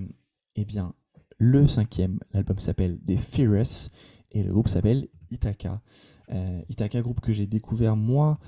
eh 0.55 0.65
bien, 0.65 0.95
le 1.37 1.67
cinquième, 1.67 2.19
l'album 2.33 2.57
s'appelle 2.59 2.99
The 3.05 3.17
Fearless 3.17 3.91
et 4.31 4.43
le 4.43 4.51
groupe 4.51 4.67
s'appelle 4.67 5.07
Ithaca. 5.29 5.81
Euh, 6.29 6.61
Ithaca, 6.69 7.01
groupe 7.01 7.19
que 7.19 7.33
j'ai 7.33 7.47
découvert 7.47 7.95
moi 7.95 8.39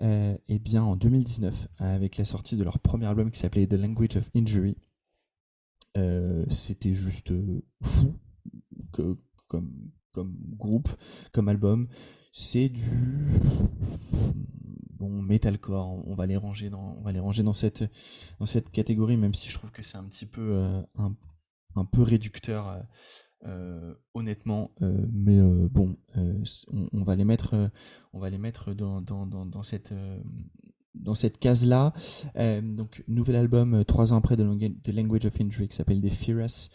euh, 0.00 0.36
eh 0.48 0.58
bien, 0.60 0.82
en 0.82 0.94
2019 0.94 1.68
avec 1.78 2.16
la 2.18 2.24
sortie 2.24 2.56
de 2.56 2.62
leur 2.62 2.78
premier 2.78 3.06
album 3.06 3.30
qui 3.30 3.38
s'appelait 3.38 3.66
The 3.66 3.74
Language 3.74 4.16
of 4.16 4.30
Injury. 4.34 4.76
Euh, 5.96 6.44
C'était 6.50 6.94
juste 6.94 7.32
euh, 7.32 7.62
fou 7.82 8.14
comme, 8.92 9.90
comme 10.12 10.36
groupe, 10.56 10.88
comme 11.32 11.48
album. 11.48 11.88
C'est 12.32 12.68
du 12.68 13.28
bon 14.90 15.22
metalcore. 15.22 16.06
On 16.06 16.14
va 16.14 16.26
les 16.26 16.36
ranger 16.36 16.70
dans, 16.70 16.96
on 16.98 17.02
va 17.02 17.10
les 17.10 17.18
ranger 17.20 17.42
dans 17.42 17.52
cette 17.52 17.84
dans 18.38 18.46
cette 18.46 18.70
catégorie, 18.70 19.16
même 19.16 19.34
si 19.34 19.48
je 19.48 19.58
trouve 19.58 19.72
que 19.72 19.82
c'est 19.82 19.96
un 19.96 20.04
petit 20.04 20.26
peu 20.26 20.62
un, 20.96 21.16
un 21.74 21.84
peu 21.84 22.02
réducteur. 22.02 22.84
Euh, 23.46 23.94
honnêtement, 24.14 24.72
euh, 24.82 25.06
mais 25.12 25.38
euh, 25.38 25.68
bon, 25.70 25.96
on, 26.16 27.04
va 27.04 27.14
les 27.14 27.24
mettre, 27.24 27.70
on 28.12 28.18
va 28.18 28.30
les 28.30 28.38
mettre 28.38 28.74
dans, 28.74 29.00
dans, 29.00 29.26
dans, 29.26 29.62
cette 29.62 29.94
dans 30.94 31.14
cette 31.14 31.38
case-là. 31.38 31.92
Donc, 32.62 33.04
nouvel 33.06 33.36
album 33.36 33.84
trois 33.84 34.12
ans 34.12 34.16
après 34.16 34.36
de 34.36 34.92
Language 34.92 35.26
of 35.26 35.40
Injury 35.40 35.68
qui 35.68 35.76
s'appelle 35.76 36.00
The 36.00 36.08
Fearless. 36.08 36.70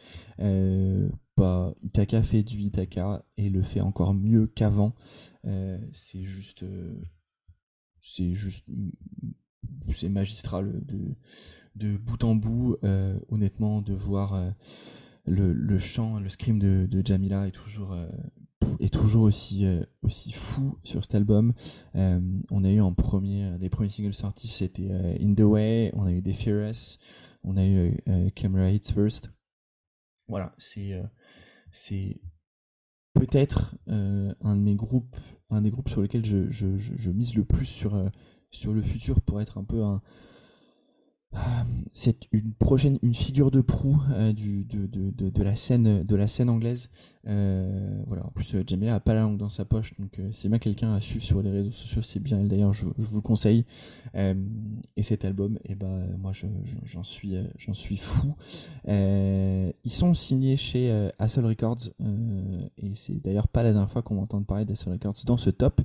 Bah, 1.35 1.73
Ithaca 1.81 2.23
fait 2.23 2.43
du 2.43 2.59
Ithaca 2.59 3.25
et 3.37 3.49
le 3.49 3.61
fait 3.61 3.81
encore 3.81 4.13
mieux 4.13 4.47
qu'avant. 4.47 4.95
C'est 5.91 6.23
juste, 6.23 6.63
c'est 7.99 8.31
juste, 8.31 8.69
c'est 9.91 10.09
magistral 10.09 10.81
de 10.85 11.15
de 11.75 11.97
bout 11.97 12.23
en 12.23 12.35
bout. 12.35 12.77
honnêtement, 13.27 13.81
de 13.81 13.93
voir 13.93 14.53
le, 15.25 15.53
le 15.53 15.79
chant, 15.79 16.19
le 16.19 16.29
scream 16.29 16.59
de, 16.59 16.85
de 16.85 17.05
Jamila 17.05 17.47
est 17.47 17.51
toujours, 17.51 17.93
euh, 17.93 18.07
est 18.79 18.93
toujours 18.93 19.23
aussi, 19.23 19.65
euh, 19.65 19.83
aussi 20.01 20.31
fou 20.31 20.77
sur 20.83 21.03
cet 21.03 21.15
album. 21.15 21.53
Euh, 21.95 22.19
on 22.51 22.63
a 22.63 22.71
eu 22.71 22.81
en 22.81 22.93
premier, 22.93 23.57
des 23.57 23.69
premiers 23.69 23.89
singles 23.89 24.13
sortis, 24.13 24.47
c'était 24.47 24.89
In 25.21 25.33
the 25.33 25.41
Way, 25.41 25.91
on 25.93 26.05
a 26.05 26.11
eu 26.11 26.21
The 26.21 26.33
Fearless, 26.33 26.97
on 27.43 27.57
a 27.57 27.65
eu 27.65 27.97
Camera 28.35 28.69
Hits 28.69 28.91
First. 28.93 29.31
Voilà, 30.27 30.53
c'est 30.57 31.01
c'est 31.71 32.21
peut-être 33.13 33.75
un 33.87 34.55
de 34.55 34.73
groupes, 34.73 35.17
un 35.49 35.61
des 35.61 35.69
groupes 35.69 35.89
sur 35.89 36.01
lesquels 36.01 36.25
je, 36.25 36.49
je, 36.49 36.77
je, 36.77 37.11
mise 37.11 37.35
le 37.35 37.43
plus 37.43 37.65
sur, 37.65 38.09
sur 38.51 38.73
le 38.73 38.81
futur 38.81 39.21
pour 39.21 39.41
être 39.41 39.57
un 39.57 39.63
peu 39.63 39.83
un, 39.83 40.01
c'est 41.91 42.27
une 42.31 42.53
prochaine 42.53 42.97
une 43.01 43.13
figure 43.13 43.51
de 43.51 43.61
proue 43.61 44.01
euh, 44.13 44.33
du, 44.33 44.63
de, 44.65 44.85
de, 44.87 45.11
de, 45.11 45.29
de 45.29 45.43
la 45.43 45.55
scène 45.55 46.03
de 46.03 46.15
la 46.15 46.27
scène 46.27 46.49
anglaise. 46.49 46.89
Euh, 47.27 48.01
voilà. 48.07 48.25
En 48.25 48.29
plus 48.29 48.55
euh, 48.55 48.63
Jamila 48.65 48.95
a 48.95 48.99
pas 48.99 49.13
la 49.13 49.21
langue 49.21 49.37
dans 49.37 49.49
sa 49.49 49.63
poche 49.65 49.93
donc 49.99 50.19
euh, 50.19 50.29
c'est 50.31 50.49
bien 50.49 50.59
quelqu'un 50.59 50.93
à 50.93 50.99
suivre 50.99 51.23
sur 51.23 51.41
les 51.41 51.49
réseaux 51.51 51.71
sociaux 51.71 52.01
c'est 52.01 52.19
bien 52.19 52.39
elle. 52.39 52.47
D'ailleurs 52.49 52.73
je, 52.73 52.87
je 52.97 53.03
vous 53.03 53.15
le 53.17 53.21
conseille. 53.21 53.65
Et 54.15 55.03
cet 55.03 55.25
album 55.25 55.57
et 55.65 55.75
ben 55.75 56.07
moi 56.19 56.31
je, 56.33 56.47
je- 56.63 56.75
j'en 56.85 57.03
suis 57.03 57.35
j'en 57.57 57.73
suis 57.73 57.97
fou. 57.97 58.33
Ils 58.87 59.73
sont 59.91 60.13
signés 60.13 60.57
chez 60.57 61.09
Hassel 61.19 61.45
Records 61.45 61.89
et 62.77 62.95
c'est 62.95 63.21
d'ailleurs 63.23 63.47
pas 63.47 63.63
la 63.63 63.71
dernière 63.71 63.89
fois 63.91 64.01
qu'on 64.01 64.15
va 64.15 64.21
entendre 64.21 64.45
parler 64.45 64.65
d'Hassel 64.65 64.93
Records 64.93 65.15
dans 65.25 65.37
ce 65.37 65.49
top. 65.49 65.81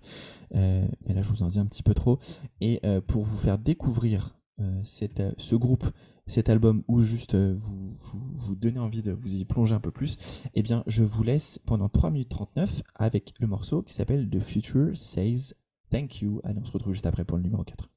Mais 0.52 0.88
là 1.14 1.22
je 1.22 1.28
vous 1.28 1.42
en 1.42 1.48
dis 1.48 1.58
un 1.58 1.66
petit 1.66 1.82
peu 1.82 1.94
trop. 1.94 2.18
Et 2.60 2.80
pour 3.06 3.24
vous 3.24 3.36
faire 3.36 3.58
découvrir 3.58 4.34
euh, 4.60 4.80
cet, 4.84 5.20
euh, 5.20 5.32
ce 5.38 5.54
groupe, 5.54 5.86
cet 6.26 6.48
album, 6.48 6.82
ou 6.88 7.00
juste 7.00 7.34
euh, 7.34 7.54
vous, 7.58 7.90
vous, 7.90 8.20
vous 8.36 8.78
envie 8.78 9.02
de 9.02 9.12
vous 9.12 9.34
y 9.34 9.44
plonger 9.44 9.74
un 9.74 9.80
peu 9.80 9.90
plus, 9.90 10.18
eh 10.54 10.62
bien, 10.62 10.82
je 10.86 11.04
vous 11.04 11.22
laisse 11.22 11.58
pendant 11.58 11.88
3 11.88 12.10
minutes 12.10 12.30
39 12.30 12.82
avec 12.94 13.34
le 13.40 13.46
morceau 13.46 13.82
qui 13.82 13.94
s'appelle 13.94 14.28
The 14.28 14.40
Future 14.40 14.96
Says 14.96 15.54
Thank 15.90 16.20
You. 16.20 16.40
Allez, 16.44 16.58
on 16.60 16.64
se 16.64 16.72
retrouve 16.72 16.92
juste 16.92 17.06
après 17.06 17.24
pour 17.24 17.36
le 17.36 17.44
numéro 17.44 17.64
4. 17.64 17.88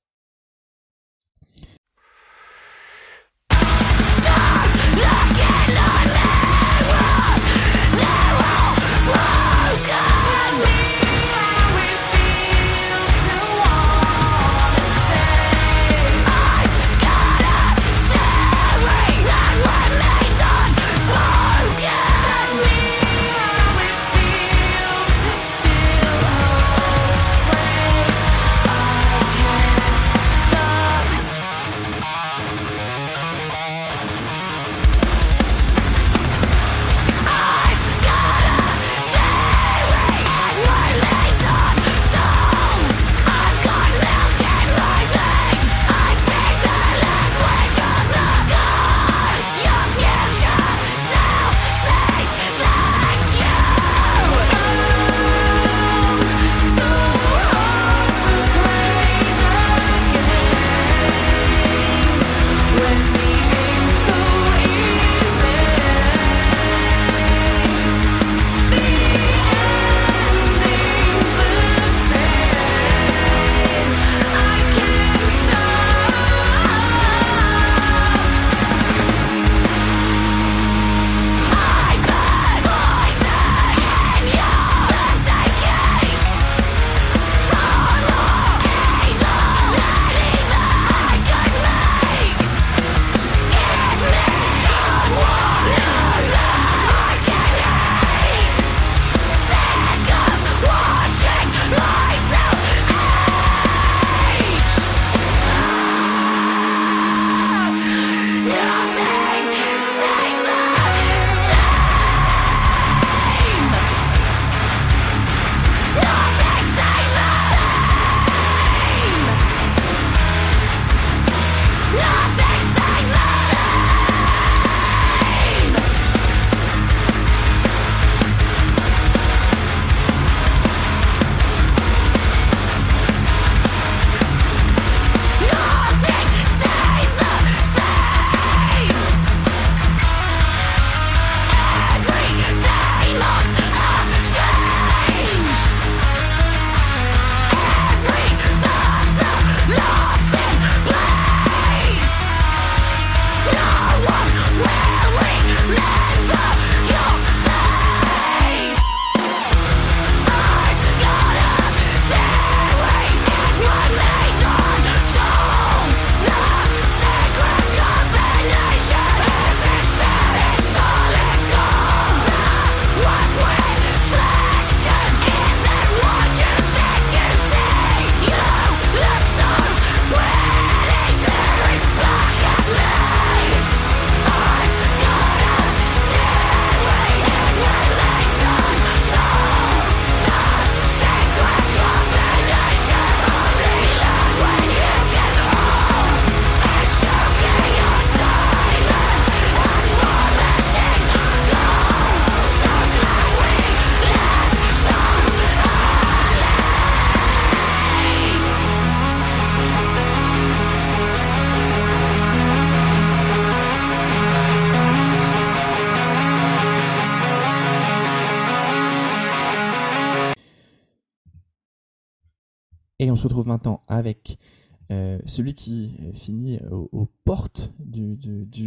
Euh, 224.91 225.19
celui 225.25 225.53
qui 225.53 225.95
euh, 226.01 226.11
finit 226.11 226.59
aux, 226.69 226.89
aux 226.91 227.07
portes 227.23 227.71
du, 227.79 228.17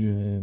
euh, 0.07 0.41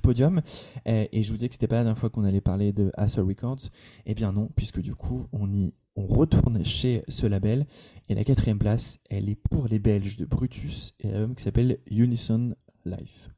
podium. 0.00 0.40
Euh, 0.86 1.06
et 1.10 1.22
je 1.22 1.28
vous 1.30 1.34
disais 1.34 1.48
que 1.48 1.54
c'était 1.54 1.66
pas 1.66 1.76
la 1.76 1.82
dernière 1.82 1.98
fois 1.98 2.10
qu'on 2.10 2.24
allait 2.24 2.40
parler 2.40 2.72
de 2.72 2.92
Astor 2.96 3.26
Records. 3.26 3.70
Eh 4.06 4.14
bien 4.14 4.32
non, 4.32 4.50
puisque 4.54 4.80
du 4.80 4.94
coup, 4.94 5.26
on 5.32 5.50
y 5.50 5.72
on 5.96 6.06
retourne 6.06 6.64
chez 6.64 7.04
ce 7.08 7.26
label. 7.26 7.66
Et 8.08 8.14
la 8.14 8.24
quatrième 8.24 8.58
place, 8.58 8.98
elle 9.10 9.28
est 9.28 9.36
pour 9.36 9.68
les 9.68 9.78
Belges 9.78 10.16
de 10.16 10.24
Brutus 10.24 10.94
et 11.00 11.08
l'album 11.08 11.34
qui 11.36 11.42
s'appelle 11.44 11.78
Unison 11.88 12.54
Life. 12.84 13.30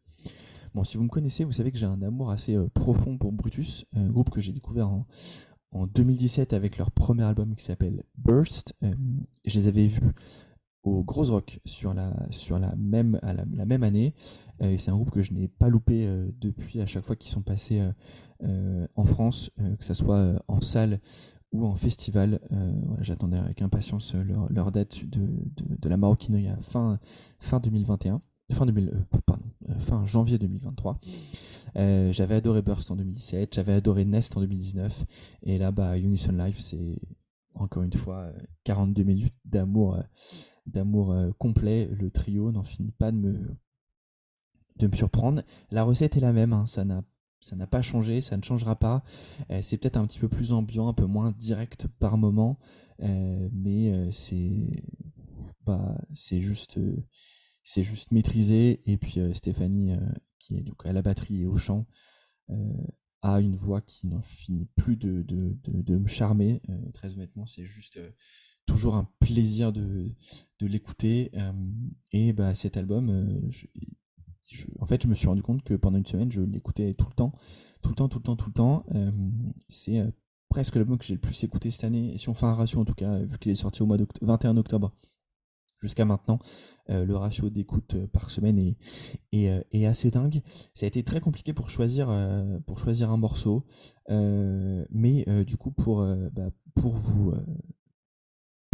Bon, 0.75 0.83
si 0.85 0.97
vous 0.97 1.05
me 1.05 1.09
connaissez, 1.09 1.45
vous 1.45 1.53
savez 1.53 1.71
que 1.71 1.79
j'ai 1.79 1.87
un 1.87 2.03
amour 2.03 2.31
assez 2.31 2.55
euh, 2.55 2.69
profond 2.69 3.17
pour 3.17 3.33
Brutus, 3.33 3.87
groupe 3.95 4.31
que 4.31 4.41
j'ai 4.41 4.53
découvert 4.53 4.89
en, 4.89 5.07
en 5.73 5.87
2017 5.87 6.53
avec 6.53 6.79
leur 6.79 6.91
premier 6.91 7.25
album 7.25 7.55
qui 7.55 7.65
s'appelle 7.65 8.03
Burst. 8.17 8.75
Euh, 8.83 8.93
je 9.45 9.59
les 9.59 9.69
avais 9.69 9.87
vus 9.87 10.13
au 10.87 11.03
Gros 11.03 11.25
Rock 11.25 11.61
sur 11.65 11.95
la, 11.95 12.15
sur 12.31 12.59
la, 12.59 12.75
même, 12.77 13.19
à 13.23 13.33
la, 13.33 13.45
même 13.45 13.83
année. 13.83 14.15
Euh, 14.63 14.71
et 14.71 14.79
c'est 14.79 14.91
un 14.91 14.95
groupe 14.95 15.11
que 15.11 15.23
je 15.23 15.33
n'ai 15.33 15.49
pas 15.49 15.69
loupé 15.69 16.07
euh, 16.07 16.29
depuis 16.41 16.81
à 16.81 16.87
chaque 16.87 17.05
fois 17.05 17.17
qu'ils 17.17 17.31
sont 17.31 17.43
passés 17.43 17.83
euh, 18.43 18.87
en 18.95 19.05
France, 19.05 19.51
que 19.79 19.85
ce 19.85 19.95
soit 19.95 20.43
en 20.49 20.61
salle 20.61 21.01
ou 21.53 21.65
en 21.65 21.75
festival. 21.75 22.41
J'attendais 23.01 23.39
avec 23.39 23.63
impatience 23.63 24.15
leur, 24.15 24.53
leur 24.53 24.73
date 24.73 25.05
de, 25.07 25.29
de, 25.57 25.89
la 25.89 25.97
maroquinerie 25.97 26.49
à 26.49 26.57
fin, 26.61 26.99
fin 27.39 27.61
2021. 27.61 28.21
Fin, 28.53 28.65
2000, 28.65 28.91
euh, 28.91 29.19
pardon, 29.27 29.45
fin 29.79 30.07
janvier 30.07 30.39
2023. 30.39 31.01
Euh, 31.77 32.13
j'avais 32.13 32.37
adoré 32.37 32.63
Burst 32.63 32.91
en 32.91 32.97
2017, 32.97 33.55
j'avais 33.55 33.73
adoré 33.73 34.05
Nest 34.05 34.37
en 34.37 34.41
2019, 34.41 35.05
et 35.43 35.59
là, 35.59 35.73
bah, 35.73 35.99
Unison 35.99 36.33
Life, 36.33 36.61
c'est 36.61 36.99
encore 37.55 37.83
une 37.83 37.93
fois 37.93 38.19
euh, 38.19 38.33
42 38.65 39.03
minutes 39.03 39.35
d'amour, 39.45 39.99
d'amour 40.67 41.13
euh, 41.13 41.31
complet. 41.39 41.89
Le 41.93 42.11
trio 42.11 42.51
n'en 42.53 42.63
finit 42.63 42.93
pas 42.93 43.13
de 43.13 43.17
me, 43.17 43.57
de 44.79 44.87
me 44.87 44.95
surprendre. 44.95 45.43
La 45.71 45.85
recette 45.85 46.17
est 46.17 46.21
la 46.21 46.33
même, 46.33 46.53
hein, 46.53 46.67
ça 46.67 46.85
n'a 46.85 47.05
ça 47.41 47.55
n'a 47.55 47.67
pas 47.67 47.83
changé, 47.83 48.21
ça 48.21 48.37
ne 48.37 48.43
changera 48.43 48.77
pas. 48.77 49.05
Euh, 49.51 49.61
c'est 49.63 49.77
peut-être 49.79 49.99
un 49.99 50.07
petit 50.07 50.19
peu 50.19 50.29
plus 50.29 50.53
ambiant, 50.53 50.89
un 50.89 50.95
peu 50.95 51.07
moins 51.07 51.33
direct 51.33 51.87
par 52.01 52.19
moment, 52.19 52.59
euh, 53.03 53.49
mais 53.53 54.11
c'est 54.11 54.83
bah, 55.65 55.97
c'est 56.15 56.41
juste 56.41 56.81
c'est 57.63 57.83
juste 57.83 58.11
maîtrisé. 58.11 58.83
Et 58.91 58.97
puis 58.97 59.21
Stéphanie, 59.35 59.97
qui 60.39 60.57
est 60.57 60.63
donc 60.63 60.85
à 60.87 60.93
la 60.93 61.03
batterie 61.03 61.43
et 61.43 61.47
au 61.47 61.57
chant, 61.57 61.87
a 63.23 63.41
une 63.41 63.55
voix 63.55 63.81
qui 63.81 64.07
n'en 64.07 64.23
finit 64.23 64.67
plus 64.77 64.97
de, 64.97 65.25
me 65.99 66.09
charmer. 66.09 66.63
Très 66.95 67.13
honnêtement, 67.13 67.47
c'est 67.47 67.65
juste 67.65 68.01
toujours 68.67 68.97
un 68.97 69.09
plaisir 69.21 69.73
de, 69.73 70.11
l'écouter. 70.61 71.31
Euh, 71.35 71.53
et 72.13 72.33
bah, 72.33 72.55
cet 72.55 72.77
album, 72.77 73.09
euh, 73.09 73.51
en 74.81 74.87
fait, 74.87 75.03
je 75.03 75.09
me 75.09 75.15
suis 75.15 75.29
rendu 75.29 75.43
compte 75.43 75.63
que 75.63 75.75
pendant 75.75 75.99
une 75.99 76.07
semaine, 76.07 76.31
je 76.31 76.43
l'écoutais 76.43 76.95
tout 76.95 77.07
le 77.09 77.15
temps, 77.15 77.33
tout 77.83 77.91
le 77.91 77.95
temps, 77.95 78.09
tout 78.09 78.19
le 78.19 78.25
temps, 78.25 78.37
tout 78.37 78.49
le 78.49 78.55
temps. 78.55 78.85
Euh, 78.95 79.11
c'est 79.69 80.05
presque 80.49 80.75
l'album 80.75 80.99
que 80.99 81.05
j'ai 81.05 81.15
le 81.15 81.21
plus 81.21 81.43
écouté 81.45 81.71
cette 81.71 81.85
année. 81.85 82.19
Si 82.19 82.29
on 82.29 82.35
fait 82.35 82.47
un 82.47 82.55
ratio, 82.55 82.81
en 82.81 82.85
tout 82.85 82.95
cas, 82.95 83.19
vu 83.21 83.39
qu'il 83.39 83.53
est 83.53 83.57
sorti 83.57 83.83
au 83.83 83.87
mois 83.87 83.97
d'oct- 83.97 84.19
21 84.23 84.57
octobre 84.57 84.93
jusqu'à 85.79 86.07
maintenant, 86.07 86.39
le 86.89 87.13
ratio 87.17 87.51
d'écoute 87.51 87.97
par 88.07 88.31
semaine 88.31 88.75
est, 89.33 89.85
assez 89.85 90.11
dingue. 90.11 90.41
Ça 90.73 90.87
a 90.87 90.89
été 90.89 91.03
très 91.03 91.21
compliqué 91.21 91.53
pour 91.53 91.69
choisir, 91.69 92.09
pour 92.65 92.79
choisir 92.79 93.11
un 93.11 93.19
morceau, 93.19 93.67
mais 94.09 95.27
du 95.45 95.59
coup, 95.59 95.73
pour, 95.73 96.03
bah, 96.33 96.51
pour 96.75 96.95
vous 96.95 97.35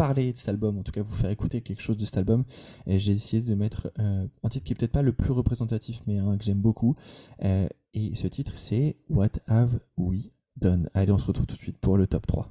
parler 0.03 0.33
de 0.33 0.37
cet 0.37 0.49
album, 0.49 0.79
en 0.79 0.83
tout 0.83 0.91
cas 0.91 1.01
vous 1.01 1.15
faire 1.15 1.31
écouter 1.31 1.61
quelque 1.61 1.81
chose 1.81 1.97
de 1.97 2.05
cet 2.05 2.17
album, 2.17 2.43
j'ai 2.89 3.13
essayé 3.13 3.41
de 3.41 3.55
mettre 3.55 3.93
euh, 4.01 4.27
un 4.43 4.49
titre 4.49 4.65
qui 4.65 4.73
est 4.73 4.77
peut-être 4.77 4.91
pas 4.91 5.03
le 5.03 5.13
plus 5.13 5.31
représentatif, 5.31 6.03
mais 6.09 6.19
un 6.19 6.37
que 6.37 6.43
j'aime 6.43 6.61
beaucoup. 6.61 6.97
Euh, 7.45 7.69
et 7.95 8.17
ce 8.17 8.27
titre, 8.27 8.55
c'est 8.57 8.97
What 9.09 9.39
Have 9.47 9.79
We 9.97 10.33
Done? 10.57 10.91
Allez, 10.93 11.13
on 11.13 11.19
se 11.19 11.27
retrouve 11.27 11.47
tout 11.47 11.55
de 11.55 11.61
suite 11.61 11.79
pour 11.79 11.97
le 11.97 12.09
top 12.09 12.27
3. 12.27 12.51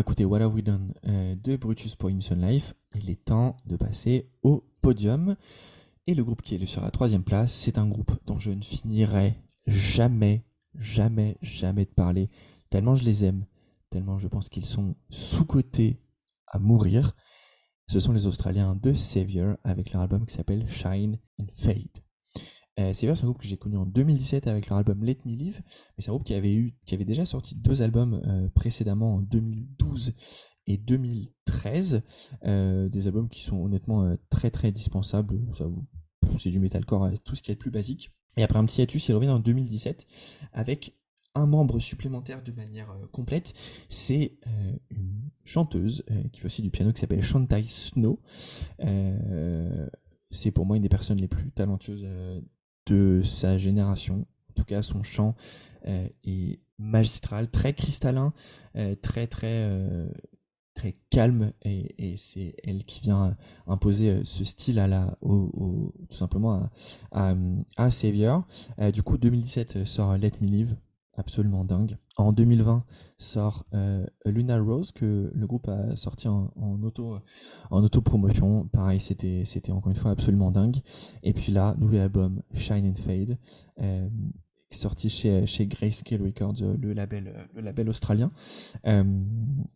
Écouté 0.00 0.24
What 0.24 0.40
Have 0.40 0.54
We 0.54 0.64
Done 0.64 0.94
euh, 1.06 1.34
de 1.36 1.56
Brutus 1.56 1.94
Poison 1.94 2.36
Life, 2.36 2.74
il 2.94 3.10
est 3.10 3.24
temps 3.24 3.56
de 3.66 3.76
passer 3.76 4.30
au 4.42 4.64
podium. 4.80 5.36
Et 6.06 6.14
le 6.14 6.24
groupe 6.24 6.42
qui 6.42 6.54
est 6.54 6.66
sur 6.66 6.82
la 6.82 6.90
troisième 6.90 7.22
place, 7.22 7.52
c'est 7.52 7.78
un 7.78 7.86
groupe 7.86 8.12
dont 8.26 8.38
je 8.38 8.50
ne 8.50 8.62
finirai 8.62 9.36
jamais, 9.66 10.44
jamais, 10.74 11.36
jamais 11.42 11.84
de 11.84 11.90
parler, 11.90 12.30
tellement 12.70 12.94
je 12.94 13.04
les 13.04 13.24
aime, 13.24 13.44
tellement 13.90 14.18
je 14.18 14.28
pense 14.28 14.48
qu'ils 14.48 14.66
sont 14.66 14.96
sous-cotés 15.10 16.00
à 16.46 16.58
mourir. 16.58 17.14
Ce 17.86 18.00
sont 18.00 18.12
les 18.12 18.26
Australiens 18.26 18.74
de 18.74 18.94
Savior 18.94 19.56
avec 19.64 19.92
leur 19.92 20.02
album 20.02 20.24
qui 20.24 20.34
s'appelle 20.34 20.68
Shine 20.68 21.18
and 21.38 21.46
Fade. 21.52 22.02
Euh, 22.80 22.92
Savior, 22.94 23.16
c'est 23.16 23.24
un 23.24 23.26
groupe 23.26 23.40
que 23.42 23.46
j'ai 23.46 23.56
connu 23.58 23.76
en 23.76 23.84
2017 23.86 24.46
avec 24.46 24.68
leur 24.68 24.78
album 24.78 25.04
Let 25.04 25.18
Me 25.26 25.34
Live, 25.34 25.60
mais 25.66 26.02
c'est 26.02 26.08
un 26.10 26.14
groupe 26.14 26.24
qui 26.26 26.34
avait, 26.34 26.54
eu, 26.54 26.74
qui 26.86 26.94
avait 26.94 27.04
déjà 27.04 27.24
sorti 27.26 27.54
deux 27.54 27.82
albums 27.82 28.22
euh, 28.26 28.48
précédemment 28.50 29.16
en 29.16 29.20
2012 29.20 30.14
et 30.66 30.76
2013. 30.78 32.02
Euh, 32.46 32.88
des 32.88 33.06
albums 33.06 33.28
qui 33.28 33.42
sont 33.44 33.58
honnêtement 33.58 34.04
euh, 34.04 34.16
très 34.30 34.50
très 34.50 34.72
dispensables. 34.72 35.40
Ça 35.52 35.66
vous- 35.66 35.86
C'est 36.38 36.50
du 36.50 36.60
metalcore, 36.60 37.10
tout 37.24 37.34
ce 37.34 37.42
qui 37.42 37.50
est 37.52 37.56
plus 37.56 37.70
basique. 37.70 38.10
Et 38.36 38.42
après 38.42 38.58
un 38.58 38.64
petit 38.64 38.80
hiatus, 38.80 39.08
il 39.08 39.14
revient 39.14 39.28
en 39.30 39.40
2017 39.40 40.06
avec 40.52 40.94
un 41.34 41.46
membre 41.46 41.80
supplémentaire 41.80 42.42
de 42.42 42.52
manière 42.52 42.94
complète. 43.12 43.52
C'est 43.88 44.38
une 44.90 45.30
chanteuse 45.44 46.04
qui 46.32 46.40
fait 46.40 46.46
aussi 46.46 46.62
du 46.62 46.70
piano 46.70 46.92
qui 46.92 47.00
s'appelle 47.00 47.22
Shantai 47.22 47.64
Snow. 47.66 48.20
C'est 50.30 50.50
pour 50.52 50.64
moi 50.66 50.76
une 50.76 50.82
des 50.82 50.88
personnes 50.88 51.18
les 51.18 51.26
plus 51.28 51.50
talentueuses 51.50 52.06
de 52.86 53.22
sa 53.22 53.58
génération. 53.58 54.26
En 54.50 54.52
tout 54.54 54.64
cas, 54.64 54.82
son 54.82 55.02
chant 55.02 55.34
euh, 55.86 56.08
est 56.24 56.60
magistral, 56.80 57.50
très 57.50 57.74
cristallin, 57.74 58.32
euh, 58.76 58.94
très 58.96 59.26
très 59.26 59.64
euh, 59.68 60.08
très 60.74 60.94
calme 61.10 61.52
et, 61.62 62.16
c'est 62.16 62.54
elle 62.64 62.84
qui 62.84 63.02
vient 63.02 63.36
imposer 63.66 64.22
ce 64.24 64.44
style 64.44 64.78
à 64.78 64.86
la, 64.86 65.18
tout 65.20 65.92
simplement 66.10 66.70
à, 67.12 67.30
à, 67.30 67.34
à 67.76 67.90
Savior. 67.90 68.46
Du 68.92 69.02
coup, 69.02 69.18
2017 69.18 69.76
euh, 69.76 69.84
sort 69.84 70.16
Let 70.16 70.32
Me 70.40 70.46
Live, 70.46 70.76
absolument 71.16 71.64
dingue. 71.64 71.96
En 72.16 72.32
2020 72.32 72.84
sort 73.16 73.66
euh, 73.74 74.06
Lunar 74.24 74.64
Rose 74.64 74.92
que 74.92 75.30
le 75.34 75.46
groupe 75.46 75.68
a 75.68 75.96
sorti 75.96 76.28
en, 76.28 76.50
auto 76.82 77.16
en 77.70 77.82
auto-promotion. 77.82 78.68
Pareil, 78.68 79.00
c'était 79.00 79.72
encore 79.72 79.90
une 79.90 79.96
fois 79.96 80.10
absolument 80.10 80.50
dingue. 80.50 80.78
Et 81.22 81.32
puis 81.32 81.52
là, 81.52 81.74
nouvel 81.78 82.00
album 82.00 82.42
Shine 82.54 82.86
and 82.86 83.00
Fade. 83.00 83.38
euh, 83.80 84.08
sorti 84.70 85.10
chez, 85.10 85.46
chez 85.46 85.66
Grayscale 85.66 86.22
Records, 86.22 86.62
euh, 86.62 86.76
le 86.76 86.92
label, 86.92 87.48
euh, 87.56 87.88
australien. 87.88 88.30
Euh, 88.86 89.04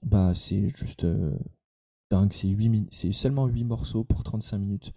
bah, 0.03 0.33
c'est 0.35 0.69
juste 0.69 1.05
euh, 1.05 1.37
dingue. 2.11 2.33
C'est 2.33 3.13
seulement 3.13 3.47
8 3.47 3.65
morceaux 3.65 4.05
pour 4.05 4.23
35 4.23 4.59
minutes, 4.59 4.95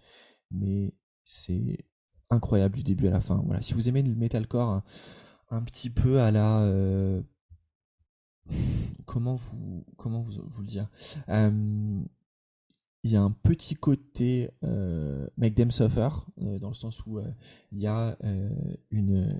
mais 0.50 0.94
c'est 1.24 1.78
incroyable 2.30 2.76
du 2.76 2.82
début 2.82 3.08
à 3.08 3.10
la 3.10 3.20
fin. 3.20 3.42
Voilà, 3.44 3.62
si 3.62 3.74
vous 3.74 3.88
aimez 3.88 4.02
le 4.02 4.14
metalcore 4.14 4.68
un, 4.68 4.84
un 5.50 5.62
petit 5.62 5.90
peu 5.90 6.20
à 6.20 6.30
la 6.30 6.60
euh, 6.62 7.22
comment 9.06 9.36
vous 9.36 9.84
comment 9.96 10.22
vous, 10.22 10.32
le 10.60 10.66
dire 10.66 10.88
il 13.04 13.12
y 13.12 13.16
a 13.16 13.22
un 13.22 13.30
petit 13.30 13.74
côté 13.76 14.50
euh, 14.64 15.28
Make 15.36 15.54
Them 15.54 15.70
Suffer 15.70 16.08
euh, 16.42 16.58
dans 16.58 16.68
le 16.68 16.74
sens 16.74 17.06
où 17.06 17.18
euh, 17.18 17.24
il 17.72 17.80
y 17.80 17.86
a 17.86 18.16
une 18.90 19.38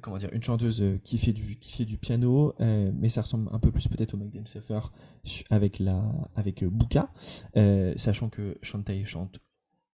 comment 0.00 0.18
dire 0.18 0.30
une 0.32 0.42
chanteuse 0.42 0.82
qui 1.04 1.18
fait 1.18 1.32
du 1.32 1.58
qui 1.58 1.72
fait 1.72 1.84
du 1.84 1.98
piano 1.98 2.54
mais 2.60 3.08
ça 3.08 3.22
ressemble 3.22 3.48
un 3.52 3.58
peu 3.58 3.70
plus 3.72 3.88
peut-être 3.88 4.14
au 4.14 4.16
Make 4.18 4.32
Them 4.32 4.46
Suffer 4.46 4.80
su- 5.24 5.44
avec 5.50 5.78
la 5.78 6.02
avec 6.34 6.64
Buka 6.64 7.10
sachant 7.96 8.28
que 8.28 8.58
Shantae 8.62 9.04
chante 9.04 9.40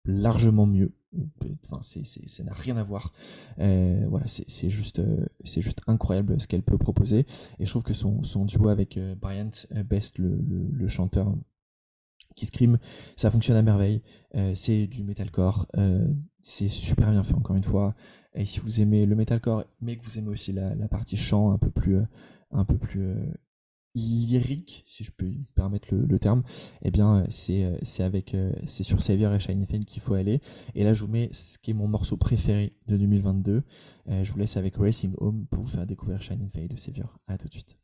largement 0.06 0.66
mieux 0.66 0.92
enfin 1.70 1.80
c'est 1.82 2.04
c'est- 2.04 2.28
ça 2.28 2.42
n'a 2.42 2.52
rien 2.52 2.76
à 2.76 2.82
voir 2.82 3.12
Euh, 3.60 4.04
voilà 4.08 4.26
c'est 4.28 4.44
c'est 4.48 4.68
juste 4.70 4.98
euh, 4.98 5.24
c'est 5.44 5.62
juste 5.62 5.80
incroyable 5.86 6.40
ce 6.40 6.48
qu'elle 6.48 6.62
peut 6.64 6.76
proposer 6.78 7.20
et 7.60 7.64
je 7.64 7.70
trouve 7.70 7.84
que 7.84 7.94
son, 7.94 8.22
son 8.24 8.44
duo 8.44 8.68
avec 8.68 8.96
euh, 8.96 9.14
Bryant 9.14 9.50
Best 9.88 10.18
le, 10.18 10.28
le, 10.36 10.68
le 10.72 10.88
chanteur 10.88 11.32
qui 12.34 12.46
scream, 12.46 12.78
ça 13.16 13.30
fonctionne 13.30 13.56
à 13.56 13.62
merveille. 13.62 14.02
C'est 14.56 14.88
du 14.88 15.04
metalcore, 15.04 15.68
c'est 16.42 16.68
super 16.68 17.12
bien 17.12 17.22
fait 17.22 17.34
encore 17.34 17.54
une 17.54 17.62
fois. 17.62 17.94
Et 18.34 18.44
si 18.44 18.58
vous 18.58 18.80
aimez 18.80 19.06
le 19.06 19.14
metalcore, 19.14 19.64
mais 19.80 19.96
que 19.96 20.02
vous 20.02 20.18
aimez 20.18 20.30
aussi 20.30 20.52
la, 20.52 20.74
la 20.74 20.88
partie 20.88 21.16
chant 21.16 21.52
un 21.52 21.58
peu 21.58 21.70
plus, 21.70 21.98
un 22.50 22.64
peu 22.64 22.76
plus 22.76 23.14
lyrique, 23.94 24.84
si 24.86 25.04
je 25.04 25.12
peux 25.12 25.26
me 25.26 25.44
permettre 25.54 25.88
le, 25.94 26.04
le 26.04 26.18
terme, 26.18 26.42
eh 26.82 26.90
bien 26.90 27.18
euh, 27.18 27.26
c'est 27.28 27.64
euh, 27.64 27.76
c'est 27.82 28.02
avec 28.02 28.34
euh, 28.34 28.52
c'est 28.66 28.82
sur 28.82 29.02
Savior 29.02 29.32
et 29.32 29.40
Shiny 29.40 29.66
Fane 29.66 29.84
qu'il 29.84 30.02
faut 30.02 30.14
aller. 30.14 30.40
Et 30.74 30.84
là, 30.84 30.94
je 30.94 31.04
vous 31.04 31.10
mets 31.10 31.30
ce 31.32 31.58
qui 31.58 31.70
est 31.70 31.74
mon 31.74 31.88
morceau 31.88 32.16
préféré 32.16 32.72
de 32.88 32.96
2022. 32.96 33.62
Euh, 34.08 34.24
je 34.24 34.32
vous 34.32 34.38
laisse 34.38 34.56
avec 34.56 34.76
Racing 34.76 35.14
Home 35.18 35.46
pour 35.50 35.62
vous 35.62 35.68
faire 35.70 35.86
découvrir 35.86 36.20
Shiny 36.20 36.48
Fane 36.48 36.68
de 36.68 36.76
Savior. 36.76 37.18
À 37.26 37.38
tout 37.38 37.48
de 37.48 37.52
suite. 37.54 37.83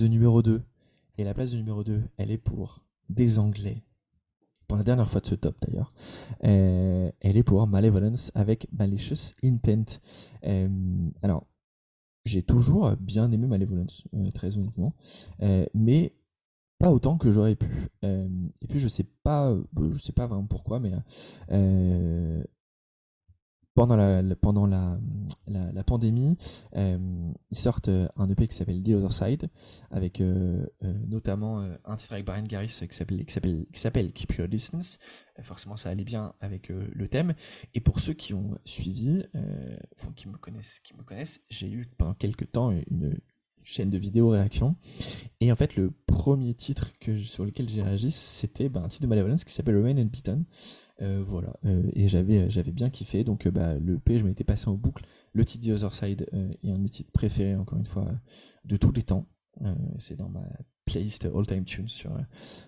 De 0.00 0.08
numéro 0.08 0.42
2. 0.42 0.62
Et 1.18 1.24
la 1.24 1.34
place 1.34 1.52
de 1.52 1.56
numéro 1.56 1.82
2, 1.82 2.02
elle 2.18 2.30
est 2.30 2.38
pour 2.38 2.84
des 3.08 3.38
Anglais. 3.38 3.82
Pour 4.68 4.76
la 4.76 4.82
dernière 4.82 5.08
fois 5.08 5.20
de 5.20 5.26
ce 5.26 5.34
top 5.34 5.56
d'ailleurs. 5.66 5.92
Euh, 6.44 7.10
elle 7.20 7.36
est 7.36 7.42
pour 7.42 7.66
Malevolence 7.66 8.32
avec 8.34 8.66
Malicious 8.72 9.32
Intent. 9.44 10.00
Euh, 10.44 10.68
alors, 11.22 11.46
j'ai 12.24 12.42
toujours 12.42 12.96
bien 12.96 13.30
aimé 13.30 13.46
Malevolence, 13.46 14.04
euh, 14.14 14.30
très 14.32 14.56
honnêtement. 14.56 14.94
Mais 15.74 16.14
pas 16.78 16.90
autant 16.90 17.16
que 17.16 17.30
j'aurais 17.30 17.54
pu. 17.54 17.88
Et 18.02 18.66
puis 18.68 18.80
je 18.80 18.88
sais 18.88 19.06
pas, 19.22 19.56
je 19.80 19.98
sais 19.98 20.12
pas 20.12 20.26
vraiment 20.26 20.46
pourquoi, 20.46 20.80
mais 20.80 20.92
pendant 23.76 24.66
la, 24.66 25.84
pandémie, 25.84 26.36
euh, 26.74 26.98
ils 27.50 27.58
sortent 27.58 27.88
euh, 27.88 28.08
un 28.16 28.28
EP 28.30 28.48
qui 28.48 28.56
s'appelle 28.56 28.82
The 28.82 28.88
Other 28.88 29.12
Side, 29.12 29.50
avec 29.90 30.20
euh, 30.20 30.66
notamment 31.06 31.60
un 31.84 31.96
titre 31.96 32.14
avec 32.14 32.24
Brian 32.24 32.42
Garris 32.42 32.80
qui 32.88 33.78
s'appelle 33.78 34.12
Keep 34.12 34.34
Your 34.38 34.48
Distance. 34.48 34.98
Forcément, 35.42 35.76
ça 35.76 35.90
allait 35.90 36.04
bien 36.04 36.32
avec 36.40 36.70
le 36.70 37.08
thème. 37.08 37.34
Et 37.74 37.80
pour 37.80 38.00
ceux 38.00 38.14
qui 38.14 38.32
ont 38.32 38.58
suivi, 38.64 39.22
enfin, 39.98 40.12
qui 40.16 40.28
me 40.28 40.38
connaissent, 40.38 41.42
j'ai 41.50 41.70
eu 41.70 41.86
pendant 41.98 42.14
quelques 42.14 42.50
temps 42.50 42.70
une 42.70 43.18
chaîne 43.62 43.90
de 43.90 43.98
vidéo 43.98 44.30
réaction. 44.30 44.76
Et 45.40 45.52
en 45.52 45.56
fait, 45.56 45.76
le 45.76 45.92
premier 46.06 46.54
titre 46.54 46.92
sur 47.24 47.44
lequel 47.44 47.68
j'ai 47.68 47.82
réagi, 47.82 48.10
c'était 48.10 48.70
bah, 48.70 48.80
un 48.82 48.88
titre 48.88 49.02
de 49.02 49.08
Malevolence 49.08 49.44
qui 49.44 49.52
s'appelle 49.52 49.76
Remain 49.76 49.98
Unbeaten. 49.98 50.44
Euh, 51.02 51.22
voilà, 51.22 51.54
Euh, 51.66 51.90
et 51.92 52.08
j'avais 52.08 52.48
j'avais 52.50 52.72
bien 52.72 52.88
kiffé. 52.90 53.22
Donc, 53.22 53.46
euh, 53.46 53.50
bah, 53.50 53.78
le 53.78 53.98
P, 53.98 54.18
je 54.18 54.24
m'étais 54.24 54.44
passé 54.44 54.68
en 54.68 54.74
boucle. 54.74 55.04
Le 55.32 55.44
titre 55.44 55.66
The 55.76 55.92
Side 55.92 56.26
euh, 56.32 56.50
est 56.62 56.70
un 56.70 56.78
de 56.78 56.82
mes 56.82 56.88
titres 56.88 57.12
préférés, 57.12 57.56
encore 57.56 57.78
une 57.78 57.86
fois, 57.86 58.06
euh, 58.08 58.14
de 58.64 58.76
tous 58.76 58.92
les 58.92 59.02
temps. 59.02 59.28
Euh, 59.62 59.74
c'est 59.98 60.16
dans 60.16 60.28
ma 60.28 60.46
playlist 60.86 61.26
All 61.26 61.46
Time 61.46 61.64
Tunes 61.64 61.88
sur, 61.88 62.12
euh, 62.12 62.20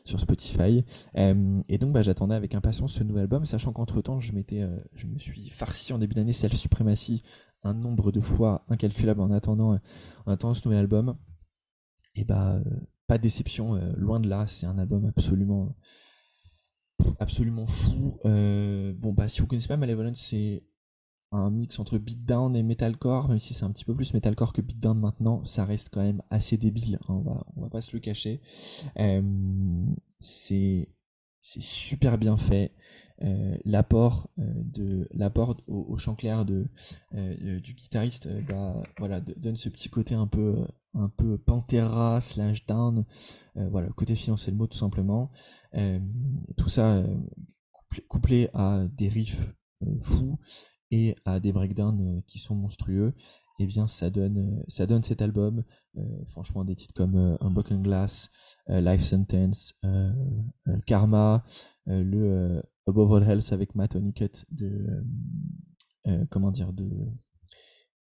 sur 0.05 0.21
Spotify. 0.21 0.85
Euh, 1.17 1.63
et 1.69 1.79
donc, 1.79 1.93
bah, 1.93 2.03
j'attendais 2.03 2.35
avec 2.35 2.55
impatience 2.55 2.95
ce 2.95 3.05
nouvel 3.05 3.23
album, 3.23 3.47
sachant 3.47 3.73
qu'entre 3.73 4.03
temps, 4.03 4.21
je, 4.21 4.33
m'étais, 4.33 4.61
euh, 4.61 4.77
je 4.95 5.07
me 5.07 5.19
suis 5.19 5.49
farci 5.51 5.93
en 5.93 5.99
début 5.99 6.15
d'année 6.15 6.33
Self 6.33 6.55
Supremacy 6.55 7.23
un 7.63 7.75
nombre 7.75 8.13
de 8.13 8.21
fois 8.21 8.65
incalculable 8.69 9.21
en 9.21 9.31
attendant, 9.31 9.75
euh, 9.75 9.79
en 10.27 10.33
attendant 10.33 10.55
ce 10.55 10.67
nouvel 10.69 10.81
album. 10.81 11.17
Et 12.15 12.25
bah, 12.25 12.57
euh, 12.57 12.81
pas 13.07 13.17
de 13.19 13.23
déception, 13.23 13.77
euh, 13.77 13.93
loin 13.97 14.21
de 14.21 14.29
là, 14.29 14.47
c'est 14.49 14.67
un 14.67 14.79
album 14.79 15.07
absolument, 15.07 15.75
absolument 17.19 17.67
fou. 17.67 18.19
Euh, 18.25 18.93
bon, 18.95 19.13
bah, 19.13 19.29
si 19.29 19.41
vous 19.41 19.47
connaissez 19.47 19.69
pas 19.69 19.77
Malevolence, 19.77 20.21
c'est 20.21 20.65
un 21.31 21.51
mix 21.51 21.79
entre 21.79 21.99
beatdown 21.99 22.57
et 22.57 22.63
metalcore, 22.63 23.29
même 23.29 23.39
si 23.39 23.53
c'est 23.53 23.65
un 23.65 23.71
petit 23.71 23.85
peu 23.85 23.95
plus 23.95 24.15
metalcore 24.15 24.53
que 24.53 24.63
beatdown 24.63 24.99
maintenant, 24.99 25.45
ça 25.45 25.65
reste 25.65 25.91
quand 25.93 26.03
même 26.03 26.23
assez 26.31 26.57
débile, 26.57 26.99
hein, 27.03 27.15
on, 27.15 27.21
va, 27.21 27.47
on 27.57 27.61
va 27.63 27.69
pas 27.69 27.83
se 27.83 27.95
le 27.95 28.01
cacher. 28.01 28.41
Euh, 28.99 29.85
c'est 30.21 30.89
super 31.41 32.19
bien 32.19 32.37
fait. 32.37 32.73
Euh, 33.23 33.57
l'apport 33.65 34.31
de 34.37 35.09
l'apport 35.13 35.57
au, 35.67 35.87
au 35.89 35.97
chant 35.97 36.15
clair 36.15 36.45
de 36.45 36.69
du 37.13 37.75
guitariste 37.75 38.29
bah, 38.49 38.81
voilà 38.97 39.21
donne 39.21 39.57
ce 39.57 39.69
petit 39.69 39.89
côté 39.89 40.15
un 40.15 40.29
peu 40.29 40.65
un 40.99 41.09
peu 41.09 41.39
Pantera 41.39 42.21
slash 42.21 42.67
down. 42.67 43.05
Euh, 43.57 43.69
voilà 43.71 43.89
côté 43.91 44.15
filant 44.15 44.37
c'est 44.37 44.51
le 44.51 44.57
mot 44.57 44.67
tout 44.67 44.79
simplement. 44.79 45.31
Euh, 45.75 46.01
tout 46.57 46.69
ça 46.69 46.97
euh, 46.97 47.17
couplé, 48.09 48.51
à 48.55 48.87
des 48.93 49.09
riffs 49.09 49.55
fous 50.01 50.39
et 50.91 51.15
à 51.25 51.41
des 51.41 51.53
breakdowns 51.53 52.23
qui 52.27 52.39
sont 52.39 52.55
monstrueux 52.55 53.15
et 53.61 53.67
bien 53.67 53.87
ça 53.87 54.11
donne 54.11 54.63
cet 55.03 55.23
album. 55.23 55.65
Franchement 56.29 56.65
des 56.65 56.77
titres 56.77 56.95
comme 56.95 57.39
Unbroken 57.41 57.83
Glass 57.83 58.31
Life 58.69 59.03
Sentence 59.03 59.75
Karma 60.87 61.45
le 61.87 62.63
Above 62.87 63.15
All 63.15 63.31
Else 63.31 63.53
avec 63.53 63.75
Matt 63.75 63.97
Honeycutt 63.97 64.45
de 64.51 65.05
comment 66.31 66.51
dire 66.51 66.73
de 66.73 66.89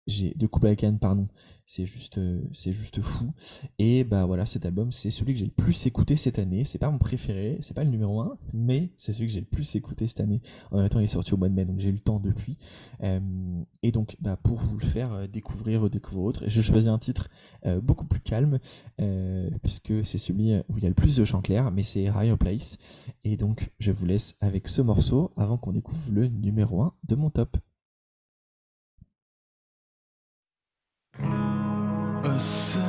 j'ai 0.06 0.34
de 0.36 0.46
Kublai 0.46 0.76
pardon. 1.00 1.28
C'est 1.68 1.84
juste 1.84 2.18
euh, 2.18 2.40
c'est 2.52 2.72
juste 2.72 3.00
fou. 3.00 3.32
Et 3.80 4.04
bah 4.04 4.24
voilà 4.24 4.46
cet 4.46 4.64
album 4.64 4.92
c'est 4.92 5.10
celui 5.10 5.32
que 5.32 5.40
j'ai 5.40 5.46
le 5.46 5.50
plus 5.50 5.86
écouté 5.86 6.16
cette 6.16 6.38
année. 6.38 6.64
C'est 6.64 6.78
pas 6.78 6.90
mon 6.90 6.98
préféré 6.98 7.58
c'est 7.60 7.74
pas 7.74 7.82
le 7.82 7.90
numéro 7.90 8.20
1 8.20 8.38
mais 8.52 8.90
c'est 8.98 9.12
celui 9.12 9.26
que 9.26 9.32
j'ai 9.32 9.40
le 9.40 9.46
plus 9.46 9.74
écouté 9.74 10.06
cette 10.06 10.20
année. 10.20 10.40
En 10.70 10.78
même 10.78 10.88
temps 10.88 11.00
il 11.00 11.04
est 11.04 11.08
sorti 11.08 11.34
au 11.34 11.36
mois 11.36 11.48
de 11.48 11.54
mai 11.54 11.64
donc 11.64 11.80
j'ai 11.80 11.88
eu 11.88 11.92
le 11.92 11.98
temps 11.98 12.20
depuis. 12.20 12.56
Euh, 13.02 13.20
et 13.82 13.90
donc 13.90 14.16
bah, 14.20 14.36
pour 14.36 14.58
vous 14.58 14.78
le 14.78 14.84
faire 14.84 15.12
euh, 15.12 15.26
découvrir 15.26 15.82
redécouvrir 15.82 16.24
autre 16.24 16.44
j'ai 16.46 16.62
choisi 16.62 16.88
un 16.88 16.98
titre 16.98 17.28
beaucoup 17.82 18.04
plus 18.04 18.20
calme 18.20 18.60
puisque 19.62 20.06
c'est 20.06 20.18
celui 20.18 20.54
où 20.68 20.78
il 20.78 20.84
y 20.84 20.86
a 20.86 20.88
le 20.88 20.94
plus 20.94 21.16
de 21.16 21.24
chants 21.24 21.42
clairs 21.42 21.72
mais 21.72 21.82
c'est 21.82 22.04
Higher 22.04 22.36
Place 22.36 22.78
et 23.24 23.36
donc 23.36 23.72
je 23.80 23.90
vous 23.90 24.06
laisse 24.06 24.36
avec 24.40 24.68
ce 24.68 24.82
morceau 24.82 25.32
avant 25.36 25.56
qu'on 25.56 25.72
découvre 25.72 26.12
le 26.12 26.28
numéro 26.28 26.82
1 26.82 26.94
de 27.08 27.16
mon 27.16 27.30
top 27.30 27.56
a 32.26 32.85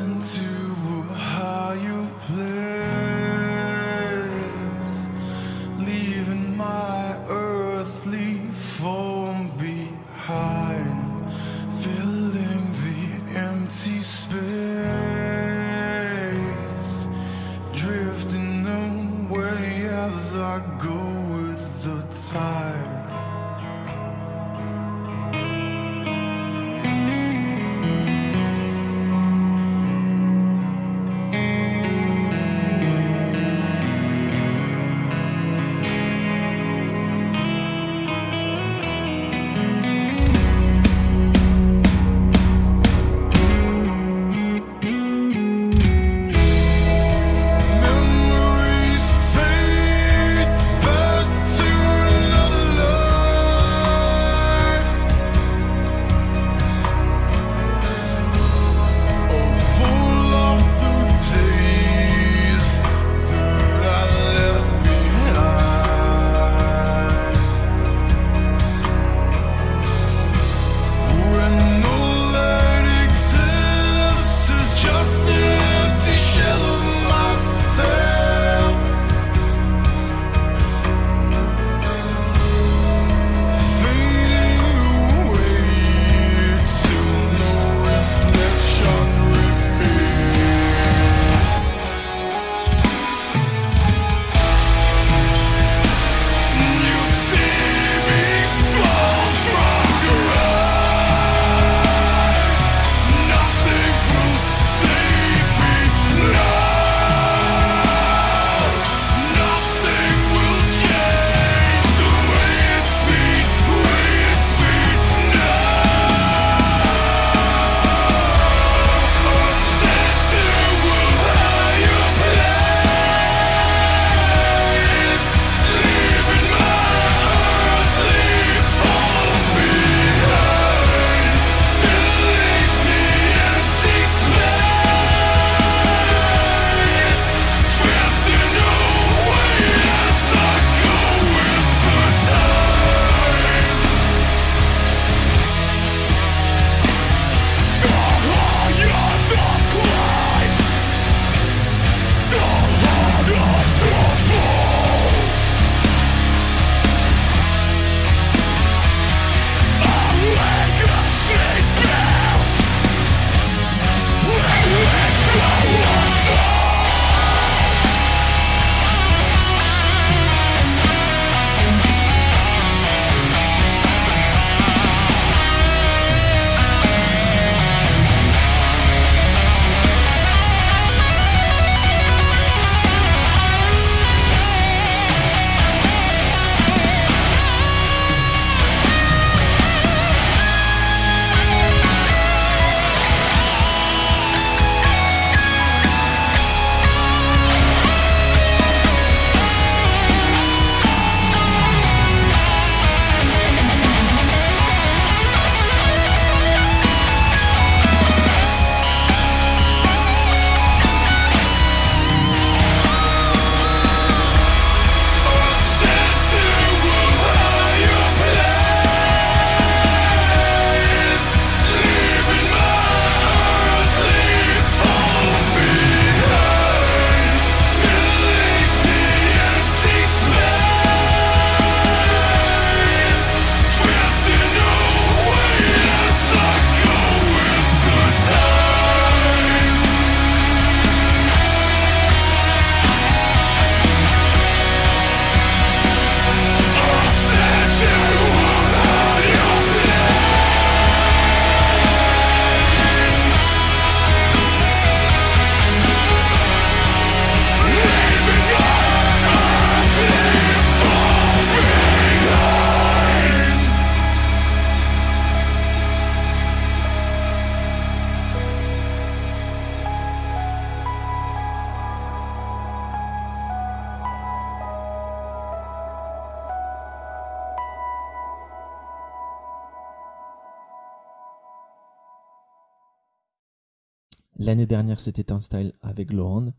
L'année 284.48 284.66
dernière, 284.66 285.02
c'était 285.02 285.26
Turnstile 285.26 285.74
avec 285.82 286.14
Laurent, 286.14 286.54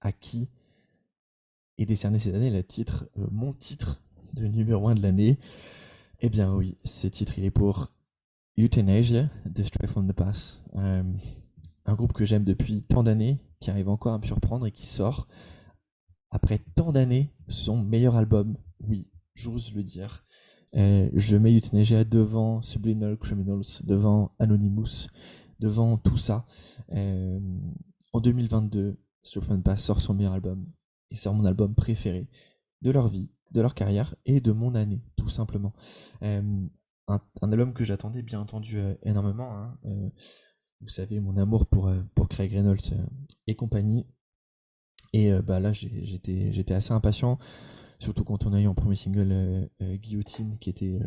à 0.00 0.10
qui 0.10 0.48
est 1.78 1.86
décerné 1.86 2.18
cette 2.18 2.34
année 2.34 2.50
le 2.50 2.64
titre, 2.64 3.08
euh, 3.18 3.28
mon 3.30 3.52
titre 3.52 4.02
de 4.32 4.48
numéro 4.48 4.88
1 4.88 4.96
de 4.96 5.02
l'année. 5.02 5.38
Eh 6.18 6.28
bien 6.28 6.52
oui, 6.52 6.76
ce 6.84 7.06
titre, 7.06 7.38
il 7.38 7.44
est 7.44 7.52
pour 7.52 7.92
Euthanasia 8.58 9.30
de 9.46 9.62
Stray 9.62 9.86
from 9.86 10.08
the 10.08 10.12
Pass. 10.12 10.60
Euh, 10.74 11.04
un 11.86 11.94
groupe 11.94 12.14
que 12.14 12.24
j'aime 12.24 12.42
depuis 12.42 12.82
tant 12.82 13.04
d'années, 13.04 13.38
qui 13.60 13.70
arrive 13.70 13.90
encore 13.90 14.14
à 14.14 14.18
me 14.18 14.26
surprendre 14.26 14.66
et 14.66 14.72
qui 14.72 14.84
sort, 14.84 15.28
après 16.32 16.58
tant 16.74 16.90
d'années, 16.90 17.32
son 17.46 17.76
meilleur 17.76 18.16
album. 18.16 18.56
Oui, 18.80 19.06
j'ose 19.36 19.72
le 19.72 19.84
dire. 19.84 20.24
Euh, 20.74 21.08
je 21.14 21.36
mets 21.36 21.56
Euthanasia 21.56 22.02
devant 22.02 22.60
Subliminal 22.60 23.16
Criminals, 23.16 23.82
devant 23.84 24.32
Anonymous, 24.40 25.06
devant 25.60 25.96
tout 25.98 26.16
ça. 26.16 26.46
Euh, 26.92 27.40
en 28.12 28.20
2022, 28.20 28.98
Stray 29.22 29.44
from 29.44 29.60
the 29.60 29.64
Pass 29.64 29.82
sort 29.82 30.00
son 30.00 30.14
meilleur 30.14 30.32
album. 30.32 30.66
Et 31.10 31.16
sort 31.16 31.34
mon 31.34 31.44
album 31.44 31.74
préféré 31.74 32.28
de 32.82 32.90
leur 32.90 33.08
vie, 33.08 33.30
de 33.52 33.60
leur 33.60 33.74
carrière 33.74 34.14
et 34.26 34.40
de 34.40 34.52
mon 34.52 34.74
année, 34.74 35.02
tout 35.16 35.28
simplement. 35.28 35.72
Euh, 36.22 36.66
un, 37.06 37.20
album 37.42 37.72
que 37.72 37.84
j'attendais 37.84 38.22
bien 38.22 38.40
entendu 38.40 38.78
euh, 38.78 38.94
énormément. 39.02 39.52
hein. 39.52 39.78
Vous 40.80 40.88
savez, 40.88 41.20
mon 41.20 41.36
amour 41.36 41.66
pour, 41.66 41.90
pour 42.14 42.28
Craig 42.28 42.52
Reynolds 42.52 42.92
et 43.46 43.54
compagnie. 43.54 44.06
Et 45.12 45.30
bah, 45.40 45.60
là, 45.60 45.72
j'étais 45.72 46.74
assez 46.74 46.92
impatient, 46.92 47.38
surtout 48.04 48.24
quand 48.24 48.44
on 48.44 48.52
a 48.52 48.60
eu 48.60 48.66
en 48.66 48.74
premier 48.74 48.96
single 48.96 49.28
euh, 49.32 49.66
euh, 49.80 49.96
Guillotine 49.96 50.58
qui 50.58 50.68
était 50.68 50.98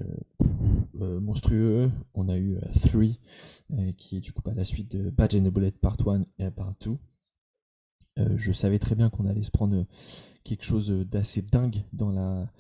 euh, 1.00 1.20
monstrueux. 1.20 1.92
On 2.16 2.28
a 2.28 2.38
eu 2.38 2.58
Three, 2.82 3.20
qui 3.98 4.18
est 4.18 4.20
du 4.20 4.34
coup 4.34 4.42
pas 4.42 4.56
la 4.56 4.66
suite 4.66 4.96
de 4.96 5.12
Badge 5.12 5.36
and 5.36 5.44
the 5.44 5.54
Bullet 5.54 5.72
Part 5.72 5.98
1 6.06 6.26
et 6.40 6.50
Part 6.50 6.74
2. 6.82 6.98
Euh, 8.20 8.34
je 8.36 8.52
savais 8.52 8.80
très 8.80 8.96
bien 8.96 9.12
qu'on 9.12 9.28
allait 9.28 9.44
se 9.44 9.52
prendre 9.52 9.86
quelque 10.44 10.64
chose 10.64 10.90
d'assez 10.90 11.44
dingue 11.44 11.84
dans 11.94 12.10
la, 12.10 12.52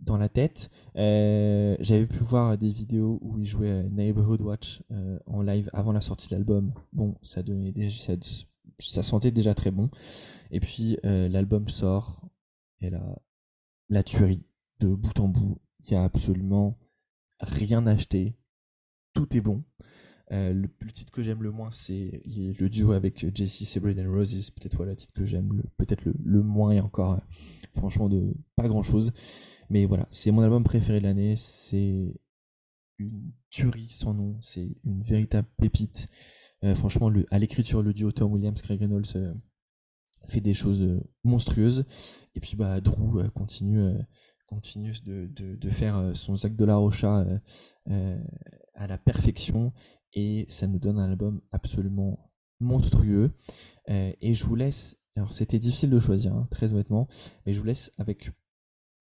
dans 0.00 0.16
la 0.16 0.28
tête. 0.28 0.70
J'avais 0.96 2.06
pu 2.06 2.18
voir 2.18 2.58
des 2.58 2.70
vidéos 2.70 3.20
où 3.22 3.38
il 3.38 3.46
jouait 3.46 3.84
Neighborhood 3.90 4.40
Watch 4.40 4.82
en 5.26 5.40
live 5.40 5.70
avant 5.72 5.92
la 5.92 6.00
sortie 6.00 6.28
de 6.28 6.34
l'album. 6.34 6.72
Bon, 6.92 7.14
ça 7.22 7.44
donnait 7.44 7.70
déjà, 7.70 8.16
ça, 8.80 9.02
sentait 9.04 9.30
déjà 9.30 9.54
très 9.54 9.70
bon. 9.70 9.88
Et 10.50 10.58
puis 10.58 10.98
l'album 11.04 11.68
sort 11.68 12.20
et 12.80 12.90
là, 12.90 13.18
la 13.88 14.02
tuerie 14.02 14.44
de 14.80 14.94
bout 14.94 15.18
en 15.20 15.28
bout. 15.28 15.60
Il 15.80 15.92
y 15.92 15.94
a 15.94 16.04
absolument 16.04 16.78
rien 17.40 17.86
à 17.86 17.92
acheter. 17.92 18.36
Tout 19.12 19.36
est 19.36 19.40
bon. 19.40 19.64
Euh, 20.32 20.52
le, 20.54 20.90
titre 20.90 21.12
que 21.12 21.22
j'aime 21.22 21.42
le 21.42 21.50
moins, 21.50 21.70
c'est 21.70 22.22
le 22.24 22.68
duo 22.68 22.92
avec 22.92 23.26
Jesse 23.34 23.64
Sebred 23.64 23.98
and 23.98 24.10
Roses. 24.10 24.50
Peut-être 24.50 24.76
voilà 24.76 24.92
le 24.92 24.96
titre 24.96 25.12
que 25.12 25.24
j'aime 25.24 25.52
le, 25.52 25.62
peut-être 25.76 26.04
le, 26.04 26.14
le 26.24 26.42
moins 26.42 26.72
et 26.72 26.80
encore, 26.80 27.12
euh, 27.12 27.18
franchement, 27.76 28.08
de 28.08 28.34
pas 28.56 28.66
grand 28.68 28.82
chose. 28.82 29.12
Mais 29.70 29.84
voilà, 29.84 30.08
c'est 30.10 30.30
mon 30.30 30.42
album 30.42 30.64
préféré 30.64 30.98
de 30.98 31.04
l'année. 31.04 31.36
C'est 31.36 32.14
une 32.98 33.32
tuerie 33.50 33.90
sans 33.90 34.14
nom. 34.14 34.38
C'est 34.40 34.76
une 34.84 35.02
véritable 35.02 35.48
pépite. 35.58 36.08
Euh, 36.64 36.74
franchement, 36.74 37.12
à 37.30 37.38
l'écriture, 37.38 37.82
le 37.82 37.92
duo 37.92 38.10
Tom 38.10 38.32
Williams, 38.32 38.60
Craig 38.62 38.80
Reynolds 38.80 39.34
fait 40.28 40.40
des 40.40 40.54
choses 40.54 40.82
euh, 40.82 41.00
monstrueuses. 41.22 41.84
Et 42.34 42.40
puis 42.40 42.56
bah 42.56 42.80
Drew 42.80 43.20
euh, 43.20 43.28
continue, 43.28 43.80
euh, 43.80 43.98
continue 44.46 44.92
de, 45.04 45.26
de, 45.26 45.70
faire 45.70 46.12
son 46.14 46.36
Zach 46.36 46.56
de 46.56 46.64
la 46.64 46.76
Rocha 46.76 47.26
à 47.86 48.86
la 48.86 48.98
perfection. 48.98 49.72
Et 50.12 50.46
ça 50.48 50.66
nous 50.66 50.78
donne 50.78 50.98
un 50.98 51.10
album 51.10 51.40
absolument 51.50 52.30
monstrueux. 52.60 53.32
Et 53.88 54.34
je 54.34 54.44
vous 54.44 54.54
laisse. 54.54 54.96
Alors 55.16 55.32
c'était 55.32 55.58
difficile 55.58 55.90
de 55.90 55.98
choisir, 55.98 56.34
hein, 56.34 56.48
très 56.50 56.72
honnêtement, 56.72 57.08
mais 57.46 57.52
je 57.52 57.60
vous 57.60 57.66
laisse 57.66 57.92
avec 57.98 58.32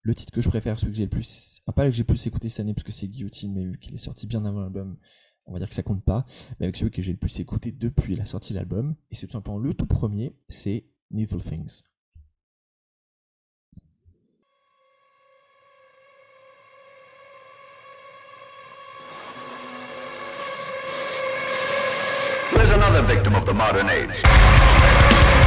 le 0.04 0.14
titre 0.14 0.32
que 0.32 0.42
je 0.42 0.50
préfère, 0.50 0.80
celui 0.80 0.92
que 0.92 0.98
j'ai 0.98 1.06
le 1.06 1.10
plus, 1.10 1.62
ah, 1.66 1.72
pas 1.72 1.88
que 1.88 1.96
j'ai 1.96 2.04
le 2.04 2.08
plus 2.08 2.28
écouté 2.28 2.50
cette 2.50 2.60
année 2.60 2.74
parce 2.74 2.84
que 2.84 2.92
c'est 2.92 3.08
Guillotine, 3.08 3.54
mais 3.54 3.66
vu 3.66 3.80
qu'il 3.80 3.96
est 3.96 3.98
sorti 3.98 4.28
bien 4.28 4.46
avant 4.46 4.60
l'album, 4.60 4.98
on 5.46 5.54
va 5.54 5.60
dire 5.60 5.70
que 5.70 5.76
ça 5.76 5.84
compte 5.84 6.04
pas, 6.04 6.26
mais 6.60 6.66
avec 6.66 6.78
celui 6.78 6.92
que 6.92 7.02
j'ai 7.02 7.12
le 7.12 7.18
plus 7.18 7.40
écouté 7.40 7.72
depuis 7.72 8.16
la 8.16 8.26
sortie 8.26 8.54
de 8.54 8.58
l'album, 8.58 8.96
et 9.12 9.16
c'est 9.16 9.28
tout 9.28 9.34
simplement 9.34 9.58
le 9.58 9.74
tout 9.74 9.86
premier, 9.86 10.38
c'est 10.50 10.86
Needful 11.16 11.42
Things. 11.42 11.84
Here's 22.50 22.72
another 22.72 23.04
victim 23.04 23.36
of 23.36 23.46
the 23.46 23.54
modern 23.54 23.90
age. 23.90 25.43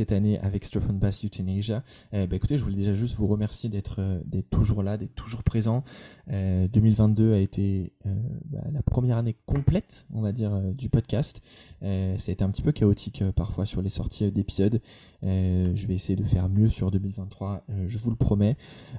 Cette 0.00 0.12
année 0.12 0.38
avec 0.38 0.64
Stephen 0.64 0.98
Bass 0.98 1.22
Euthanasia, 1.26 1.82
euh, 2.14 2.26
bah, 2.26 2.34
écoutez, 2.34 2.56
je 2.56 2.64
voulais 2.64 2.76
déjà 2.76 2.94
juste 2.94 3.16
vous 3.16 3.26
remercier 3.26 3.68
d'être 3.68 3.96
euh, 3.98 4.22
toujours 4.48 4.82
là, 4.82 4.96
d'être 4.96 5.14
toujours 5.14 5.42
présent. 5.42 5.84
Euh, 6.32 6.68
2022 6.68 7.34
a 7.34 7.36
été 7.36 7.92
euh, 8.06 8.14
bah, 8.46 8.62
la 8.72 8.82
première 8.82 9.18
année 9.18 9.36
complète, 9.44 10.06
on 10.14 10.22
va 10.22 10.32
dire, 10.32 10.54
euh, 10.54 10.72
du 10.72 10.88
podcast. 10.88 11.42
Euh, 11.82 12.16
ça 12.18 12.30
a 12.30 12.32
été 12.32 12.42
un 12.42 12.48
petit 12.48 12.62
peu 12.62 12.72
chaotique 12.72 13.20
euh, 13.20 13.30
parfois 13.30 13.66
sur 13.66 13.82
les 13.82 13.90
sorties 13.90 14.24
euh, 14.24 14.30
d'épisodes. 14.30 14.80
Euh, 15.22 15.72
je 15.74 15.86
vais 15.86 15.92
essayer 15.96 16.16
de 16.16 16.24
faire 16.24 16.48
mieux 16.48 16.70
sur 16.70 16.90
2023, 16.90 17.64
euh, 17.68 17.84
je 17.86 17.98
vous 17.98 18.08
le 18.08 18.16
promets. 18.16 18.56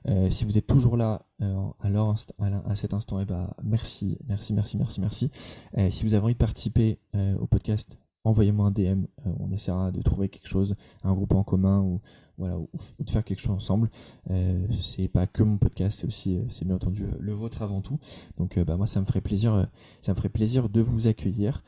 Euh, 0.08 0.30
si 0.30 0.46
vous 0.46 0.60
êtes 0.60 0.68
toujours 0.68 0.98
là 0.98 1.26
euh, 1.42 1.70
à, 1.80 2.76
cet 2.76 2.94
instant, 2.94 3.20
eh 3.20 3.26
bah, 3.26 3.56
merci, 3.64 4.20
merci, 4.28 4.54
merci, 4.54 4.78
merci, 4.78 5.02
merci. 5.02 5.32
Euh, 5.80 5.90
si 5.90 6.04
vous 6.06 6.14
avez 6.14 6.24
envie 6.24 6.34
de 6.34 6.38
participer 6.38 7.00
euh, 7.16 7.36
au 7.40 7.48
podcast, 7.48 7.98
envoyez-moi 8.24 8.68
un 8.68 8.72
DM. 8.72 9.06
euh, 9.26 9.32
on 9.40 9.52
essaiera 9.52 9.92
de 9.92 10.02
trouver 10.02 10.30
quelque 10.30 10.48
chose, 10.48 10.76
un 11.04 11.14
groupe 11.14 11.34
en 11.34 11.44
commun 11.44 11.82
ou 11.82 12.02
voilà, 12.42 12.58
ou, 12.58 12.68
de 13.00 13.10
faire 13.10 13.24
quelque 13.24 13.40
chose 13.40 13.52
ensemble. 13.52 13.90
Euh, 14.32 14.68
c'est 14.82 15.08
pas 15.08 15.28
que 15.28 15.44
mon 15.44 15.58
podcast, 15.58 16.00
c'est 16.00 16.08
aussi, 16.08 16.36
euh, 16.36 16.44
c'est 16.50 16.66
bien 16.66 16.76
entendu 16.76 17.04
euh, 17.04 17.12
le 17.20 17.34
vôtre 17.34 17.62
avant 17.62 17.82
tout. 17.82 18.00
Donc, 18.38 18.58
bah, 18.60 18.78
moi, 18.78 18.88
ça 18.88 19.00
me 19.00 19.06
ferait 19.06 19.22
plaisir, 19.22 19.68
ça 20.02 20.14
me 20.14 20.18
ferait 20.18 20.30
plaisir 20.30 20.68
de 20.68 20.82
vous 20.82 21.08
accueillir. 21.08 21.64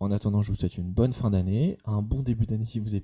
En 0.00 0.10
attendant, 0.10 0.40
je 0.40 0.52
vous 0.52 0.58
souhaite 0.58 0.78
une 0.78 0.90
bonne 0.90 1.12
fin 1.12 1.30
d'année, 1.30 1.76
un 1.84 2.00
bon 2.00 2.22
début 2.22 2.46
d'année 2.46 2.64
si 2.64 2.78
vous, 2.78 2.96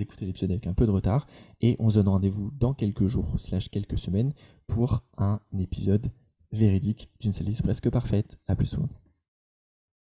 écoutez 0.00 0.26
l'épisode 0.26 0.52
avec 0.52 0.66
un 0.68 0.74
peu 0.74 0.86
de 0.86 0.92
retard, 0.92 1.26
et 1.60 1.74
on 1.80 1.90
se 1.90 1.96
donne 1.96 2.08
rendez-vous 2.08 2.52
dans 2.58 2.72
quelques 2.72 3.06
jours 3.06 3.34
slash 3.38 3.68
quelques 3.68 3.98
semaines 3.98 4.32
pour 4.68 5.02
un 5.16 5.40
épisode 5.58 6.06
véridique 6.52 7.10
d'une 7.18 7.32
setlist 7.32 7.62
presque 7.62 7.90
parfaite. 7.90 8.38
À 8.46 8.54
plus 8.54 8.66
souvent. 8.66 8.88